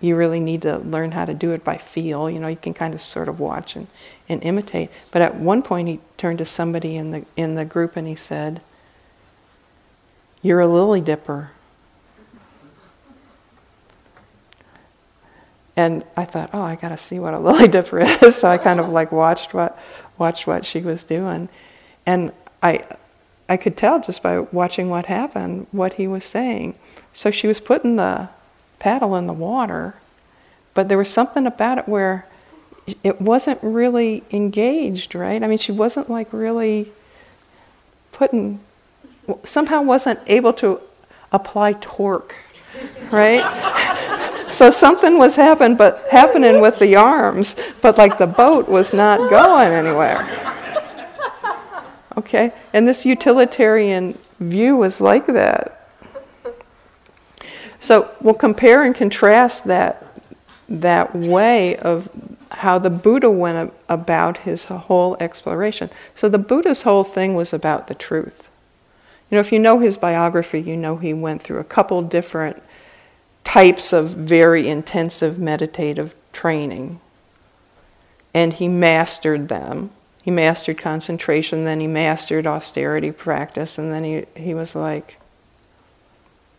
you 0.00 0.16
really 0.16 0.40
need 0.40 0.62
to 0.62 0.78
learn 0.78 1.12
how 1.12 1.26
to 1.26 1.34
do 1.34 1.52
it 1.52 1.62
by 1.62 1.76
feel. 1.76 2.30
You 2.30 2.40
know, 2.40 2.48
you 2.48 2.56
can 2.56 2.72
kind 2.72 2.94
of 2.94 3.02
sort 3.02 3.28
of 3.28 3.38
watch 3.38 3.76
and, 3.76 3.86
and 4.30 4.42
imitate. 4.42 4.88
But 5.10 5.20
at 5.20 5.34
one 5.34 5.60
point, 5.60 5.88
he 5.88 6.00
turned 6.16 6.38
to 6.38 6.46
somebody 6.46 6.96
in 6.96 7.10
the 7.10 7.26
in 7.36 7.54
the 7.54 7.66
group 7.66 7.96
and 7.96 8.08
he 8.08 8.16
said, 8.16 8.62
"You're 10.40 10.60
a 10.60 10.66
lily 10.66 11.02
dipper." 11.02 11.50
And 15.78 16.04
I 16.16 16.24
thought, 16.24 16.48
oh, 16.54 16.62
I 16.62 16.74
got 16.74 16.88
to 16.88 16.96
see 16.96 17.18
what 17.18 17.34
a 17.34 17.38
lily 17.48 17.68
dipper 17.68 18.00
is. 18.00 18.36
so 18.36 18.48
I 18.48 18.56
kind 18.56 18.80
of 18.80 18.88
like 18.88 19.12
watched 19.12 19.52
what 19.52 19.78
watched 20.18 20.46
what 20.46 20.64
she 20.64 20.80
was 20.80 21.04
doing, 21.04 21.48
and 22.04 22.32
I 22.62 22.84
I 23.48 23.56
could 23.56 23.76
tell 23.76 24.00
just 24.00 24.22
by 24.22 24.40
watching 24.40 24.88
what 24.88 25.06
happened 25.06 25.66
what 25.70 25.94
he 25.94 26.08
was 26.08 26.24
saying. 26.24 26.74
So 27.12 27.30
she 27.30 27.46
was 27.46 27.60
putting 27.60 27.96
the 27.96 28.28
paddle 28.78 29.14
in 29.16 29.26
the 29.26 29.32
water, 29.32 29.94
but 30.74 30.88
there 30.88 30.98
was 30.98 31.08
something 31.08 31.46
about 31.46 31.78
it 31.78 31.88
where 31.88 32.26
it 33.02 33.20
wasn't 33.20 33.58
really 33.62 34.22
engaged, 34.30 35.14
right? 35.14 35.42
I 35.42 35.46
mean, 35.46 35.58
she 35.58 35.72
wasn't 35.72 36.10
like 36.10 36.32
really 36.32 36.92
putting, 38.12 38.60
somehow 39.44 39.82
wasn't 39.82 40.20
able 40.26 40.52
to 40.54 40.80
apply 41.32 41.74
torque, 41.74 42.36
right? 43.10 43.42
so 44.48 44.70
something 44.70 45.18
was 45.18 45.36
happening, 45.36 45.76
but 45.76 46.06
happening 46.10 46.60
with 46.60 46.78
the 46.78 46.96
arms, 46.96 47.56
but 47.80 47.98
like 47.98 48.18
the 48.18 48.26
boat 48.26 48.68
was 48.68 48.92
not 48.92 49.30
going 49.30 49.72
anywhere. 49.72 50.24
Okay, 52.16 52.52
and 52.72 52.88
this 52.88 53.04
utilitarian 53.04 54.16
view 54.40 54.76
was 54.76 55.00
like 55.00 55.26
that. 55.26 55.90
So 57.78 58.10
we'll 58.20 58.34
compare 58.34 58.82
and 58.84 58.94
contrast 58.94 59.64
that, 59.64 60.06
that 60.68 61.14
way 61.14 61.76
of 61.76 62.08
how 62.50 62.78
the 62.78 62.90
Buddha 62.90 63.30
went 63.30 63.72
about 63.88 64.38
his 64.38 64.64
whole 64.64 65.16
exploration. 65.20 65.90
So 66.14 66.28
the 66.28 66.38
Buddha's 66.38 66.82
whole 66.82 67.04
thing 67.04 67.34
was 67.34 67.52
about 67.52 67.88
the 67.88 67.94
truth. 67.94 68.50
You 69.30 69.36
know, 69.36 69.40
if 69.40 69.52
you 69.52 69.58
know 69.58 69.78
his 69.78 69.96
biography, 69.96 70.60
you 70.60 70.76
know 70.76 70.96
he 70.96 71.12
went 71.12 71.42
through 71.42 71.58
a 71.58 71.64
couple 71.64 72.00
different 72.02 72.62
types 73.46 73.92
of 73.92 74.10
very 74.10 74.66
intensive 74.68 75.38
meditative 75.38 76.14
training. 76.32 77.00
And 78.34 78.52
he 78.52 78.66
mastered 78.66 79.48
them. 79.48 79.90
He 80.20 80.32
mastered 80.32 80.76
concentration, 80.76 81.64
then 81.64 81.78
he 81.78 81.86
mastered 81.86 82.48
austerity 82.48 83.12
practice, 83.12 83.78
and 83.78 83.92
then 83.92 84.02
he, 84.02 84.24
he 84.34 84.54
was 84.54 84.74
like, 84.74 85.18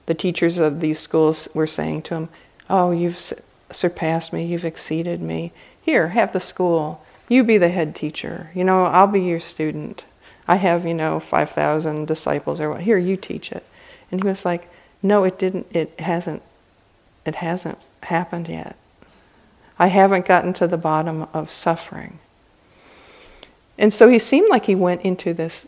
the 0.06 0.14
teachers 0.14 0.58
of 0.58 0.80
these 0.80 1.02
schools 1.02 1.50
were 1.54 1.68
saying 1.68 2.04
to 2.04 2.16
him, 2.16 2.30
Oh, 2.70 2.92
you've 2.92 3.22
surpassed 3.70 4.32
me, 4.32 4.46
you've 4.46 4.64
exceeded 4.64 5.22
me. 5.22 5.52
Here, 5.82 6.10
have 6.10 6.32
the 6.32 6.40
school. 6.40 7.04
You 7.28 7.44
be 7.44 7.58
the 7.58 7.68
head 7.68 7.94
teacher. 7.94 8.50
You 8.56 8.64
know, 8.64 8.86
I'll 8.86 9.08
be 9.08 9.22
your 9.22 9.42
student. 9.42 10.06
I 10.48 10.56
have, 10.56 10.86
you 10.86 10.94
know, 10.94 11.20
5,000 11.20 12.06
disciples 12.06 12.62
or 12.62 12.70
what. 12.70 12.82
Here, 12.82 12.98
you 12.98 13.18
teach 13.18 13.52
it. 13.52 13.66
And 14.10 14.24
he 14.24 14.28
was 14.30 14.46
like, 14.46 14.70
No, 15.04 15.26
it 15.26 15.38
didn't, 15.38 15.68
it 15.72 16.00
hasn't, 16.00 16.42
it 17.28 17.36
hasn't 17.36 17.78
happened 18.04 18.48
yet. 18.48 18.76
I 19.80 19.88
haven't 19.88 20.26
gotten 20.26 20.54
to 20.54 20.68
the 20.68 20.78
bottom 20.78 21.28
of 21.34 21.52
suffering. 21.52 22.20
And 23.78 23.94
so 23.94 24.08
he 24.08 24.18
seemed 24.18 24.50
like 24.50 24.66
he 24.66 24.76
went 24.76 25.02
into 25.02 25.34
this 25.34 25.68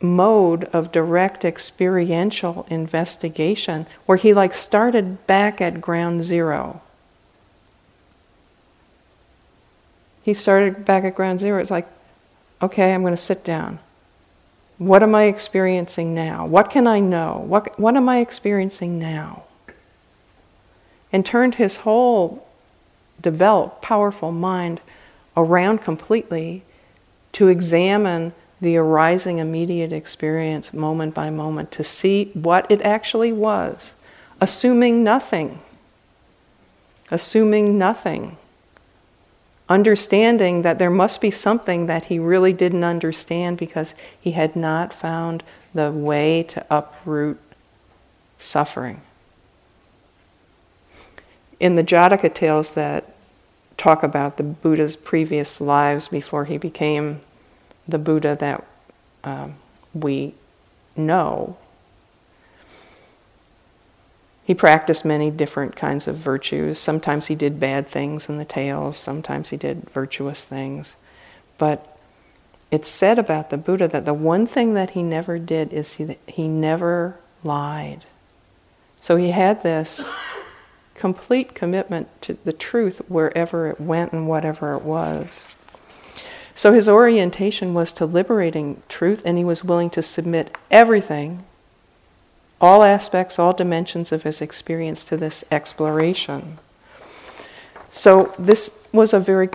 mode 0.00 0.64
of 0.64 0.92
direct 0.92 1.44
experiential 1.44 2.66
investigation 2.70 3.86
where 4.06 4.18
he 4.18 4.32
like 4.32 4.54
started 4.54 5.26
back 5.26 5.60
at 5.60 5.80
ground 5.80 6.22
zero. 6.22 6.80
He 10.22 10.34
started 10.34 10.84
back 10.84 11.04
at 11.04 11.14
ground 11.14 11.40
zero. 11.40 11.60
It's 11.60 11.70
like, 11.70 11.88
okay, 12.60 12.92
I'm 12.92 13.02
going 13.02 13.12
to 13.12 13.16
sit 13.16 13.44
down. 13.44 13.78
What 14.78 15.02
am 15.02 15.14
I 15.14 15.24
experiencing 15.24 16.14
now? 16.14 16.46
What 16.46 16.70
can 16.70 16.86
I 16.86 17.00
know? 17.00 17.44
What, 17.46 17.78
what 17.78 17.96
am 17.96 18.08
I 18.08 18.18
experiencing 18.18 18.98
now? 18.98 19.45
And 21.12 21.24
turned 21.24 21.56
his 21.56 21.78
whole 21.78 22.46
developed, 23.20 23.82
powerful 23.82 24.32
mind 24.32 24.80
around 25.36 25.78
completely 25.78 26.62
to 27.32 27.48
examine 27.48 28.32
the 28.60 28.76
arising 28.76 29.38
immediate 29.38 29.92
experience 29.92 30.72
moment 30.72 31.14
by 31.14 31.30
moment 31.30 31.70
to 31.72 31.84
see 31.84 32.30
what 32.32 32.70
it 32.70 32.80
actually 32.82 33.32
was, 33.32 33.92
assuming 34.40 35.04
nothing, 35.04 35.60
assuming 37.10 37.76
nothing, 37.76 38.38
understanding 39.68 40.62
that 40.62 40.78
there 40.78 40.90
must 40.90 41.20
be 41.20 41.30
something 41.30 41.86
that 41.86 42.06
he 42.06 42.18
really 42.18 42.52
didn't 42.52 42.84
understand 42.84 43.58
because 43.58 43.94
he 44.18 44.32
had 44.32 44.56
not 44.56 44.92
found 44.94 45.42
the 45.74 45.90
way 45.90 46.42
to 46.42 46.64
uproot 46.70 47.38
suffering. 48.38 49.02
In 51.58 51.76
the 51.76 51.84
Jataka 51.84 52.34
tales 52.34 52.72
that 52.72 53.14
talk 53.76 54.02
about 54.02 54.36
the 54.36 54.42
Buddha's 54.42 54.96
previous 54.96 55.60
lives 55.60 56.08
before 56.08 56.44
he 56.44 56.58
became 56.58 57.20
the 57.86 57.98
Buddha 57.98 58.36
that 58.40 58.64
um, 59.24 59.56
we 59.94 60.34
know, 60.96 61.56
He 64.46 64.54
practiced 64.54 65.04
many 65.04 65.28
different 65.32 65.74
kinds 65.74 66.06
of 66.06 66.16
virtues. 66.16 66.78
Sometimes 66.78 67.26
he 67.26 67.34
did 67.34 67.58
bad 67.58 67.88
things 67.88 68.28
in 68.28 68.38
the 68.38 68.44
tales, 68.44 68.96
sometimes 68.96 69.50
he 69.50 69.56
did 69.56 69.90
virtuous 69.90 70.44
things. 70.44 70.94
But 71.58 71.98
it's 72.70 72.88
said 72.88 73.18
about 73.18 73.50
the 73.50 73.56
Buddha 73.56 73.88
that 73.88 74.04
the 74.04 74.14
one 74.14 74.46
thing 74.46 74.74
that 74.74 74.90
he 74.90 75.02
never 75.02 75.40
did 75.40 75.72
is 75.72 75.94
he, 75.94 76.16
he 76.28 76.46
never 76.46 77.16
lied. 77.42 78.04
So 79.00 79.16
he 79.16 79.32
had 79.32 79.64
this 79.64 80.14
complete 80.96 81.54
commitment 81.54 82.08
to 82.22 82.36
the 82.44 82.52
truth 82.52 83.00
wherever 83.08 83.68
it 83.68 83.80
went 83.80 84.12
and 84.12 84.26
whatever 84.26 84.74
it 84.74 84.82
was. 84.82 85.46
So 86.54 86.72
his 86.72 86.88
orientation 86.88 87.74
was 87.74 87.92
to 87.92 88.06
liberating 88.06 88.82
truth, 88.88 89.22
and 89.26 89.36
he 89.36 89.44
was 89.44 89.62
willing 89.62 89.90
to 89.90 90.02
submit 90.02 90.56
everything, 90.70 91.44
all 92.60 92.82
aspects, 92.82 93.38
all 93.38 93.52
dimensions 93.52 94.10
of 94.10 94.22
his 94.22 94.40
experience 94.40 95.04
to 95.04 95.18
this 95.18 95.44
exploration. 95.50 96.58
So 97.90 98.34
this 98.38 98.86
was 98.92 99.12
a 99.12 99.20
very 99.20 99.50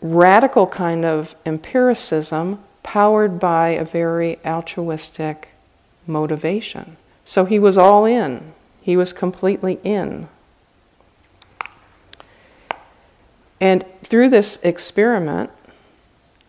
radical 0.00 0.66
kind 0.66 1.04
of 1.04 1.34
empiricism 1.44 2.60
powered 2.82 3.38
by 3.38 3.68
a 3.68 3.84
very 3.84 4.38
altruistic 4.46 5.48
motivation. 6.06 6.96
So 7.26 7.44
he 7.44 7.58
was 7.58 7.76
all 7.76 8.06
in, 8.06 8.54
he 8.80 8.96
was 8.96 9.12
completely 9.12 9.80
in. 9.84 10.28
And 13.60 13.84
through 14.02 14.30
this 14.30 14.62
experiment 14.62 15.50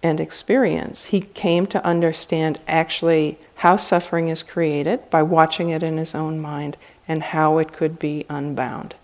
and 0.01 0.19
experience, 0.19 1.05
he 1.05 1.21
came 1.21 1.65
to 1.67 1.83
understand 1.83 2.59
actually 2.67 3.37
how 3.55 3.77
suffering 3.77 4.29
is 4.29 4.43
created 4.43 5.09
by 5.09 5.23
watching 5.23 5.69
it 5.69 5.83
in 5.83 5.97
his 5.97 6.15
own 6.15 6.39
mind 6.39 6.77
and 7.07 7.23
how 7.23 7.57
it 7.57 7.73
could 7.73 7.99
be 7.99 8.25
unbound. 8.29 8.95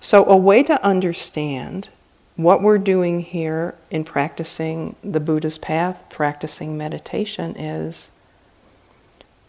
So, 0.00 0.24
a 0.26 0.36
way 0.36 0.62
to 0.64 0.84
understand 0.84 1.88
what 2.36 2.62
we're 2.62 2.78
doing 2.78 3.20
here 3.20 3.74
in 3.90 4.04
practicing 4.04 4.96
the 5.02 5.20
Buddha's 5.20 5.58
path, 5.58 6.02
practicing 6.10 6.76
meditation, 6.76 7.56
is 7.56 8.10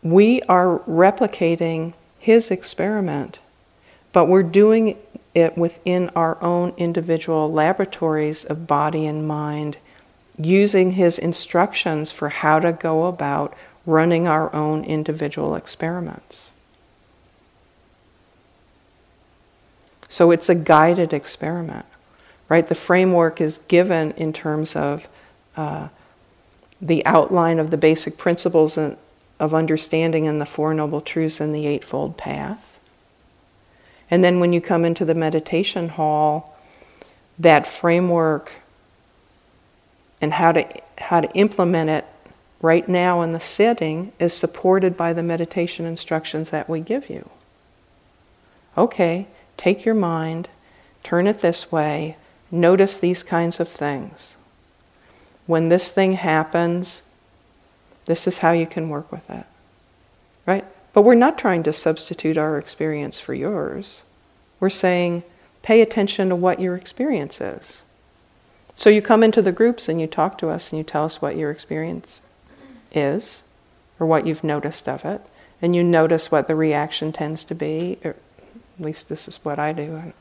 we 0.02 0.42
are 0.44 0.80
replicating 0.80 1.94
his 2.20 2.52
experiment, 2.52 3.40
but 4.12 4.26
we're 4.26 4.44
doing 4.44 4.98
it 5.34 5.58
within 5.58 6.10
our 6.10 6.42
own 6.44 6.74
individual 6.78 7.52
laboratories 7.52 8.44
of 8.46 8.68
body 8.68 9.06
and 9.06 9.28
mind, 9.28 9.78
using 10.38 10.94
his 10.94 11.18
instructions 11.18 12.12
for 12.12 12.30
how 12.30 12.60
to 12.60 12.72
go 12.72 13.06
about 13.06 13.56
running 13.86 14.28
our 14.28 14.54
own 14.56 14.84
individual 14.84 15.56
experiments. 15.56 16.52
So 20.08 20.30
it's 20.30 20.48
a 20.48 20.56
guided 20.56 21.12
experiment, 21.12 21.86
right? 22.48 22.68
The 22.68 22.76
framework 22.76 23.42
is 23.42 23.58
given 23.68 24.12
in 24.12 24.32
terms 24.32 24.76
of 24.76 25.08
uh, 25.58 25.88
the 26.80 27.06
outline 27.06 27.58
of 27.58 27.72
the 27.72 27.78
basic 27.78 28.18
principles 28.18 28.78
of 28.78 29.54
understanding 29.54 30.28
and 30.28 30.40
the 30.40 30.46
Four 30.46 30.74
Noble 30.74 31.02
Truths 31.02 31.40
and 31.40 31.54
the 31.54 31.66
Eightfold 31.66 32.18
Path. 32.18 32.73
And 34.14 34.24
then 34.24 34.40
when 34.40 34.54
you 34.54 34.62
come 34.62 34.86
into 34.86 35.06
the 35.06 35.16
meditation 35.16 35.90
hall, 35.90 36.56
that 37.40 37.66
framework 37.66 38.52
and 40.22 40.32
how 40.32 40.52
to 40.52 40.68
how 41.00 41.20
to 41.20 41.32
implement 41.32 41.90
it 41.90 42.06
right 42.62 42.88
now 42.88 43.24
in 43.24 43.32
the 43.32 43.40
sitting 43.40 44.12
is 44.20 44.32
supported 44.32 44.96
by 44.96 45.14
the 45.14 45.24
meditation 45.24 45.88
instructions 45.88 46.52
that 46.52 46.70
we 46.70 46.80
give 46.80 47.10
you. 47.10 47.28
Okay, 48.78 49.26
take 49.58 49.84
your 49.84 49.96
mind, 49.96 50.48
turn 51.04 51.26
it 51.26 51.42
this 51.42 51.72
way, 51.72 52.16
notice 52.52 52.96
these 52.96 53.24
kinds 53.24 53.60
of 53.60 53.68
things. 53.68 54.36
When 55.48 55.70
this 55.70 55.90
thing 55.90 56.14
happens, 56.14 57.02
this 58.06 58.28
is 58.28 58.38
how 58.38 58.52
you 58.52 58.68
can 58.68 58.90
work 58.90 59.12
with 59.12 59.28
it. 59.32 59.48
But 60.94 61.02
we're 61.02 61.16
not 61.16 61.38
trying 61.38 61.64
to 61.64 61.74
substitute 61.74 62.38
our 62.38 62.58
experience 62.58 63.20
for 63.20 63.34
yours. 63.34 64.04
We're 64.60 64.70
saying, 64.70 65.24
pay 65.64 65.82
attention 65.82 66.30
to 66.30 66.36
what 66.36 66.60
your 66.60 66.76
experience 66.76 67.42
is. 67.42 67.82
So 68.76 68.90
you 68.90 69.02
come 69.02 69.24
into 69.24 69.42
the 69.42 69.52
groups 69.52 69.90
and 69.90 70.00
you 70.00 70.08
talk 70.08 70.38
to 70.40 70.50
us 70.50 70.72
and 70.72 70.78
you 70.78 70.84
tell 70.84 71.06
us 71.06 71.22
what 71.22 71.36
your 71.36 71.52
experience 71.52 72.22
is 72.94 73.44
or 74.00 74.08
what 74.08 74.28
you've 74.28 74.44
noticed 74.44 74.88
of 74.88 75.04
it. 75.06 75.22
And 75.62 75.76
you 75.76 75.84
notice 75.84 76.32
what 76.32 76.48
the 76.48 76.56
reaction 76.56 77.12
tends 77.12 77.44
to 77.46 77.56
be, 77.56 77.98
or 78.04 78.12
at 78.80 78.86
least 78.86 79.10
this 79.10 79.28
is 79.28 79.38
what 79.44 79.60
I 79.60 79.72
do. 79.72 79.96
I'm 79.96 80.14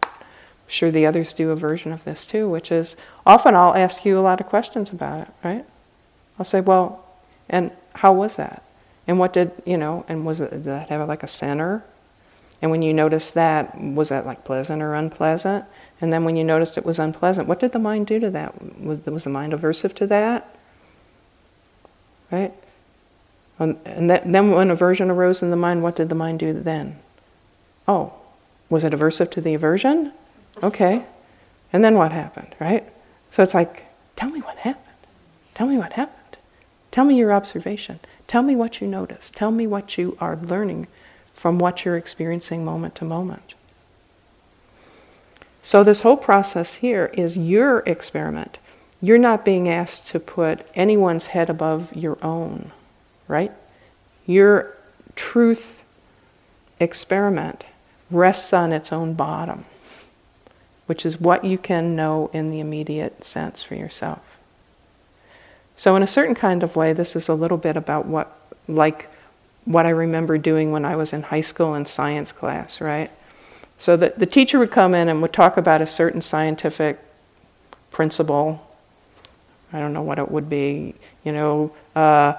sure 0.68 0.90
the 0.90 1.06
others 1.06 1.32
do 1.32 1.50
a 1.50 1.56
version 1.56 1.92
of 1.92 2.04
this 2.04 2.24
too, 2.24 2.48
which 2.48 2.70
is 2.70 2.96
often 3.26 3.54
I'll 3.54 3.74
ask 3.74 4.04
you 4.04 4.18
a 4.18 4.20
lot 4.20 4.40
of 4.40 4.46
questions 4.46 4.90
about 4.90 5.20
it, 5.20 5.28
right? 5.42 5.64
I'll 6.38 6.44
say, 6.44 6.60
well, 6.60 7.04
and 7.48 7.72
how 7.94 8.12
was 8.12 8.36
that? 8.36 8.62
And 9.06 9.18
what 9.18 9.32
did, 9.32 9.50
you 9.64 9.76
know, 9.76 10.04
and 10.08 10.24
was 10.24 10.40
it, 10.40 10.50
did 10.50 10.64
that 10.64 10.88
have 10.88 11.06
like 11.08 11.22
a 11.22 11.28
center? 11.28 11.84
And 12.60 12.70
when 12.70 12.82
you 12.82 12.94
noticed 12.94 13.34
that, 13.34 13.80
was 13.80 14.10
that 14.10 14.24
like 14.24 14.44
pleasant 14.44 14.82
or 14.82 14.94
unpleasant? 14.94 15.64
And 16.00 16.12
then 16.12 16.24
when 16.24 16.36
you 16.36 16.44
noticed 16.44 16.78
it 16.78 16.86
was 16.86 17.00
unpleasant, 17.00 17.48
what 17.48 17.58
did 17.58 17.72
the 17.72 17.80
mind 17.80 18.06
do 18.06 18.20
to 18.20 18.30
that? 18.30 18.80
Was, 18.80 19.04
was 19.04 19.24
the 19.24 19.30
mind 19.30 19.52
aversive 19.52 19.94
to 19.96 20.06
that? 20.06 20.56
Right? 22.30 22.54
Um, 23.58 23.78
and 23.84 24.08
that, 24.08 24.30
then 24.30 24.52
when 24.52 24.70
aversion 24.70 25.10
arose 25.10 25.42
in 25.42 25.50
the 25.50 25.56
mind, 25.56 25.82
what 25.82 25.96
did 25.96 26.08
the 26.08 26.14
mind 26.14 26.38
do 26.38 26.52
then? 26.52 26.98
Oh, 27.88 28.12
was 28.70 28.84
it 28.84 28.92
aversive 28.92 29.30
to 29.32 29.40
the 29.40 29.54
aversion? 29.54 30.12
Okay. 30.62 31.04
And 31.72 31.84
then 31.84 31.94
what 31.94 32.12
happened, 32.12 32.54
right? 32.60 32.88
So 33.32 33.42
it's 33.42 33.54
like, 33.54 33.84
tell 34.16 34.30
me 34.30 34.40
what 34.40 34.56
happened. 34.58 34.86
Tell 35.54 35.66
me 35.66 35.78
what 35.78 35.94
happened. 35.94 36.38
Tell 36.90 37.04
me 37.04 37.16
your 37.16 37.32
observation. 37.32 37.98
Tell 38.32 38.42
me 38.42 38.56
what 38.56 38.80
you 38.80 38.86
notice. 38.86 39.28
Tell 39.28 39.50
me 39.50 39.66
what 39.66 39.98
you 39.98 40.16
are 40.18 40.36
learning 40.36 40.86
from 41.34 41.58
what 41.58 41.84
you're 41.84 41.98
experiencing 41.98 42.64
moment 42.64 42.94
to 42.94 43.04
moment. 43.04 43.52
So, 45.60 45.84
this 45.84 46.00
whole 46.00 46.16
process 46.16 46.76
here 46.76 47.10
is 47.12 47.36
your 47.36 47.80
experiment. 47.80 48.58
You're 49.02 49.18
not 49.18 49.44
being 49.44 49.68
asked 49.68 50.06
to 50.06 50.18
put 50.18 50.66
anyone's 50.74 51.26
head 51.26 51.50
above 51.50 51.94
your 51.94 52.16
own, 52.24 52.72
right? 53.28 53.52
Your 54.24 54.78
truth 55.14 55.84
experiment 56.80 57.66
rests 58.10 58.54
on 58.54 58.72
its 58.72 58.94
own 58.94 59.12
bottom, 59.12 59.66
which 60.86 61.04
is 61.04 61.20
what 61.20 61.44
you 61.44 61.58
can 61.58 61.94
know 61.94 62.30
in 62.32 62.46
the 62.46 62.60
immediate 62.60 63.24
sense 63.24 63.62
for 63.62 63.74
yourself. 63.74 64.31
So, 65.76 65.96
in 65.96 66.02
a 66.02 66.06
certain 66.06 66.34
kind 66.34 66.62
of 66.62 66.76
way, 66.76 66.92
this 66.92 67.16
is 67.16 67.28
a 67.28 67.34
little 67.34 67.56
bit 67.56 67.76
about 67.76 68.06
what, 68.06 68.36
like, 68.68 69.08
what 69.64 69.86
I 69.86 69.90
remember 69.90 70.38
doing 70.38 70.72
when 70.72 70.84
I 70.84 70.96
was 70.96 71.12
in 71.12 71.22
high 71.22 71.40
school 71.40 71.74
in 71.74 71.86
science 71.86 72.32
class, 72.32 72.80
right? 72.80 73.10
So 73.78 73.96
the, 73.96 74.12
the 74.16 74.26
teacher 74.26 74.58
would 74.58 74.70
come 74.70 74.94
in 74.94 75.08
and 75.08 75.20
would 75.22 75.32
talk 75.32 75.56
about 75.56 75.82
a 75.82 75.86
certain 75.86 76.20
scientific 76.20 76.98
principle. 77.90 78.64
I 79.72 79.80
don't 79.80 79.92
know 79.92 80.02
what 80.02 80.18
it 80.18 80.30
would 80.30 80.48
be. 80.48 80.94
You 81.24 81.32
know, 81.32 81.72
uh, 81.96 82.34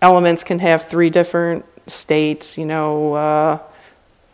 elements 0.00 0.44
can 0.44 0.58
have 0.58 0.88
three 0.88 1.10
different 1.10 1.64
states. 1.86 2.56
You 2.56 2.66
know, 2.66 3.14
uh, 3.14 3.58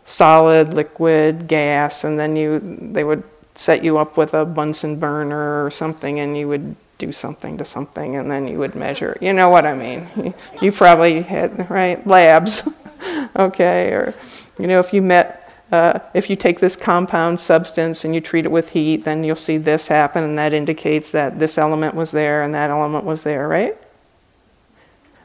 solid, 0.05 0.73
liquid, 0.73 1.47
gas, 1.47 2.03
and 2.03 2.19
then 2.19 2.35
you 2.35 2.59
they 2.59 3.03
would 3.03 3.23
set 3.55 3.83
you 3.83 3.97
up 3.97 4.17
with 4.17 4.33
a 4.33 4.45
Bunsen 4.45 4.99
burner 4.99 5.65
or 5.65 5.71
something, 5.71 6.19
and 6.19 6.37
you 6.37 6.47
would 6.47 6.75
do 6.99 7.11
something 7.11 7.57
to 7.57 7.65
something 7.65 8.17
and 8.17 8.29
then 8.29 8.47
you 8.47 8.59
would 8.59 8.75
measure. 8.75 9.17
You 9.19 9.33
know 9.33 9.49
what 9.49 9.65
I 9.65 9.73
mean? 9.73 10.33
You 10.61 10.71
probably 10.71 11.21
had, 11.21 11.69
right, 11.69 12.05
labs, 12.05 12.63
okay? 13.35 13.91
Or, 13.93 14.13
you 14.59 14.67
know, 14.67 14.79
if 14.79 14.93
you 14.93 15.01
met, 15.01 15.49
uh, 15.71 15.99
if 16.13 16.29
you 16.29 16.35
take 16.35 16.59
this 16.59 16.75
compound 16.75 17.39
substance 17.39 18.03
and 18.03 18.13
you 18.13 18.19
treat 18.19 18.45
it 18.45 18.51
with 18.51 18.69
heat, 18.71 19.05
then 19.05 19.23
you'll 19.23 19.37
see 19.37 19.57
this 19.57 19.87
happen 19.87 20.23
and 20.23 20.37
that 20.37 20.53
indicates 20.53 21.11
that 21.11 21.39
this 21.39 21.57
element 21.57 21.95
was 21.95 22.11
there 22.11 22.43
and 22.43 22.53
that 22.53 22.69
element 22.69 23.05
was 23.05 23.23
there, 23.23 23.47
right? 23.47 23.77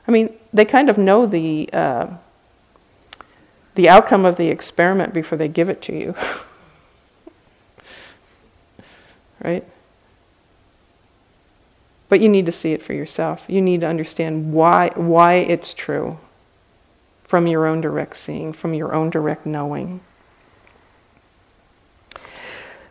I 0.07 0.13
mean, 0.13 0.33
they 0.53 0.65
kind 0.65 0.89
of 0.89 0.97
know 0.97 1.27
the, 1.27 1.69
uh, 1.73 2.07
the 3.75 3.89
outcome 3.89 4.25
of 4.25 4.37
the 4.37 4.49
experiment 4.49 5.13
before 5.13 5.37
they 5.37 5.49
give 5.49 5.69
it 5.69 5.83
to 5.83 5.93
you. 5.93 6.15
right? 9.43 9.65
But 12.09 12.21
you 12.21 12.29
need 12.29 12.47
to 12.47 12.53
see 12.53 12.73
it 12.73 12.83
for 12.83 12.93
yourself. 12.93 13.45
You 13.49 13.63
need 13.63 13.81
to 13.81 13.87
understand 13.87 14.53
why, 14.53 14.91
why 14.95 15.35
it's 15.35 15.73
true 15.75 16.19
from 17.25 17.47
your 17.47 17.67
own 17.67 17.81
direct 17.81 18.17
seeing, 18.17 18.53
from 18.53 18.75
your 18.75 18.95
own 18.95 19.11
direct 19.11 19.47
knowing. 19.47 20.01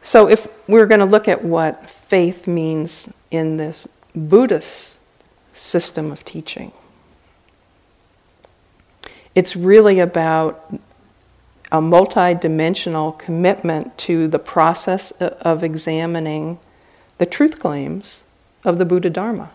So, 0.01 0.28
if 0.28 0.47
we're 0.68 0.88
going 0.88 0.99
to 0.99 1.05
look 1.05 1.30
at 1.30 1.43
what 1.43 1.89
faith 1.89 2.45
means 2.45 3.14
in 3.32 3.55
this 3.55 3.88
Buddhist 4.14 4.99
system 5.53 6.11
of 6.11 6.26
teaching, 6.26 6.74
it's 9.34 9.55
really 9.55 9.99
about 9.99 10.74
a 11.72 11.80
multi-dimensional 11.82 13.14
commitment 13.14 13.97
to 13.97 14.28
the 14.28 14.39
process 14.39 15.11
of 15.11 15.64
examining 15.64 16.59
the 17.18 17.26
truth 17.26 17.59
claims 17.59 18.24
of 18.64 18.78
the 18.78 18.86
Buddha 18.86 19.09
Dharma. 19.09 19.51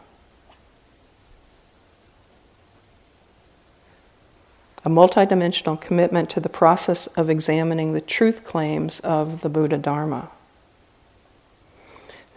A 4.84 4.90
multidimensional 4.90 5.80
commitment 5.80 6.30
to 6.30 6.40
the 6.40 6.48
process 6.48 7.06
of 7.09 7.28
examining 7.28 7.92
the 7.92 8.00
truth 8.00 8.44
claims 8.44 9.00
of 9.00 9.40
the 9.40 9.48
Buddha 9.48 9.76
Dharma. 9.76 10.30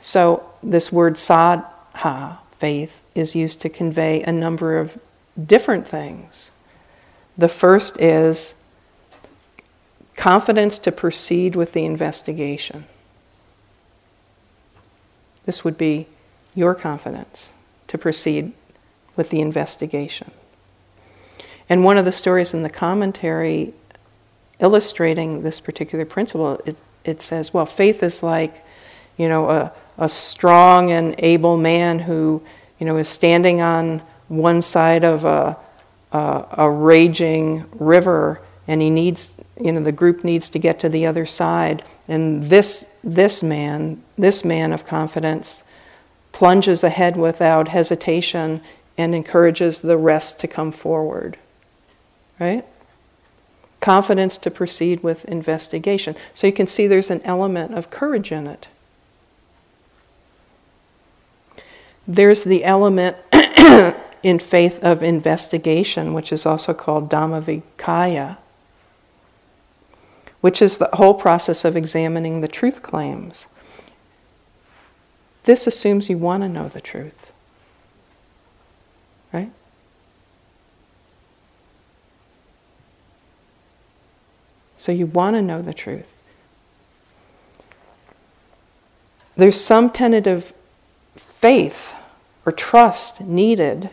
So, 0.02 0.44
this 0.64 0.92
word 0.92 1.16
saddha, 1.16 2.38
faith, 2.58 3.02
is 3.14 3.36
used 3.36 3.62
to 3.62 3.70
convey 3.70 4.22
a 4.24 4.32
number 4.32 4.78
of 4.80 4.98
different 5.46 5.88
things. 5.88 6.52
The 7.38 7.48
first 7.48 8.00
is 8.02 8.56
confidence 10.16 10.78
to 10.80 10.92
proceed 10.92 11.56
with 11.56 11.74
the 11.74 11.86
investigation. 11.86 12.86
This 15.46 15.64
would 15.64 15.78
be 15.78 16.08
your 16.56 16.76
confidence 16.76 17.52
to 17.88 17.98
proceed 17.98 18.54
with 19.16 19.30
the 19.30 19.42
investigation. 19.42 20.32
And 21.70 21.84
one 21.84 21.98
of 21.98 22.06
the 22.06 22.12
stories 22.12 22.54
in 22.54 22.64
the 22.64 22.70
commentary 22.70 23.74
illustrating 24.60 25.44
this 25.44 25.60
particular 25.60 26.06
principle, 26.06 26.62
it, 26.66 26.78
it 27.04 27.22
says, 27.22 27.54
well, 27.54 27.66
faith 27.66 28.04
is 28.04 28.22
like, 28.22 28.64
you 29.18 29.28
know, 29.28 29.50
a, 29.50 29.72
a 29.98 30.10
strong 30.10 30.92
and 30.92 31.16
able 31.18 31.58
man 31.58 32.00
who, 32.00 32.42
you 32.80 32.86
know, 32.86 32.98
is 32.98 33.08
standing 33.08 33.62
on 33.62 34.02
one 34.28 34.62
side 34.62 35.04
of 35.04 35.26
a, 35.26 35.58
a, 36.12 36.46
a 36.58 36.70
raging 36.70 37.66
river 37.74 38.42
and 38.68 38.82
he 38.82 38.90
needs 38.90 39.40
you 39.60 39.72
know 39.72 39.82
the 39.82 39.92
group 39.92 40.24
needs 40.24 40.50
to 40.50 40.60
get 40.60 40.80
to 40.80 40.90
the 40.90 41.06
other 41.06 41.26
side 41.26 41.84
and 42.08 42.46
this 42.46 42.90
this 43.04 43.44
man 43.44 44.02
this 44.18 44.46
man 44.46 44.72
of 44.72 44.86
confidence 44.86 45.64
plunges 46.42 46.84
ahead 46.84 47.16
without 47.16 47.68
hesitation 47.68 48.60
and 48.98 49.14
encourages 49.14 49.82
the 49.82 49.96
rest 49.96 50.40
to 50.40 50.48
come 50.48 50.72
forward 50.72 51.38
right? 52.40 52.66
Confidence 53.80 54.36
to 54.40 54.50
proceed 54.50 55.04
with 55.04 55.24
investigation. 55.26 56.16
So 56.34 56.48
you 56.48 56.54
can 56.54 56.66
see 56.66 56.88
there's 56.88 57.12
an 57.12 57.22
element 57.24 57.76
of 57.76 57.92
courage 57.92 58.32
in 58.32 58.48
it. 58.48 58.68
There's 62.08 62.44
the 62.44 62.64
element 62.66 63.18
in 64.24 64.40
faith 64.40 64.80
of 64.84 65.04
investigation 65.04 66.16
which 66.16 66.34
is 66.34 66.48
also 66.48 66.74
called 66.74 67.12
dhammavicaya 67.12 68.38
which 70.42 70.60
is 70.60 70.78
the 70.78 70.90
whole 70.94 71.14
process 71.14 71.64
of 71.64 71.78
examining 71.78 72.42
the 72.42 72.48
truth 72.48 72.82
claims. 72.82 73.46
This 75.44 75.66
assumes 75.68 76.10
you 76.10 76.18
want 76.18 76.44
to 76.44 76.50
know 76.50 76.70
the 76.70 76.82
truth. 76.82 77.32
Right? 79.34 79.52
So 84.78 84.92
you 84.92 85.06
want 85.06 85.36
to 85.36 85.42
know 85.42 85.62
the 85.62 85.74
truth. 85.74 86.12
There's 89.36 89.60
some 89.60 89.90
tentative 89.90 90.54
faith 91.16 91.94
or 92.46 92.52
trust 92.52 93.22
needed 93.22 93.90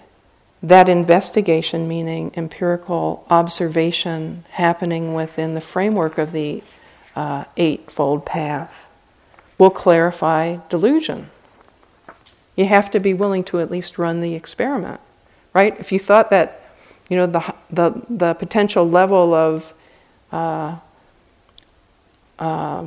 that 0.62 0.88
investigation, 0.88 1.86
meaning 1.86 2.32
empirical 2.36 3.24
observation 3.30 4.44
happening 4.50 5.14
within 5.14 5.54
the 5.54 5.60
framework 5.60 6.18
of 6.18 6.32
the 6.32 6.62
uh, 7.14 7.44
Eightfold 7.56 8.26
Path, 8.26 8.86
will 9.56 9.70
clarify 9.70 10.56
delusion. 10.68 11.30
You 12.58 12.66
have 12.66 12.90
to 12.90 12.98
be 12.98 13.14
willing 13.14 13.44
to 13.44 13.60
at 13.60 13.70
least 13.70 13.98
run 13.98 14.20
the 14.20 14.34
experiment, 14.34 15.00
right? 15.54 15.78
If 15.78 15.92
you 15.92 16.00
thought 16.00 16.30
that, 16.30 16.60
you 17.08 17.16
know, 17.16 17.28
the, 17.28 17.54
the, 17.70 18.02
the 18.10 18.34
potential 18.34 18.90
level 18.90 19.32
of 19.32 19.72
uh, 20.32 20.78
uh, 22.40 22.86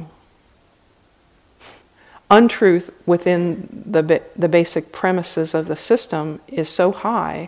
untruth 2.30 2.90
within 3.06 3.86
the, 3.86 4.22
the 4.36 4.50
basic 4.50 4.92
premises 4.92 5.54
of 5.54 5.68
the 5.68 5.78
system 5.78 6.42
is 6.50 6.68
so 6.68 6.92
high 6.92 7.48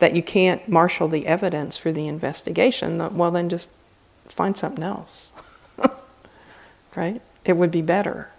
that 0.00 0.16
you 0.16 0.22
can't 0.24 0.68
marshal 0.68 1.06
the 1.06 1.28
evidence 1.28 1.76
for 1.76 1.92
the 1.92 2.08
investigation, 2.08 3.16
well, 3.16 3.30
then 3.30 3.48
just 3.48 3.68
find 4.26 4.56
something 4.56 4.82
else. 4.82 5.30
right? 6.96 7.22
It 7.44 7.52
would 7.52 7.70
be 7.70 7.82
better. 7.82 8.31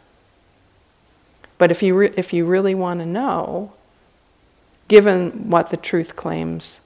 But 1.57 1.71
if 1.71 1.83
you, 1.83 1.95
re- 1.95 2.13
if 2.17 2.33
you 2.33 2.45
really 2.45 2.75
want 2.75 2.99
to 2.99 3.05
know, 3.05 3.73
given 4.87 5.49
what 5.49 5.69
the 5.69 5.77
truth 5.77 6.15
claims 6.15 6.81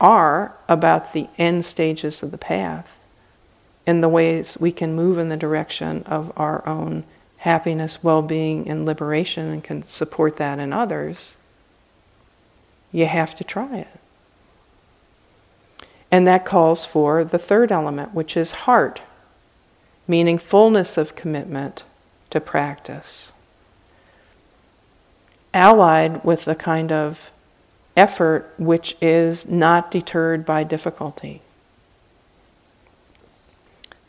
are 0.00 0.54
about 0.68 1.12
the 1.12 1.28
end 1.38 1.64
stages 1.64 2.22
of 2.22 2.30
the 2.30 2.38
path 2.38 2.98
and 3.86 4.02
the 4.02 4.08
ways 4.08 4.56
we 4.60 4.70
can 4.70 4.94
move 4.94 5.18
in 5.18 5.28
the 5.28 5.36
direction 5.36 6.02
of 6.04 6.32
our 6.36 6.66
own 6.68 7.04
happiness, 7.38 8.02
well 8.02 8.22
being, 8.22 8.68
and 8.68 8.84
liberation 8.84 9.46
and 9.46 9.64
can 9.64 9.82
support 9.84 10.36
that 10.36 10.58
in 10.58 10.72
others, 10.72 11.36
you 12.92 13.06
have 13.06 13.34
to 13.34 13.44
try 13.44 13.78
it. 13.78 13.88
And 16.10 16.26
that 16.26 16.44
calls 16.44 16.84
for 16.84 17.22
the 17.22 17.38
third 17.38 17.70
element, 17.70 18.14
which 18.14 18.36
is 18.36 18.52
heart, 18.52 19.02
meaning 20.06 20.38
fullness 20.38 20.96
of 20.96 21.14
commitment 21.14 21.84
to 22.30 22.40
practice. 22.40 23.30
Allied 25.54 26.24
with 26.24 26.46
a 26.46 26.54
kind 26.54 26.92
of 26.92 27.30
effort 27.96 28.54
which 28.58 28.96
is 29.00 29.48
not 29.48 29.90
deterred 29.90 30.46
by 30.46 30.62
difficulty. 30.62 31.42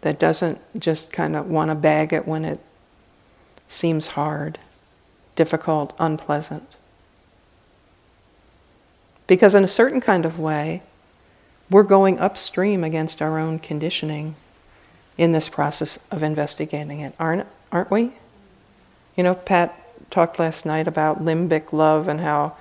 That 0.02 0.20
doesn't 0.20 0.60
just 0.80 1.12
kind 1.12 1.36
of 1.36 1.48
want 1.48 1.70
to 1.70 1.76
bag 1.76 2.14
it 2.14 2.28
when 2.28 2.46
it 2.46 2.60
seems 3.68 4.08
hard, 4.08 4.60
difficult, 5.36 5.94
unpleasant. 6.00 6.68
Because, 9.28 9.54
in 9.56 9.64
a 9.64 9.68
certain 9.68 10.02
kind 10.02 10.26
of 10.26 10.40
way, 10.40 10.82
we're 11.70 11.84
going 11.84 12.18
upstream 12.20 12.84
against 12.84 13.22
our 13.22 13.38
own 13.38 13.60
conditioning 13.60 14.36
in 15.18 15.34
this 15.34 15.50
process 15.50 16.00
of 16.10 16.24
investigating 16.24 17.02
it, 17.02 17.14
aren't, 17.20 17.46
aren't 17.72 17.92
we? 17.92 18.14
You 19.16 19.24
know, 19.24 19.36
Pat 19.36 19.76
talked 20.10 20.40
last 20.40 20.66
night 20.66 20.88
about 20.88 21.24
limbic 21.24 21.72
love 21.72 22.08
and 22.08 22.20
how, 22.20 22.56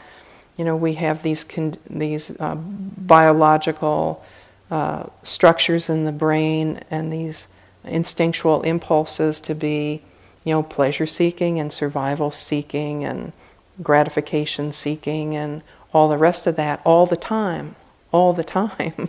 you 0.56 0.64
know, 0.64 0.76
we 0.76 0.94
have 0.94 1.22
these, 1.22 1.44
con- 1.44 1.76
these 1.88 2.30
uh, 2.40 2.54
biological 2.54 4.24
uh, 4.70 5.04
structures 5.22 5.88
in 5.88 6.04
the 6.04 6.12
brain 6.12 6.80
and 6.90 7.12
these 7.12 7.46
instinctual 7.84 8.62
impulses 8.62 9.40
to 9.40 9.54
be, 9.54 10.02
you 10.44 10.52
know, 10.52 10.62
pleasure 10.62 11.06
seeking 11.06 11.58
and 11.58 11.72
survival 11.72 12.30
seeking 12.30 13.04
and 13.04 13.32
gratification 13.82 14.72
seeking 14.72 15.34
and 15.36 15.62
all 15.92 16.08
the 16.08 16.18
rest 16.18 16.46
of 16.46 16.56
that 16.56 16.80
all 16.84 17.06
the 17.06 17.16
time, 17.16 17.74
all 18.12 18.32
the 18.32 18.44
time. 18.58 19.08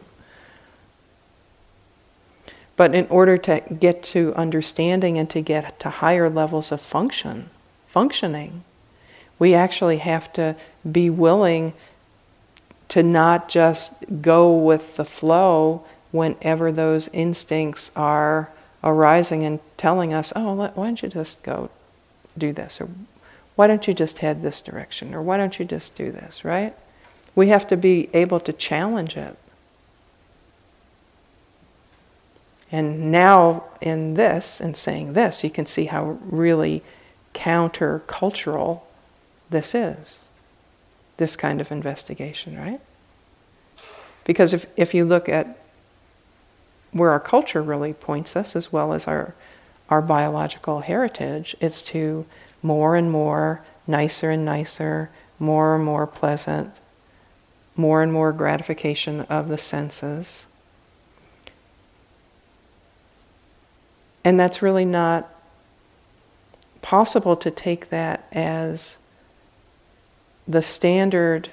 but 2.75 2.95
in 2.95 3.05
order 3.07 3.37
to 3.37 3.61
get 3.79 4.01
to 4.01 4.33
understanding 4.35 5.17
and 5.17 5.29
to 5.29 5.41
get 5.41 5.79
to 5.79 5.89
higher 5.89 6.29
levels 6.29 6.71
of 6.71 6.81
function, 6.81 7.49
functioning, 7.89 8.63
we 9.39 9.53
actually 9.53 9.97
have 9.97 10.31
to 10.33 10.55
be 10.89 11.09
willing 11.09 11.73
to 12.87 13.03
not 13.03 13.49
just 13.49 14.21
go 14.21 14.55
with 14.55 14.95
the 14.95 15.05
flow 15.05 15.83
whenever 16.11 16.71
those 16.71 17.07
instincts 17.09 17.91
are 17.95 18.49
arising 18.83 19.43
and 19.43 19.59
telling 19.77 20.13
us, 20.13 20.31
oh, 20.35 20.53
why 20.53 20.69
don't 20.85 21.01
you 21.01 21.09
just 21.09 21.43
go 21.43 21.69
do 22.37 22.53
this? 22.53 22.79
Or 22.79 22.89
why 23.55 23.67
don't 23.67 23.87
you 23.87 23.93
just 23.93 24.19
head 24.19 24.41
this 24.41 24.61
direction? 24.61 25.13
Or 25.13 25.21
why 25.21 25.37
don't 25.37 25.59
you 25.59 25.65
just 25.65 25.95
do 25.95 26.11
this, 26.11 26.45
right? 26.45 26.75
We 27.35 27.49
have 27.49 27.67
to 27.67 27.77
be 27.77 28.09
able 28.13 28.39
to 28.41 28.53
challenge 28.53 29.17
it. 29.17 29.37
And 32.71 33.11
now, 33.11 33.63
in 33.81 34.13
this, 34.13 34.61
and 34.61 34.77
saying 34.77 35.13
this, 35.13 35.43
you 35.43 35.49
can 35.49 35.65
see 35.65 35.85
how 35.85 36.19
really 36.21 36.83
countercultural 37.33 38.81
this 39.49 39.73
is, 39.73 40.19
this 41.17 41.35
kind 41.35 41.59
of 41.59 41.71
investigation, 41.71 42.57
right? 42.57 42.81
Because 44.25 44.53
if, 44.53 44.67
if 44.77 44.93
you 44.93 45.05
look 45.05 45.27
at 45.27 45.57
where 46.91 47.09
our 47.11 47.19
culture 47.19 47.61
really 47.61 47.93
points 47.93 48.35
us, 48.35 48.55
as 48.55 48.71
well 48.71 48.93
as 48.93 49.07
our, 49.07 49.33
our 49.89 50.01
biological 50.01 50.81
heritage, 50.81 51.55
it's 51.59 51.81
to 51.83 52.25
more 52.61 52.95
and 52.95 53.11
more, 53.11 53.61
nicer 53.87 54.31
and 54.31 54.45
nicer, 54.45 55.09
more 55.39 55.75
and 55.75 55.83
more 55.83 56.05
pleasant, 56.05 56.73
more 57.75 58.03
and 58.03 58.11
more 58.11 58.31
gratification 58.31 59.21
of 59.21 59.47
the 59.47 59.57
senses. 59.57 60.45
And 64.23 64.39
that's 64.39 64.61
really 64.61 64.85
not 64.85 65.33
possible 66.81 67.35
to 67.37 67.51
take 67.51 67.89
that 67.89 68.27
as 68.31 68.97
the 70.47 70.61
standard 70.61 71.49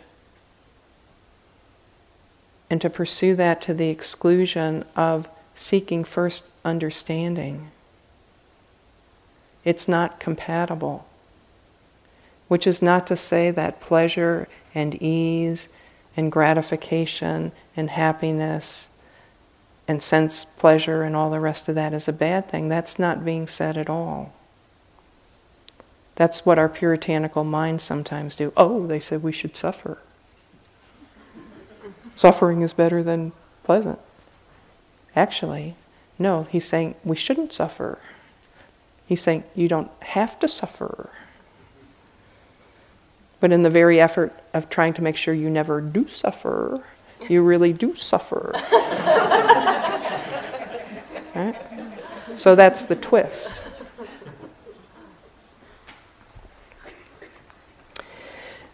and 2.71 2.81
to 2.81 2.91
pursue 2.91 3.35
that 3.37 3.61
to 3.63 3.75
the 3.75 3.89
exclusion 3.89 4.85
of 4.97 5.29
seeking 5.55 6.05
first 6.05 6.51
understanding. 6.65 7.71
It's 9.65 9.89
not 9.89 10.21
compatible. 10.21 11.07
Which 12.49 12.67
is 12.67 12.81
not 12.81 13.07
to 13.09 13.17
say 13.17 13.51
that 13.51 13.81
pleasure 13.81 14.49
and 14.75 15.01
ease 15.03 15.69
and 16.17 16.31
gratification 16.31 17.53
and 17.77 17.91
happiness 17.91 18.91
and 19.89 20.03
sense 20.03 20.45
pleasure 20.45 21.03
and 21.03 21.15
all 21.15 21.31
the 21.31 21.41
rest 21.41 21.69
of 21.69 21.75
that 21.75 21.93
is 21.93 22.09
a 22.09 22.13
bad 22.13 22.49
thing. 22.49 22.69
That's 22.69 22.99
not 22.99 23.25
being 23.25 23.47
said 23.47 23.77
at 23.77 23.91
all. 23.91 24.33
That's 26.17 26.45
what 26.47 26.59
our 26.59 26.69
puritanical 26.69 27.45
minds 27.45 27.85
sometimes 27.85 28.35
do. 28.35 28.53
Oh, 28.57 28.87
they 28.87 29.01
said 29.01 29.23
we 29.23 29.33
should 29.33 29.57
suffer. 29.57 29.99
Suffering 32.17 32.63
is 32.63 32.73
better 32.73 33.03
than 33.03 33.33
pleasant. 33.63 33.99
Actually, 35.15 35.77
no, 36.19 36.45
he's 36.45 36.65
saying 36.65 36.95
we 37.05 37.17
shouldn't 37.17 37.53
suffer. 37.53 37.99
He's 39.07 39.21
saying 39.21 39.45
you 39.55 39.69
don't 39.69 39.91
have 40.03 40.39
to 40.41 40.49
suffer. 40.49 41.11
But 43.39 43.53
in 43.53 43.63
the 43.63 43.71
very 43.71 44.01
effort 44.01 44.33
of 44.55 44.71
trying 44.71 44.95
to 44.95 45.03
make 45.03 45.17
sure 45.17 45.35
you 45.35 45.51
never 45.51 45.83
do 45.83 46.09
suffer, 46.09 46.83
you 47.29 47.43
really 47.43 47.75
do 47.75 47.95
suffer. 47.95 48.53
right? 51.35 51.57
So 52.37 52.55
that's 52.55 52.85
the 52.85 52.97
twist. 52.97 53.53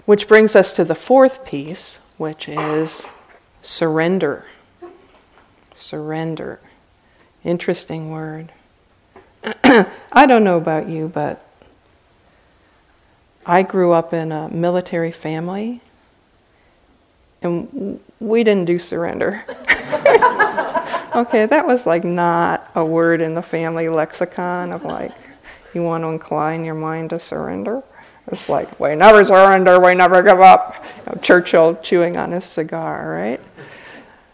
Which 0.05 0.27
brings 0.27 0.57
us 0.57 0.73
to 0.75 0.85
the 0.85 0.95
fourth 0.95 1.45
piece, 1.45 2.01
which 2.19 2.49
is 2.49 3.07
surrender. 3.63 4.45
Surrender. 5.75 6.61
Interesting 7.45 8.11
word. 8.11 8.53
I 9.65 10.27
don't 10.27 10.45
know 10.45 10.57
about 10.57 10.89
you, 10.89 11.09
but 11.09 11.45
I 13.45 13.63
grew 13.63 13.93
up 13.93 14.13
in 14.13 14.31
a 14.31 14.49
military 14.49 15.11
family, 15.11 15.81
and 17.43 17.99
we 18.21 18.45
didn't 18.45 18.67
do 18.67 18.79
surrender. 18.79 19.45
okay, 21.17 21.47
that 21.47 21.65
was 21.67 21.87
like 21.87 22.05
not 22.05 22.71
a 22.77 22.85
word 22.85 23.21
in 23.21 23.35
the 23.35 23.43
family 23.43 23.89
lexicon 23.89 24.73
of 24.73 24.85
like, 24.85 25.13
you 25.75 25.83
want 25.83 26.05
to 26.05 26.09
incline 26.09 26.65
your 26.65 26.77
mind 26.77 27.11
to 27.11 27.19
surrender. 27.19 27.83
It's 28.33 28.49
like, 28.49 28.81
we 28.81 28.95
never 28.95 29.23
surrender, 29.25 29.79
we 29.79 29.95
never 29.95 30.23
give 30.23 30.41
up. 30.41 30.83
You 30.97 31.03
know, 31.07 31.21
Churchill 31.21 31.77
chewing 31.77 32.17
on 32.17 32.33
his 32.33 32.47
cigar, 32.47 33.11
right? 33.11 33.41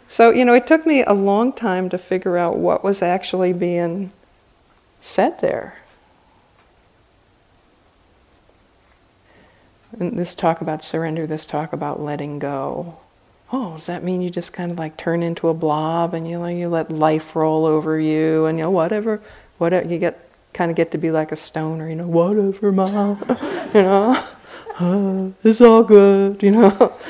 So, 0.07 0.31
you 0.31 0.45
know, 0.45 0.55
it 0.55 0.69
took 0.69 0.87
me 0.87 1.03
a 1.03 1.13
long 1.13 1.53
time 1.53 1.89
to 1.91 1.99
figure 1.99 2.39
out 2.39 2.57
what 2.57 2.85
was 2.85 3.03
actually 3.03 3.53
being 3.53 4.13
said 5.01 5.41
there. 5.41 5.79
And 9.99 10.17
this 10.17 10.37
talk 10.37 10.61
about 10.61 10.85
surrender, 10.85 11.27
this 11.27 11.45
talk 11.45 11.73
about 11.73 12.01
letting 12.01 12.39
go. 12.39 12.99
Oh, 13.53 13.75
does 13.75 13.87
that 13.87 14.05
mean 14.05 14.23
you 14.23 14.31
just 14.31 14.53
kind 14.53 14.71
of 14.71 14.79
like 14.79 14.97
turn 14.97 15.25
into 15.25 15.49
a 15.49 15.55
blob 15.55 16.15
and 16.15 16.29
you 16.29 16.39
know 16.39 16.47
you 16.47 16.69
let 16.69 16.91
life 16.91 17.35
roll 17.35 17.65
over 17.65 17.99
you 17.99 18.47
and 18.47 18.59
you 18.59 18.65
know 18.65 18.71
whatever, 18.71 19.21
whatever 19.57 19.89
you 19.89 19.99
get 19.99 20.28
kind 20.53 20.71
of 20.71 20.77
get 20.77 20.91
to 20.93 20.99
be 20.99 21.11
like 21.11 21.33
a 21.33 21.37
stoner, 21.37 21.89
you 21.89 21.97
know, 21.97 22.07
whatever, 22.07 22.73
mom, 22.73 23.25
you 23.75 23.83
know, 23.83 24.25
uh, 24.79 25.29
it's 25.45 25.61
all 25.61 25.83
good, 25.83 26.43
you 26.43 26.51
know. 26.51 26.93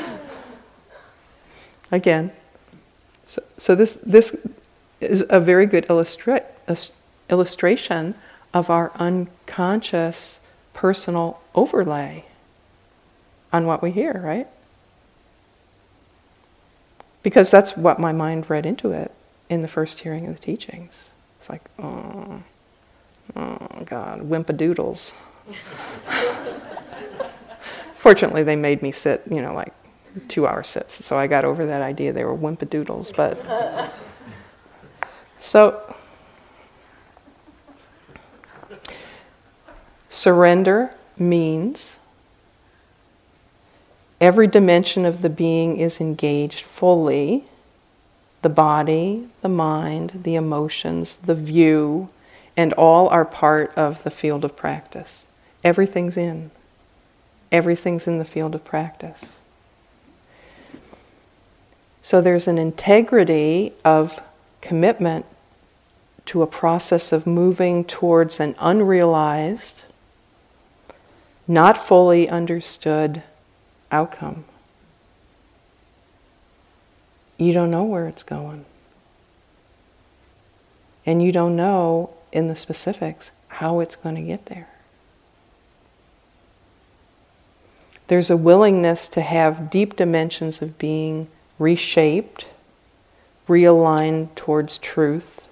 Again, 1.90 2.32
so, 3.24 3.42
so 3.56 3.74
this 3.74 3.94
this 3.94 4.36
is 5.00 5.24
a 5.30 5.40
very 5.40 5.66
good 5.66 5.86
illustra- 5.86 6.44
illustration 7.30 8.14
of 8.52 8.68
our 8.68 8.92
unconscious 8.96 10.40
personal 10.74 11.40
overlay 11.54 12.24
on 13.52 13.66
what 13.66 13.82
we 13.82 13.90
hear, 13.90 14.20
right? 14.22 14.46
Because 17.22 17.50
that's 17.50 17.76
what 17.76 17.98
my 17.98 18.12
mind 18.12 18.48
read 18.50 18.66
into 18.66 18.92
it 18.92 19.12
in 19.48 19.62
the 19.62 19.68
first 19.68 20.00
hearing 20.00 20.26
of 20.26 20.34
the 20.34 20.40
teachings. 20.40 21.10
It's 21.40 21.48
like, 21.48 21.62
oh, 21.78 22.42
oh 23.36 23.58
God, 23.84 24.20
wimpadoodles. 24.20 25.12
Fortunately, 27.96 28.42
they 28.42 28.56
made 28.56 28.82
me 28.82 28.92
sit, 28.92 29.22
you 29.30 29.42
know, 29.42 29.54
like 29.54 29.72
two 30.28 30.46
hour 30.46 30.62
sits, 30.62 31.04
so 31.04 31.18
I 31.18 31.26
got 31.26 31.44
over 31.44 31.66
that 31.66 31.82
idea 31.82 32.12
they 32.12 32.24
were 32.24 32.36
wimpadoodles. 32.36 33.14
But 33.14 33.92
so 35.38 35.94
surrender 40.08 40.90
means 41.16 41.96
every 44.20 44.46
dimension 44.46 45.04
of 45.04 45.22
the 45.22 45.30
being 45.30 45.76
is 45.78 46.00
engaged 46.00 46.64
fully 46.64 47.44
the 48.42 48.48
body, 48.48 49.28
the 49.42 49.48
mind, 49.48 50.20
the 50.22 50.36
emotions, 50.36 51.16
the 51.16 51.34
view, 51.34 52.08
and 52.58 52.72
all 52.72 53.08
are 53.10 53.24
part 53.24 53.72
of 53.76 54.02
the 54.02 54.10
field 54.10 54.44
of 54.44 54.56
practice. 54.56 55.26
Everything's 55.62 56.16
in. 56.16 56.50
Everything's 57.52 58.08
in 58.08 58.18
the 58.18 58.24
field 58.24 58.52
of 58.52 58.64
practice. 58.64 59.36
So 62.02 62.20
there's 62.20 62.48
an 62.48 62.58
integrity 62.58 63.74
of 63.84 64.20
commitment 64.60 65.24
to 66.26 66.42
a 66.42 66.48
process 66.48 67.12
of 67.12 67.28
moving 67.28 67.84
towards 67.84 68.40
an 68.40 68.56
unrealized, 68.58 69.84
not 71.46 71.78
fully 71.78 72.28
understood 72.28 73.22
outcome. 73.92 74.44
You 77.36 77.52
don't 77.52 77.70
know 77.70 77.84
where 77.84 78.08
it's 78.08 78.24
going. 78.24 78.64
And 81.06 81.22
you 81.22 81.30
don't 81.30 81.54
know 81.54 82.17
in 82.32 82.48
the 82.48 82.56
specifics 82.56 83.30
how 83.48 83.80
it's 83.80 83.96
going 83.96 84.14
to 84.14 84.22
get 84.22 84.46
there. 84.46 84.68
There's 88.08 88.30
a 88.30 88.36
willingness 88.36 89.08
to 89.08 89.20
have 89.20 89.70
deep 89.70 89.96
dimensions 89.96 90.62
of 90.62 90.78
being 90.78 91.28
reshaped, 91.58 92.46
realigned 93.48 94.34
towards 94.34 94.78
truth. 94.78 95.46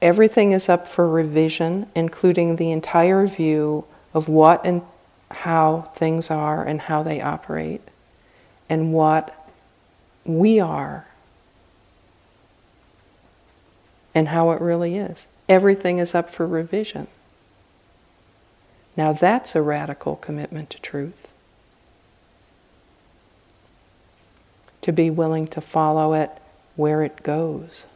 Everything 0.00 0.52
is 0.52 0.68
up 0.68 0.86
for 0.86 1.08
revision, 1.08 1.86
including 1.94 2.56
the 2.56 2.70
entire 2.70 3.26
view 3.26 3.84
of 4.12 4.28
what 4.28 4.64
and 4.64 4.82
how 5.30 5.90
things 5.96 6.30
are 6.30 6.64
and 6.64 6.80
how 6.80 7.02
they 7.02 7.20
operate 7.20 7.80
and 8.68 8.92
what 8.92 9.50
we 10.24 10.60
are 10.60 11.06
and 14.14 14.28
how 14.28 14.50
it 14.52 14.60
really 14.60 14.96
is. 14.96 15.26
Everything 15.48 15.98
is 15.98 16.14
up 16.14 16.30
for 16.30 16.46
revision. 16.46 17.06
Now 18.96 19.12
that's 19.12 19.54
a 19.54 19.62
radical 19.62 20.16
commitment 20.16 20.70
to 20.70 20.80
truth. 20.80 21.28
To 24.82 24.92
be 24.92 25.10
willing 25.10 25.46
to 25.48 25.60
follow 25.60 26.12
it 26.14 26.30
where 26.76 27.02
it 27.02 27.22
goes. 27.22 27.86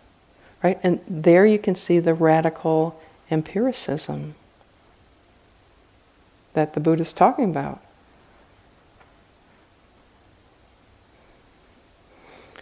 Right? 0.62 0.80
And 0.82 1.00
there 1.08 1.46
you 1.46 1.58
can 1.58 1.76
see 1.76 2.00
the 2.00 2.14
radical 2.14 3.00
empiricism 3.30 4.34
that 6.54 6.74
the 6.74 6.80
Buddha 6.80 7.02
is 7.02 7.12
talking 7.12 7.44
about. 7.44 7.80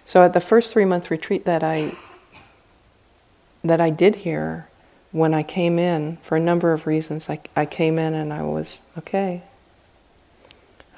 So 0.05 0.23
at 0.23 0.35
the 0.35 0.41
first 0.41 0.73
three 0.73 0.85
month 0.85 1.11
retreat 1.11 1.45
that 1.47 1.63
I 1.63 1.93
that 3.67 3.81
I 3.81 3.91
did 3.91 4.17
here, 4.17 4.69
when 5.13 5.33
I 5.35 5.43
came 5.43 5.79
in, 5.79 6.19
for 6.19 6.37
a 6.37 6.41
number 6.41 6.73
of 6.73 6.87
reasons, 6.87 7.31
I, 7.31 7.41
I 7.55 7.67
came 7.67 7.99
in 7.99 8.15
and 8.15 8.33
I 8.33 8.43
was, 8.43 8.83
okay, 8.99 9.43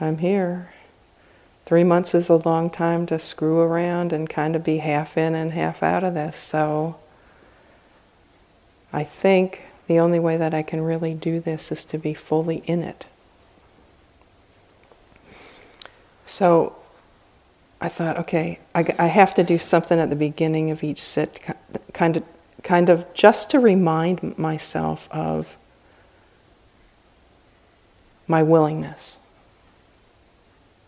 I'm 0.01 0.19
here. 0.19 0.73
Three 1.67 1.85
months 1.85 2.15
is 2.15 2.29
a 2.29 2.37
long 2.37 2.71
time 2.71 3.07
to 3.07 3.19
screw 3.19 3.61
around 3.61 4.13
and 4.13 4.29
kind 4.29 4.57
of 4.57 4.65
be 4.65 4.79
half 4.79 5.19
in 5.19 5.35
and 5.35 5.53
half 5.53 5.83
out 5.83 6.03
of 6.03 6.15
this. 6.15 6.37
So 6.37 6.97
I 8.93 9.05
think 9.05 9.63
the 9.87 9.99
only 9.99 10.19
way 10.19 10.37
that 10.37 10.55
I 10.55 10.63
can 10.63 10.81
really 10.81 11.15
do 11.15 11.41
this 11.41 11.71
is 11.71 11.85
to 11.87 11.99
be 11.99 12.15
fully 12.15 12.63
in 12.67 12.83
it. 12.83 13.07
So 16.25 16.77
I 17.81 17.89
thought, 17.89 18.19
okay, 18.19 18.59
I, 18.75 18.95
I 18.99 19.07
have 19.07 19.35
to 19.35 19.45
do 19.45 19.59
something 19.59 19.99
at 19.99 20.11
the 20.11 20.17
beginning 20.17 20.71
of 20.71 20.83
each 20.83 21.03
sit, 21.03 21.41
kind 21.93 22.17
of 22.17 22.25
kind 22.63 22.89
of 22.89 23.13
just 23.15 23.51
to 23.51 23.61
remind 23.61 24.39
myself 24.39 25.09
of 25.11 25.57
my 28.27 28.43
willingness 28.43 29.19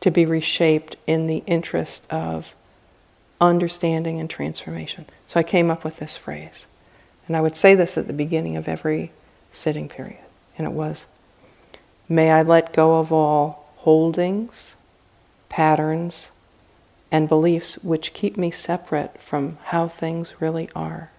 to 0.01 0.11
be 0.11 0.27
reshaped 0.27 0.97
in 1.07 1.27
the 1.27 1.43
interest 1.47 2.07
of 2.11 2.55
understanding 3.41 4.21
and 4.21 4.29
transformation. 4.29 5.07
So 5.27 5.41
I 5.41 5.43
came 5.43 5.71
up 5.71 5.85
with 5.85 5.99
this 5.99 6.17
phrase. 6.17 6.67
And 7.27 7.37
I 7.37 7.41
would 7.41 7.57
say 7.57 7.75
this 7.75 7.97
at 7.97 8.07
the 8.07 8.13
beginning 8.13 8.57
of 8.57 8.69
every 8.69 9.13
sitting 9.53 9.89
period. 9.89 10.19
And 10.59 10.67
it 10.67 10.73
was 10.73 11.07
May 12.09 12.33
I 12.33 12.43
let 12.43 12.73
go 12.73 12.99
of 12.99 13.13
all 13.13 13.69
holdings, 13.77 14.75
patterns, 15.49 16.33
and 17.13 17.29
beliefs 17.29 17.79
which 17.85 18.15
keep 18.15 18.37
me 18.37 18.51
separate 18.51 19.23
from 19.23 19.59
how 19.67 19.87
things 19.87 20.35
really 20.41 20.69
are. 20.75 21.13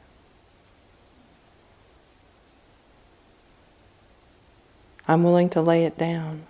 I'm 5.11 5.23
willing 5.23 5.49
to 5.49 5.61
lay 5.61 5.83
it 5.83 5.97
down. 5.97 6.43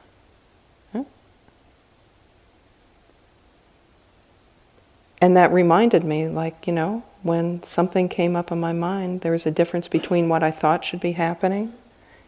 And 5.20 5.36
that 5.36 5.52
reminded 5.52 6.04
me, 6.04 6.28
like, 6.28 6.68
you 6.68 6.74
know, 6.74 7.04
when 7.24 7.64
something 7.64 8.08
came 8.08 8.36
up 8.36 8.52
in 8.52 8.60
my 8.60 8.74
mind, 8.74 9.22
there 9.22 9.32
was 9.32 9.48
a 9.48 9.52
difference 9.52 9.88
between 9.88 10.30
what 10.30 10.44
I 10.44 10.52
thought 10.52 10.86
should 10.86 11.00
be 11.00 11.14
happening 11.14 11.74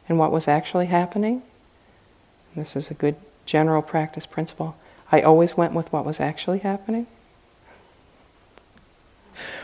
and 0.10 0.18
what 0.18 0.32
was 0.32 0.48
actually 0.48 0.88
happening. 0.88 1.44
And 2.54 2.64
this 2.64 2.76
is 2.76 2.90
a 2.90 2.96
good 2.96 3.16
general 3.46 3.84
practice 3.84 4.26
principle. 4.26 4.76
I 5.12 5.22
always 5.22 5.56
went 5.56 5.74
with 5.74 5.94
what 5.94 6.04
was 6.04 6.20
actually 6.20 6.60
happening. 6.60 7.06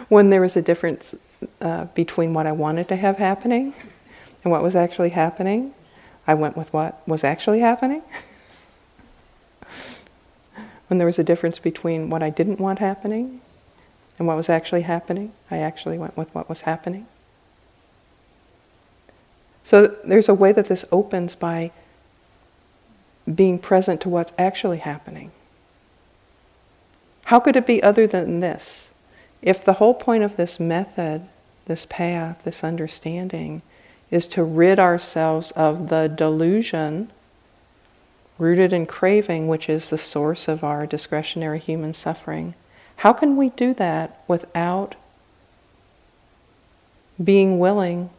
When 0.08 0.30
there 0.30 0.42
was 0.42 0.56
a 0.56 0.62
difference 0.62 1.16
uh, 1.62 1.86
between 1.86 2.34
what 2.36 2.46
I 2.46 2.52
wanted 2.52 2.88
to 2.90 2.96
have 2.96 3.18
happening 3.18 3.74
and 4.44 4.52
what 4.52 4.62
was 4.62 4.76
actually 4.76 5.10
happening, 5.10 5.74
I 6.30 6.36
went 6.36 6.56
with 6.56 6.72
what 6.72 7.02
was 7.08 7.24
actually 7.24 7.60
happening. 7.60 8.04
when 10.88 11.00
there 11.00 11.08
was 11.08 11.18
a 11.18 11.24
difference 11.24 11.58
between 11.58 12.12
what 12.12 12.22
I 12.22 12.30
didn't 12.30 12.60
want 12.60 12.78
happening 12.78 13.42
and 14.20 14.28
what 14.28 14.38
was 14.38 14.48
actually 14.48 14.84
happening, 14.84 15.32
I 15.50 15.58
actually 15.58 15.98
went 15.98 16.16
with 16.16 16.30
what 16.36 16.48
was 16.48 16.62
happening. 16.62 17.08
So 19.64 19.88
there's 20.06 20.30
a 20.30 20.36
way 20.36 20.52
that 20.52 20.68
this 20.68 20.86
opens 20.92 21.34
by 21.34 21.72
being 23.34 23.58
present 23.58 24.00
to 24.02 24.10
what's 24.10 24.34
actually 24.38 24.78
happening. 24.78 25.32
How 27.26 27.40
could 27.40 27.56
it 27.56 27.66
be 27.66 27.82
other 27.82 28.06
than 28.06 28.40
this? 28.40 28.92
If 29.42 29.66
the 29.66 29.74
whole 29.74 29.96
point 29.96 30.24
of 30.24 30.38
this 30.38 30.60
method, 30.60 31.28
this 31.66 31.88
path, 31.90 32.40
this 32.44 32.64
understanding, 32.64 33.64
is 34.12 34.28
to 34.28 34.44
rid 34.44 34.80
ourselves 34.80 35.52
of 35.52 35.90
the 35.90 36.08
delusion 36.08 37.12
rooted 38.38 38.72
in 38.74 38.86
craving, 38.86 39.48
which 39.48 39.70
is 39.70 39.90
the 39.90 39.98
source 39.98 40.48
of 40.48 40.64
our 40.64 40.88
discretionary 40.88 41.60
human 41.60 41.94
suffering. 41.94 42.56
How 42.98 43.14
can 43.14 43.38
we 43.38 43.50
do 43.50 43.74
that 43.76 44.24
without 44.28 44.96
being 47.22 47.60
willing 47.60 48.10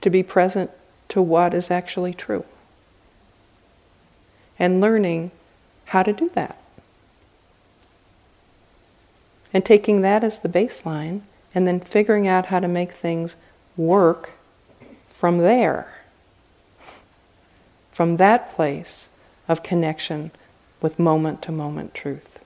to 0.00 0.10
be 0.10 0.22
present 0.22 0.70
to 1.10 1.22
what 1.22 1.54
is 1.54 1.70
actually 1.70 2.14
true? 2.14 2.44
And 4.58 4.80
learning 4.80 5.30
how 5.86 6.02
to 6.02 6.12
do 6.12 6.30
that. 6.30 6.56
And 9.52 9.64
taking 9.64 10.00
that 10.00 10.24
as 10.24 10.38
the 10.38 10.48
baseline, 10.48 11.20
and 11.54 11.66
then 11.66 11.80
figuring 11.80 12.26
out 12.26 12.46
how 12.46 12.60
to 12.60 12.68
make 12.68 12.92
things 12.92 13.36
work 13.76 14.30
from 15.22 15.38
there 15.38 15.86
from 17.92 18.16
that 18.16 18.52
place 18.56 19.08
of 19.46 19.62
connection 19.62 20.32
with 20.80 20.98
moment 20.98 21.40
to 21.40 21.52
moment 21.52 21.94
truth. 21.94 22.40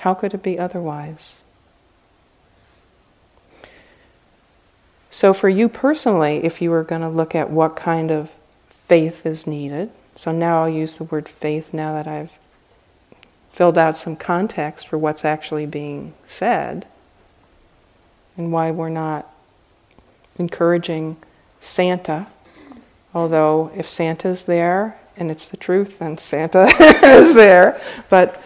How 0.00 0.12
could 0.12 0.34
it 0.34 0.42
be 0.42 0.58
otherwise? 0.58 1.36
So, 5.08 5.32
for 5.32 5.48
you 5.48 5.66
personally, 5.66 6.44
if 6.44 6.60
you 6.60 6.70
were 6.70 6.84
going 6.84 7.00
to 7.00 7.08
look 7.08 7.34
at 7.34 7.48
what 7.48 7.74
kind 7.74 8.10
of 8.10 8.30
faith 8.86 9.24
is 9.24 9.46
needed, 9.46 9.90
so 10.14 10.30
now 10.30 10.62
I'll 10.62 10.68
use 10.68 10.96
the 10.96 11.04
word 11.04 11.26
faith 11.26 11.72
now 11.72 11.94
that 11.94 12.06
I've 12.06 12.32
filled 13.50 13.78
out 13.78 13.96
some 13.96 14.14
context 14.14 14.88
for 14.88 14.98
what's 14.98 15.24
actually 15.24 15.64
being 15.64 16.12
said 16.26 16.86
and 18.36 18.52
why 18.52 18.70
we're 18.70 18.90
not 18.90 19.33
encouraging 20.38 21.16
Santa 21.60 22.26
Although, 23.14 23.70
if 23.76 23.88
Santa's 23.88 24.44
there 24.44 24.98
and 25.16 25.30
it's 25.30 25.48
the 25.48 25.56
truth, 25.56 26.00
then 26.00 26.18
Santa 26.18 26.64
is 27.04 27.34
there. 27.34 27.80
But 28.10 28.40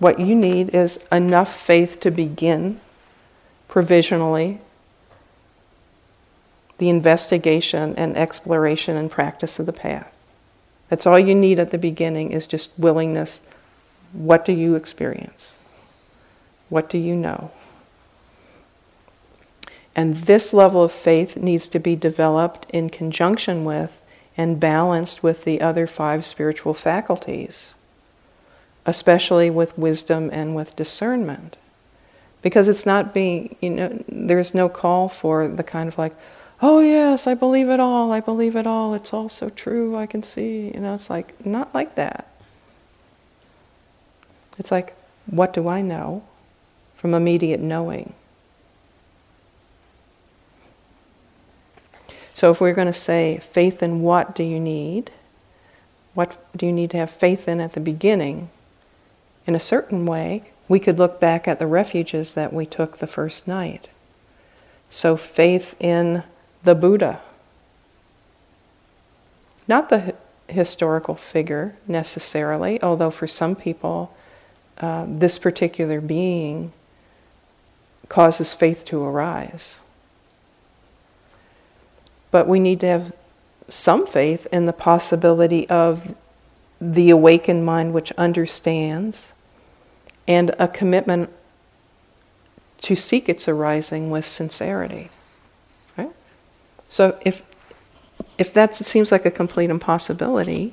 what 0.00 0.18
you 0.18 0.34
need 0.34 0.74
is 0.74 1.06
enough 1.12 1.54
faith 1.54 2.00
to 2.00 2.10
begin 2.10 2.80
provisionally 3.68 4.60
the 6.78 6.88
investigation 6.88 7.94
and 7.96 8.16
exploration 8.16 8.96
and 8.96 9.10
practice 9.10 9.60
of 9.60 9.66
the 9.66 9.72
path. 9.72 10.12
That's 10.88 11.06
all 11.06 11.18
you 11.18 11.36
need 11.36 11.60
at 11.60 11.70
the 11.70 11.78
beginning 11.78 12.32
is 12.32 12.48
just 12.48 12.76
willingness. 12.76 13.42
What 14.12 14.44
do 14.44 14.52
you 14.52 14.74
experience? 14.74 15.54
What 16.68 16.90
do 16.90 16.98
you 16.98 17.14
know? 17.14 17.52
And 19.94 20.16
this 20.16 20.52
level 20.52 20.82
of 20.82 20.92
faith 20.92 21.36
needs 21.36 21.68
to 21.68 21.78
be 21.78 21.96
developed 21.96 22.66
in 22.70 22.90
conjunction 22.90 23.64
with 23.64 24.00
and 24.36 24.60
balanced 24.60 25.22
with 25.22 25.44
the 25.44 25.60
other 25.60 25.86
five 25.86 26.24
spiritual 26.24 26.74
faculties, 26.74 27.74
especially 28.86 29.50
with 29.50 29.76
wisdom 29.76 30.30
and 30.32 30.54
with 30.54 30.76
discernment. 30.76 31.56
Because 32.42 32.68
it's 32.68 32.86
not 32.86 33.12
being, 33.12 33.56
you 33.60 33.70
know, 33.70 34.04
there's 34.08 34.54
no 34.54 34.68
call 34.68 35.08
for 35.08 35.46
the 35.46 35.62
kind 35.62 35.88
of 35.88 35.98
like, 35.98 36.14
oh 36.62 36.80
yes, 36.80 37.26
I 37.26 37.34
believe 37.34 37.68
it 37.68 37.80
all, 37.80 38.12
I 38.12 38.20
believe 38.20 38.56
it 38.56 38.66
all, 38.66 38.94
it's 38.94 39.12
all 39.12 39.28
so 39.28 39.50
true, 39.50 39.96
I 39.96 40.06
can 40.06 40.22
see. 40.22 40.70
You 40.72 40.80
know, 40.80 40.94
it's 40.94 41.10
like, 41.10 41.44
not 41.44 41.74
like 41.74 41.96
that. 41.96 42.28
It's 44.58 44.70
like, 44.70 44.96
what 45.26 45.52
do 45.52 45.68
I 45.68 45.80
know 45.82 46.22
from 46.94 47.12
immediate 47.14 47.60
knowing? 47.60 48.14
So, 52.40 52.50
if 52.50 52.58
we're 52.58 52.72
going 52.72 52.86
to 52.86 52.92
say, 52.94 53.36
faith 53.36 53.82
in 53.82 54.00
what 54.00 54.34
do 54.34 54.42
you 54.42 54.58
need? 54.58 55.10
What 56.14 56.42
do 56.56 56.64
you 56.64 56.72
need 56.72 56.90
to 56.92 56.96
have 56.96 57.10
faith 57.10 57.46
in 57.46 57.60
at 57.60 57.74
the 57.74 57.80
beginning? 57.80 58.48
In 59.46 59.54
a 59.54 59.60
certain 59.60 60.06
way, 60.06 60.44
we 60.66 60.80
could 60.80 60.98
look 60.98 61.20
back 61.20 61.46
at 61.46 61.58
the 61.58 61.66
refuges 61.66 62.32
that 62.32 62.54
we 62.54 62.64
took 62.64 62.96
the 62.96 63.06
first 63.06 63.46
night. 63.46 63.90
So, 64.88 65.18
faith 65.18 65.74
in 65.78 66.22
the 66.64 66.74
Buddha. 66.74 67.20
Not 69.68 69.90
the 69.90 70.14
historical 70.48 71.16
figure 71.16 71.76
necessarily, 71.86 72.82
although 72.82 73.10
for 73.10 73.26
some 73.26 73.54
people, 73.54 74.16
uh, 74.78 75.04
this 75.06 75.38
particular 75.38 76.00
being 76.00 76.72
causes 78.08 78.54
faith 78.54 78.86
to 78.86 79.02
arise. 79.04 79.79
But 82.30 82.46
we 82.46 82.60
need 82.60 82.80
to 82.80 82.86
have 82.86 83.12
some 83.68 84.06
faith 84.06 84.46
in 84.52 84.66
the 84.66 84.72
possibility 84.72 85.68
of 85.68 86.14
the 86.80 87.10
awakened 87.10 87.64
mind 87.64 87.92
which 87.92 88.10
understands 88.12 89.28
and 90.26 90.54
a 90.58 90.68
commitment 90.68 91.30
to 92.80 92.96
seek 92.96 93.28
its 93.28 93.48
arising 93.48 94.10
with 94.10 94.24
sincerity. 94.24 95.10
Right? 95.96 96.12
So 96.88 97.18
if 97.22 97.42
if 98.38 98.54
that 98.54 98.74
seems 98.74 99.12
like 99.12 99.26
a 99.26 99.30
complete 99.30 99.68
impossibility, 99.68 100.72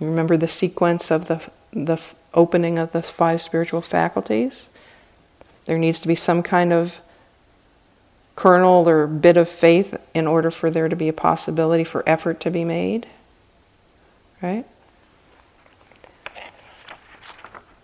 remember 0.00 0.36
the 0.36 0.48
sequence 0.48 1.10
of 1.10 1.28
the 1.28 1.42
the 1.72 2.00
opening 2.34 2.78
of 2.78 2.92
the 2.92 3.02
five 3.02 3.40
spiritual 3.40 3.82
faculties. 3.82 4.70
There 5.66 5.78
needs 5.78 6.00
to 6.00 6.08
be 6.08 6.14
some 6.14 6.42
kind 6.42 6.72
of 6.72 7.00
kernel 8.36 8.88
or 8.88 9.06
bit 9.06 9.36
of 9.36 9.48
faith 9.48 9.96
in 10.14 10.26
order 10.26 10.50
for 10.50 10.70
there 10.70 10.88
to 10.88 10.96
be 10.96 11.08
a 11.08 11.12
possibility 11.12 11.84
for 11.84 12.02
effort 12.08 12.40
to 12.40 12.50
be 12.50 12.64
made. 12.64 13.06
Right? 14.40 14.66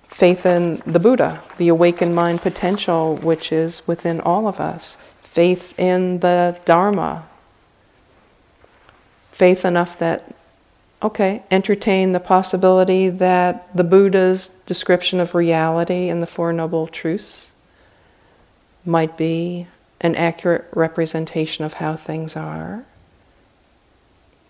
Faith 0.09 0.45
in 0.45 0.83
the 0.85 0.99
Buddha, 0.99 1.41
the 1.59 1.69
awakened 1.69 2.15
mind 2.15 2.41
potential 2.41 3.17
which 3.17 3.53
is 3.53 3.87
within 3.87 4.21
all 4.21 4.49
of 4.49 4.59
us. 4.59 4.97
Faith 5.23 5.79
in 5.79 6.19
the 6.21 6.59
Dharma. 6.65 7.29
Faith 9.31 9.65
enough 9.65 9.99
that 9.99 10.35
okay, 11.01 11.43
entertain 11.51 12.13
the 12.13 12.21
possibility 12.21 13.09
that 13.09 13.69
the 13.77 13.85
Buddha's 13.85 14.49
description 14.67 15.21
of 15.21 15.35
reality 15.35 16.09
in 16.09 16.21
the 16.21 16.27
Four 16.27 16.53
Noble 16.53 16.89
Truths 16.89 17.53
might 18.85 19.17
be 19.17 19.69
an 20.01 20.15
accurate 20.15 20.67
representation 20.73 21.65
of 21.65 21.75
how 21.75 21.97
things 21.97 22.37
are. 22.37 22.85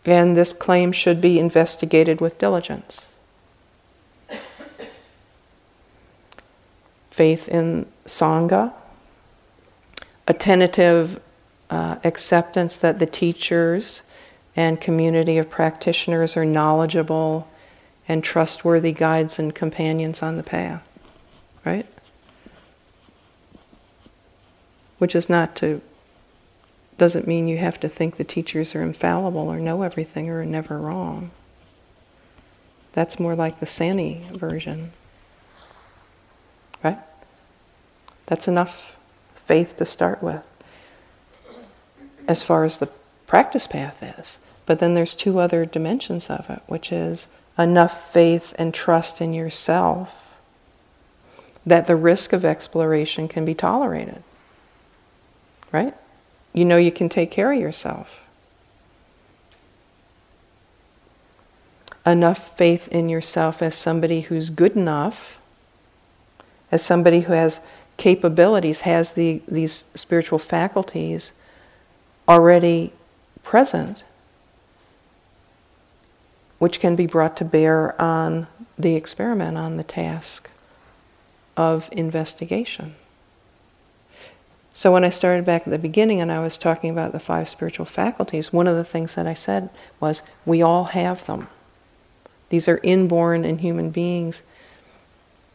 And 0.04 0.36
this 0.36 0.52
claim 0.52 0.92
should 0.92 1.20
be 1.20 1.38
investigated 1.38 2.20
with 2.20 2.38
diligence. 2.38 3.06
Faith 7.10 7.48
in 7.48 7.86
Sangha, 8.06 8.72
a 10.26 10.34
tentative 10.34 11.20
uh, 11.70 11.96
acceptance 12.04 12.76
that 12.76 12.98
the 12.98 13.06
teachers 13.06 14.02
and 14.54 14.80
community 14.80 15.38
of 15.38 15.50
practitioners 15.50 16.36
are 16.36 16.44
knowledgeable 16.44 17.48
and 18.08 18.24
trustworthy 18.24 18.92
guides 18.92 19.38
and 19.38 19.54
companions 19.54 20.22
on 20.22 20.36
the 20.36 20.42
path, 20.42 20.82
right? 21.64 21.86
Which 24.98 25.14
is 25.14 25.30
not 25.30 25.54
to, 25.56 25.80
doesn't 26.98 27.26
mean 27.26 27.48
you 27.48 27.58
have 27.58 27.78
to 27.80 27.88
think 27.88 28.16
the 28.16 28.24
teachers 28.24 28.74
are 28.74 28.82
infallible 28.82 29.48
or 29.48 29.58
know 29.58 29.82
everything 29.82 30.28
or 30.28 30.40
are 30.40 30.46
never 30.46 30.78
wrong. 30.78 31.30
That's 32.92 33.20
more 33.20 33.36
like 33.36 33.60
the 33.60 33.66
Sani 33.66 34.26
version, 34.32 34.92
right? 36.82 36.98
That's 38.26 38.48
enough 38.48 38.96
faith 39.36 39.76
to 39.76 39.86
start 39.86 40.22
with 40.22 40.42
as 42.28 42.42
far 42.42 42.64
as 42.64 42.76
the 42.76 42.90
practice 43.26 43.66
path 43.66 44.02
is. 44.18 44.38
But 44.66 44.80
then 44.80 44.94
there's 44.94 45.14
two 45.14 45.40
other 45.40 45.64
dimensions 45.64 46.28
of 46.28 46.48
it, 46.50 46.60
which 46.66 46.92
is 46.92 47.26
enough 47.58 48.12
faith 48.12 48.54
and 48.58 48.74
trust 48.74 49.20
in 49.20 49.32
yourself 49.32 50.34
that 51.64 51.86
the 51.86 51.96
risk 51.96 52.32
of 52.32 52.44
exploration 52.44 53.28
can 53.28 53.44
be 53.44 53.54
tolerated. 53.54 54.22
Right? 55.72 55.94
You 56.52 56.64
know 56.64 56.76
you 56.76 56.92
can 56.92 57.08
take 57.08 57.30
care 57.30 57.52
of 57.52 57.60
yourself. 57.60 58.24
Enough 62.06 62.56
faith 62.56 62.88
in 62.88 63.08
yourself 63.08 63.60
as 63.60 63.74
somebody 63.74 64.22
who's 64.22 64.48
good 64.50 64.76
enough, 64.76 65.38
as 66.72 66.82
somebody 66.82 67.20
who 67.20 67.34
has 67.34 67.60
capabilities, 67.98 68.80
has 68.80 69.12
the, 69.12 69.42
these 69.46 69.84
spiritual 69.94 70.38
faculties 70.38 71.32
already 72.26 72.92
present 73.42 74.04
which 76.58 76.80
can 76.80 76.96
be 76.96 77.06
brought 77.06 77.36
to 77.36 77.44
bear 77.44 78.00
on 78.00 78.46
the 78.78 78.94
experiment, 78.94 79.56
on 79.56 79.76
the 79.76 79.84
task 79.84 80.50
of 81.56 81.88
investigation. 81.92 82.94
So, 84.78 84.92
when 84.92 85.02
I 85.02 85.08
started 85.08 85.44
back 85.44 85.62
at 85.66 85.70
the 85.70 85.76
beginning 85.78 86.20
and 86.20 86.30
I 86.30 86.38
was 86.38 86.56
talking 86.56 86.88
about 86.88 87.10
the 87.10 87.18
five 87.18 87.48
spiritual 87.48 87.84
faculties, 87.84 88.52
one 88.52 88.68
of 88.68 88.76
the 88.76 88.84
things 88.84 89.16
that 89.16 89.26
I 89.26 89.34
said 89.34 89.70
was 89.98 90.22
we 90.46 90.62
all 90.62 90.84
have 90.84 91.26
them. 91.26 91.48
These 92.50 92.68
are 92.68 92.78
inborn 92.84 93.44
in 93.44 93.58
human 93.58 93.90
beings 93.90 94.42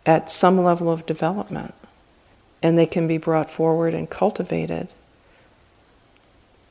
at 0.05 0.29
some 0.29 0.61
level 0.61 0.91
of 0.91 1.05
development, 1.05 1.73
and 2.61 2.77
they 2.77 2.85
can 2.85 3.07
be 3.07 3.17
brought 3.17 3.49
forward 3.49 3.93
and 3.93 4.09
cultivated, 4.09 4.93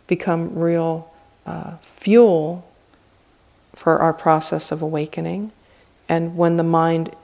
become 0.07 0.55
real 0.55 1.11
uh, 1.47 1.79
fuel 1.81 2.71
for 3.75 3.99
our 3.99 4.13
process 4.13 4.71
of 4.71 4.83
awakening. 4.83 5.53
And 6.07 6.37
when 6.37 6.59
the 6.59 6.65
mind 6.65 7.17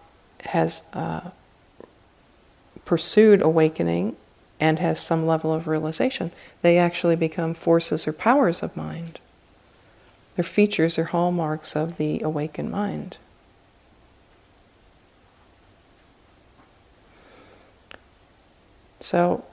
has 0.44 0.84
uh, 0.94 1.20
pursued 2.86 3.42
awakening 3.42 4.16
and 4.60 4.78
has 4.78 5.00
some 5.00 5.26
level 5.26 5.52
of 5.52 5.68
realization, 5.68 6.32
they 6.62 6.78
actually 6.78 7.16
become 7.16 7.54
forces 7.54 8.06
or 8.08 8.12
powers 8.12 8.62
of 8.62 8.76
mind. 8.76 9.20
They're 10.34 10.44
features 10.44 10.98
or 10.98 11.04
hallmarks 11.04 11.76
of 11.76 11.96
the 11.96 12.20
awakened 12.22 12.70
mind. 12.70 13.16
So, 19.00 19.44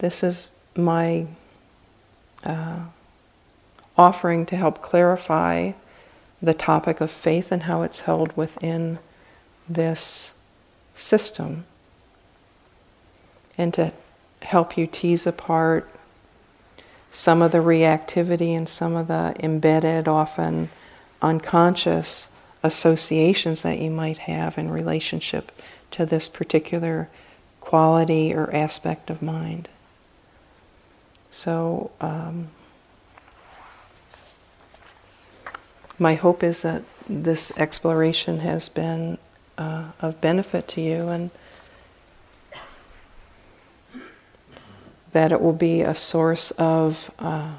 This 0.00 0.22
is 0.22 0.50
my 0.74 1.26
uh, 2.42 2.78
offering 3.98 4.46
to 4.46 4.56
help 4.56 4.80
clarify 4.80 5.72
the 6.42 6.54
topic 6.54 7.00
of 7.00 7.10
faith 7.10 7.52
and 7.52 7.64
how 7.64 7.82
it's 7.82 8.00
held 8.00 8.36
within 8.36 8.98
this 9.68 10.32
system, 10.94 11.64
and 13.58 13.74
to 13.74 13.92
help 14.42 14.76
you 14.76 14.86
tease 14.86 15.26
apart 15.26 15.88
some 17.10 17.42
of 17.42 17.52
the 17.52 17.58
reactivity 17.58 18.56
and 18.56 18.68
some 18.68 18.96
of 18.96 19.08
the 19.08 19.34
embedded, 19.40 20.08
often 20.08 20.70
unconscious 21.20 22.28
associations 22.62 23.62
that 23.62 23.78
you 23.78 23.90
might 23.90 24.18
have 24.18 24.56
in 24.56 24.70
relationship 24.70 25.52
to 25.90 26.06
this 26.06 26.28
particular 26.28 27.08
quality 27.60 28.32
or 28.32 28.54
aspect 28.54 29.10
of 29.10 29.20
mind. 29.20 29.68
So, 31.30 31.90
um, 32.00 32.48
my 36.00 36.14
hope 36.14 36.42
is 36.42 36.62
that 36.62 36.82
this 37.08 37.56
exploration 37.58 38.40
has 38.40 38.70
been 38.70 39.18
uh, 39.58 39.84
of 40.00 40.18
benefit 40.22 40.66
to 40.66 40.80
you 40.80 41.08
and 41.08 41.30
that 45.12 45.30
it 45.30 45.40
will 45.40 45.52
be 45.52 45.82
a 45.82 45.94
source 45.94 46.52
of 46.52 47.10
uh, 47.18 47.52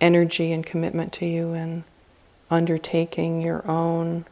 energy 0.00 0.50
and 0.50 0.66
commitment 0.66 1.12
to 1.12 1.26
you 1.26 1.54
in 1.54 1.84
undertaking 2.50 3.40
your 3.40 3.64
own 3.70 4.24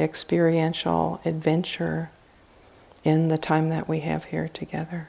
experiential 0.00 1.20
adventure 1.24 2.10
in 3.04 3.28
the 3.28 3.38
time 3.38 3.70
that 3.70 3.88
we 3.88 4.00
have 4.00 4.24
here 4.24 4.48
together. 4.48 5.08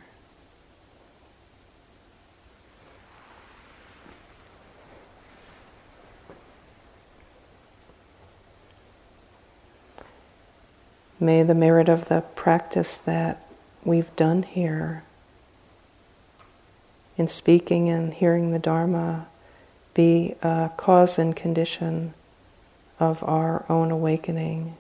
May 11.28 11.44
the 11.44 11.54
merit 11.54 11.90
of 11.90 12.08
the 12.08 12.22
practice 12.22 12.96
that 12.96 13.46
we've 13.84 14.16
done 14.16 14.44
here 14.44 15.04
in 17.18 17.28
speaking 17.28 17.90
and 17.90 18.14
hearing 18.14 18.52
the 18.52 18.60
Dharma 18.60 19.28
be 19.94 20.36
a 20.42 20.72
cause 20.78 21.20
and 21.20 21.36
condition 21.36 22.14
of 22.98 23.22
our 23.26 23.66
own 23.68 23.92
awakening 23.92 24.78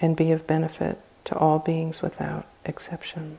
and 0.00 0.16
be 0.16 0.32
of 0.32 0.44
benefit 0.44 0.98
to 1.26 1.38
all 1.38 1.60
beings 1.60 2.02
without 2.02 2.44
exception. 2.64 3.38